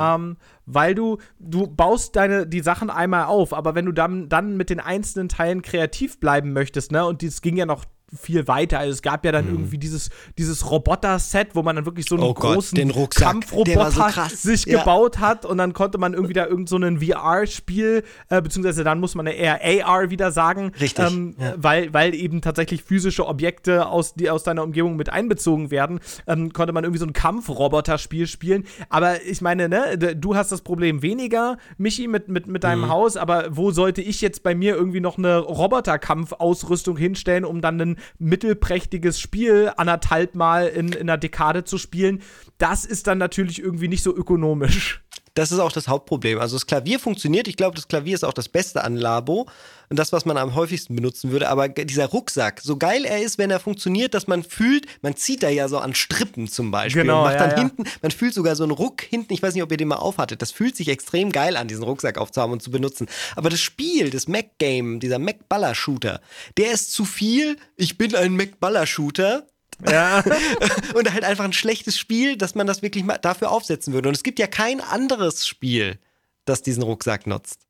[0.00, 4.56] ähm, weil du, du baust deine, die Sachen einmal auf, aber wenn du dann, dann
[4.56, 7.84] mit den einzelnen Teilen kreativ bleiben möchtest, ne, und das ging ja noch
[8.14, 8.78] viel weiter.
[8.78, 12.24] Also es gab ja dann irgendwie dieses, dieses Roboter-Set, wo man dann wirklich so einen
[12.24, 13.24] Oh Gott, großen den Rucksack.
[13.26, 13.90] Kampfroboter
[14.30, 14.80] so sich Ja.
[14.80, 19.00] gebaut hat und dann konnte man irgendwie da irgend so ein VR-Spiel, äh, beziehungsweise dann
[19.00, 21.54] muss man eher AR wieder sagen, Richtig, ähm, ja.
[21.56, 26.52] weil, weil eben tatsächlich physische Objekte aus, die aus deiner Umgebung mit einbezogen werden, ähm,
[26.52, 28.64] konnte man irgendwie so ein Kampfroboter-Spiel spielen.
[28.88, 32.66] Aber ich meine, ne, du hast das Problem weniger, Michi, mit, mit, mit Mhm.
[32.66, 37.60] deinem Haus, aber wo sollte ich jetzt bei mir irgendwie noch eine Roboterkampfausrüstung hinstellen, um
[37.60, 42.22] dann ein mittelprächtiges Spiel anderthalb Mal in, in einer Dekade zu spielen?
[42.58, 45.02] Das ist dann natürlich irgendwie nicht so ökonomisch.
[45.34, 46.38] Das ist auch das Hauptproblem.
[46.38, 47.48] Also das Klavier funktioniert.
[47.48, 49.48] Ich glaube, das Klavier ist auch das Beste an Labo
[49.88, 51.48] und das, was man am häufigsten benutzen würde.
[51.48, 55.42] Aber dieser Rucksack, so geil er ist, wenn er funktioniert, dass man fühlt, man zieht
[55.42, 57.56] da ja so an Strippen zum Beispiel Genau, und macht ja, dann ja.
[57.58, 59.32] hinten, man fühlt sogar so einen Ruck hinten.
[59.32, 60.42] Ich weiß nicht, ob ihr den mal aufhattet.
[60.42, 63.06] Das fühlt sich extrem geil an, diesen Rucksack aufzuhaben und zu benutzen.
[63.36, 66.20] Aber das Spiel, das Mac-Game, dieser Mac-Baller-Shooter,
[66.56, 67.56] der ist zu viel.
[67.76, 69.46] Ich bin ein Mac-Baller-Shooter
[69.88, 70.22] Ja.
[70.94, 74.08] und halt einfach ein schlechtes Spiel, dass man das wirklich mal dafür aufsetzen würde.
[74.08, 75.98] Und es gibt ja kein anderes Spiel,
[76.44, 77.66] das diesen Rucksack nutzt.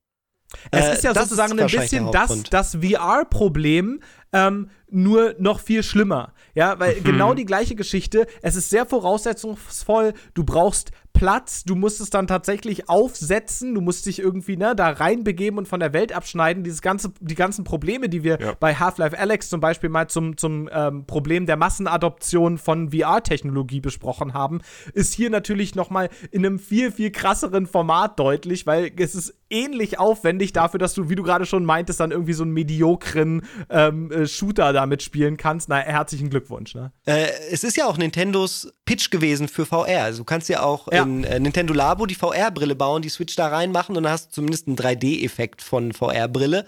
[0.70, 4.00] Es Äh, ist ja sozusagen ist ein bisschen das, das VR-Problem,
[4.34, 6.34] ähm, nur noch viel schlimmer.
[6.54, 7.04] Ja, weil Mhm.
[7.04, 8.26] genau die gleiche Geschichte.
[8.42, 10.12] Es ist sehr voraussetzungsvoll.
[10.34, 11.64] Du brauchst Platz.
[11.64, 13.74] Du musst es dann tatsächlich aufsetzen.
[13.74, 16.64] Du musst dich irgendwie ne, da reinbegeben und von der Welt abschneiden.
[16.64, 18.54] Dieses ganze, die ganzen Probleme, die wir Ja.
[18.58, 24.34] bei Half-Life Alex zum Beispiel mal zum, zum ähm, Problem der Massenadoption von VR-Technologie besprochen
[24.34, 24.60] haben,
[24.94, 29.34] ist hier natürlich noch mal in einem viel, viel krasseren Format deutlich, weil es ist
[29.50, 33.42] ähnlich aufwendig dafür, dass du, wie du gerade schon meintest, dann irgendwie so einen mediokren
[33.68, 35.68] ähm, äh, Shooter damit spielen kannst.
[35.68, 36.90] Na, herzlichen Glückwunsch, ne?
[37.04, 40.04] Äh, es ist ja auch Nintendos Pitch gewesen für VR.
[40.04, 41.01] Also du kannst ja auch Ja.
[41.02, 44.34] In äh, Nintendo Labo die VR-Brille bauen, die Switch da reinmachen und dann hast du
[44.36, 46.64] zumindest einen 3D-Effekt von VR-Brille.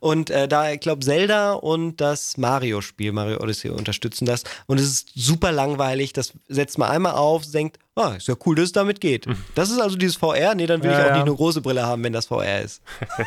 [0.00, 4.44] Und äh, da, ich glaube, Zelda und das Mario-Spiel, Mario Odyssey, unterstützen das.
[4.66, 6.12] Und es ist super langweilig.
[6.12, 9.26] Das setzt man einmal auf, denkt, ah, ist ja cool, dass es damit geht.
[9.54, 10.54] Das ist also dieses VR.
[10.54, 11.14] Nee, dann will Ja, ich auch ja.
[11.16, 12.82] nicht eine große Brille haben, wenn das VR ist.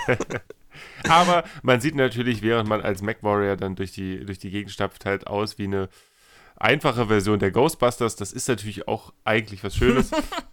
[1.09, 4.71] Aber man sieht natürlich, während man als Mac Warrior dann durch die, durch die Gegend
[4.71, 5.89] stapft, halt aus wie eine
[6.57, 8.15] einfache Version der Ghostbusters.
[8.15, 10.11] Das ist natürlich auch eigentlich was Schönes.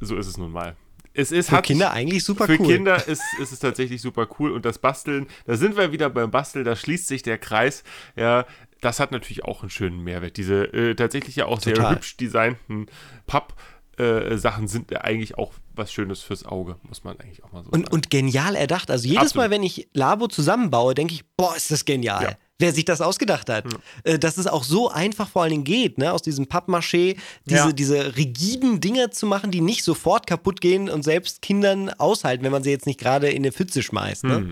[0.00, 0.76] so ist es nun mal.
[1.12, 2.66] Es ist, Für hat Kinder eigentlich super für cool.
[2.68, 4.52] Kinder ist, ist es tatsächlich super cool.
[4.52, 7.82] Und das Basteln, da sind wir wieder beim Basteln, da schließt sich der Kreis.
[8.14, 8.46] Ja,
[8.80, 10.36] das hat natürlich auch einen schönen Mehrwert.
[10.36, 11.96] Diese äh, tatsächlich ja auch sehr Total.
[11.96, 12.86] hübsch designten
[13.26, 17.70] Papp-Sachen sind ja eigentlich auch was Schönes fürs Auge, muss man eigentlich auch mal so
[17.70, 17.94] Und, sagen.
[17.94, 18.90] und genial erdacht.
[18.90, 19.46] Also jedes Absolut.
[19.46, 22.22] Mal, wenn ich Labo zusammenbaue, denke ich, boah, ist das genial.
[22.22, 22.36] Ja.
[22.60, 23.64] Wer sich das ausgedacht hat.
[24.04, 26.12] Äh, Dass es auch so einfach vor allen Dingen geht, ne?
[26.12, 27.16] aus diesem Pappmaché
[27.46, 27.72] diese, Ja.
[27.72, 32.52] diese rigiden Dinger zu machen, die nicht sofort kaputt gehen und selbst Kindern aushalten, wenn
[32.52, 34.24] man sie jetzt nicht gerade in eine Pfütze schmeißt.
[34.24, 34.46] Ne?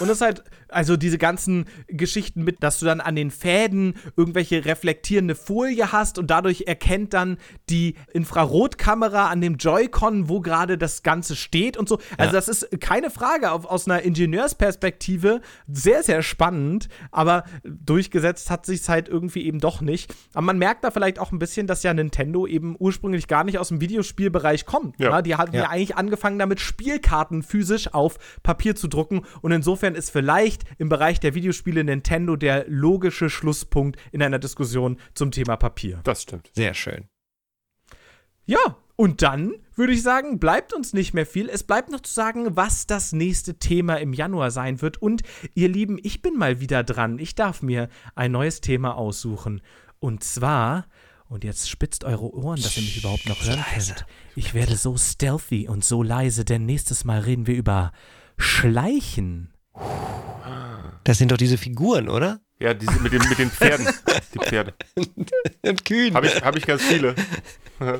[0.00, 3.94] Und es ist halt, also diese ganzen Geschichten mit, dass du dann an den Fäden
[4.16, 7.38] irgendwelche reflektierende Folie hast und dadurch erkennt dann
[7.70, 11.98] die Infrarotkamera an dem Joy-Con, wo gerade das Ganze steht und so.
[12.18, 18.66] Also das ist keine Frage auf, aus einer Ingenieursperspektive sehr, sehr spannend, aber durchgesetzt hat
[18.66, 20.14] sich halt irgendwie eben doch nicht.
[20.34, 23.58] Aber man merkt da vielleicht auch ein bisschen, dass ja Nintendo eben ursprünglich gar nicht
[23.58, 24.98] aus dem Videospielbereich kommt.
[25.00, 25.10] Ja.
[25.10, 25.22] Ja.
[25.22, 25.62] Die hatten ja.
[25.62, 25.70] Ja.
[25.70, 29.22] eigentlich angefangen damit, Spielkarten physisch auf Papier zu drucken.
[29.40, 34.98] Und insofern ist vielleicht im Bereich der Videospiele Nintendo der logische Schlusspunkt in einer Diskussion
[35.14, 36.00] zum Thema Papier.
[36.04, 36.50] das stimmt.
[36.54, 37.08] Sehr schön.
[38.46, 41.50] Ja, und dann würde ich sagen, bleibt uns nicht mehr viel.
[41.50, 45.02] Es bleibt noch zu sagen, was das nächste Thema im Januar sein wird.
[45.02, 45.22] Und
[45.54, 47.18] ihr Lieben, ich bin mal wieder dran.
[47.18, 49.60] Ich darf mir ein neues Thema aussuchen.
[49.98, 50.86] Und zwar,
[51.28, 54.06] und jetzt spitzt eure Ohren, dass ihr mich überhaupt noch hören könnt.
[54.34, 57.92] Ich werde so stealthy und so leise, denn nächstes Mal reden wir über
[58.38, 59.52] Schleichen.
[61.04, 62.40] Das sind doch diese Figuren, oder?
[62.58, 63.86] Ja, diese mit, den, mit den Pferden.
[64.34, 64.74] Die Pferde.
[65.62, 66.14] Und Kühen.
[66.14, 67.14] Habe ich, hab ich ganz viele.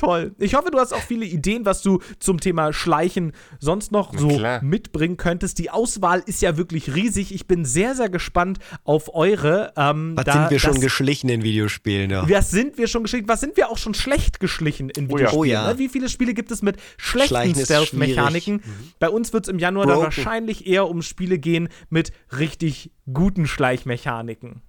[0.00, 0.34] Toll.
[0.38, 4.28] Ich hoffe, du hast auch viele Ideen, was du zum Thema Schleichen sonst noch so
[4.28, 4.62] klar.
[4.62, 5.58] mitbringen könntest.
[5.58, 7.34] Die Auswahl ist ja wirklich riesig.
[7.34, 9.72] Ich bin sehr, sehr gespannt auf eure.
[9.76, 12.10] Ähm, Was da- sind wir schon das- geschlichen in Videospielen?
[12.10, 12.28] Ja.
[12.28, 13.28] Was sind wir schon geschlichen?
[13.28, 15.26] Was sind wir auch schon schlecht geschlichen in Oh ja.
[15.30, 15.38] Videospielen?
[15.40, 15.72] Oh ja.
[15.72, 15.78] ne?
[15.78, 18.62] Wie viele Spiele gibt es mit schlechten Stealth-Mechaniken?
[18.98, 20.04] Bei uns wird es im Januar dann Broken.
[20.16, 24.62] wahrscheinlich eher um Spiele gehen mit richtig guten Schleichmechaniken.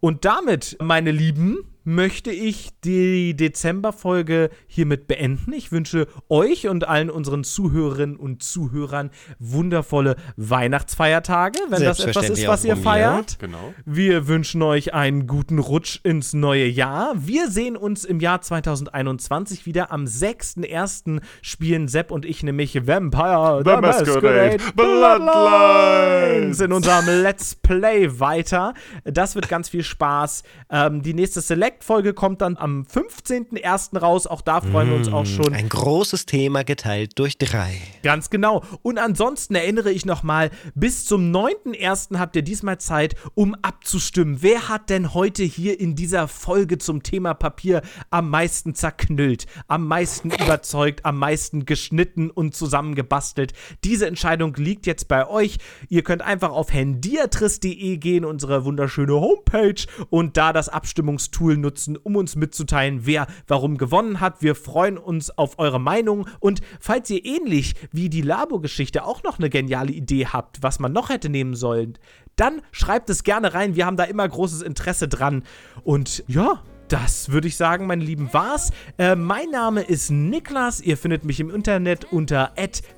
[0.00, 5.52] Und damit, meine Lieben, möchte ich die Dezemberfolge hiermit beenden.
[5.52, 12.46] Ich wünsche euch und allen unseren Zuhörerinnen und Zuhörern wundervolle Weihnachtsfeiertage, wenn das etwas ist,
[12.46, 13.38] was ihr feiert.
[13.38, 13.74] Genau.
[13.84, 17.14] Wir wünschen euch einen guten Rutsch ins neue Jahr.
[17.16, 19.92] Wir sehen uns im Jahr 2021 wieder.
[19.92, 21.20] Am 6.1.
[21.42, 28.74] spielen Sepp und ich nämlich Vampire The Masquerade Bloodlines in unserem Let's Play weiter.
[29.04, 30.42] Das wird ganz viel Spaß.
[30.70, 31.40] Ähm, die nächste
[31.72, 33.98] Select-Folge kommt dann am 15.01.
[33.98, 34.26] raus.
[34.26, 35.54] Auch da freuen wir uns auch schon.
[35.54, 37.80] Ein großes Thema geteilt durch drei.
[38.02, 38.62] Ganz genau.
[38.82, 42.18] Und ansonsten erinnere ich nochmal, bis zum 9.1.
[42.18, 44.38] habt ihr diesmal Zeit, um abzustimmen.
[44.42, 49.86] Wer hat denn heute hier in dieser Folge zum Thema Papier am meisten zerknüllt, am
[49.86, 53.54] meisten überzeugt, am meisten geschnitten und zusammengebastelt?
[53.84, 55.58] Diese Entscheidung liegt jetzt bei euch.
[55.88, 62.16] Ihr könnt einfach auf hendiatris.de gehen, unsere wunderschöne Homepage, und da das Abstimmungstool nutzen, um
[62.16, 64.42] uns mitzuteilen, wer warum gewonnen hat.
[64.42, 69.38] Wir freuen uns auf eure Meinung und falls ihr ähnlich wie die Labo-Geschichte auch noch
[69.38, 71.98] eine geniale Idee habt, was man noch hätte nehmen sollen,
[72.36, 73.76] dann schreibt es gerne rein.
[73.76, 75.42] Wir haben da immer großes Interesse dran.
[75.84, 78.70] Und ja, das würde ich sagen, meine Lieben, war's.
[78.98, 80.80] Äh, mein Name ist Niklas.
[80.80, 82.52] Ihr findet mich im Internet unter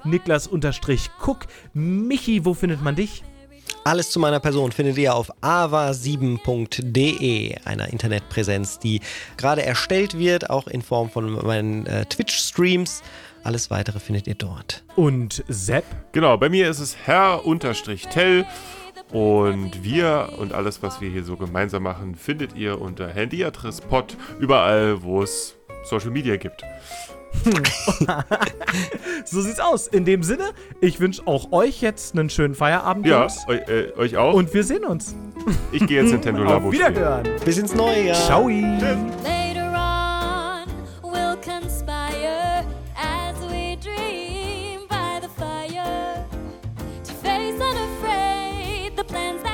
[0.04, 1.46] niklas-cook.
[1.74, 3.22] Michi, wo findet man dich?
[3.84, 9.00] Alles zu meiner Person findet ihr auf ava7.de, einer Internetpräsenz, die
[9.36, 13.02] gerade erstellt wird, auch in Form von meinen äh, Twitch-Streams.
[13.42, 14.82] Alles weitere findet ihr dort.
[14.96, 15.84] Und Sepp?
[16.12, 18.46] Genau, bei mir ist es Herr-Tell.
[19.12, 25.02] Und wir und alles, was wir hier so gemeinsam machen, findet ihr unter Handyadress-Pod überall,
[25.02, 26.64] wo es Social Media gibt.
[27.42, 27.62] Hm.
[29.24, 29.86] so sieht's aus.
[29.86, 30.50] In dem Sinne,
[30.80, 33.06] ich wünsche auch euch jetzt einen schönen Feierabend.
[33.06, 34.34] Ja, eu, äh, euch auch.
[34.34, 35.14] Und wir sehen uns.
[35.72, 36.68] Ich gehe jetzt Nintendo Labo.
[36.68, 37.28] Auf Wiederhören.
[37.44, 38.16] Bis ins neue Jahr.
[38.16, 38.48] Ciao.
[38.48, 38.96] Tschüss.
[49.14, 49.53] plans that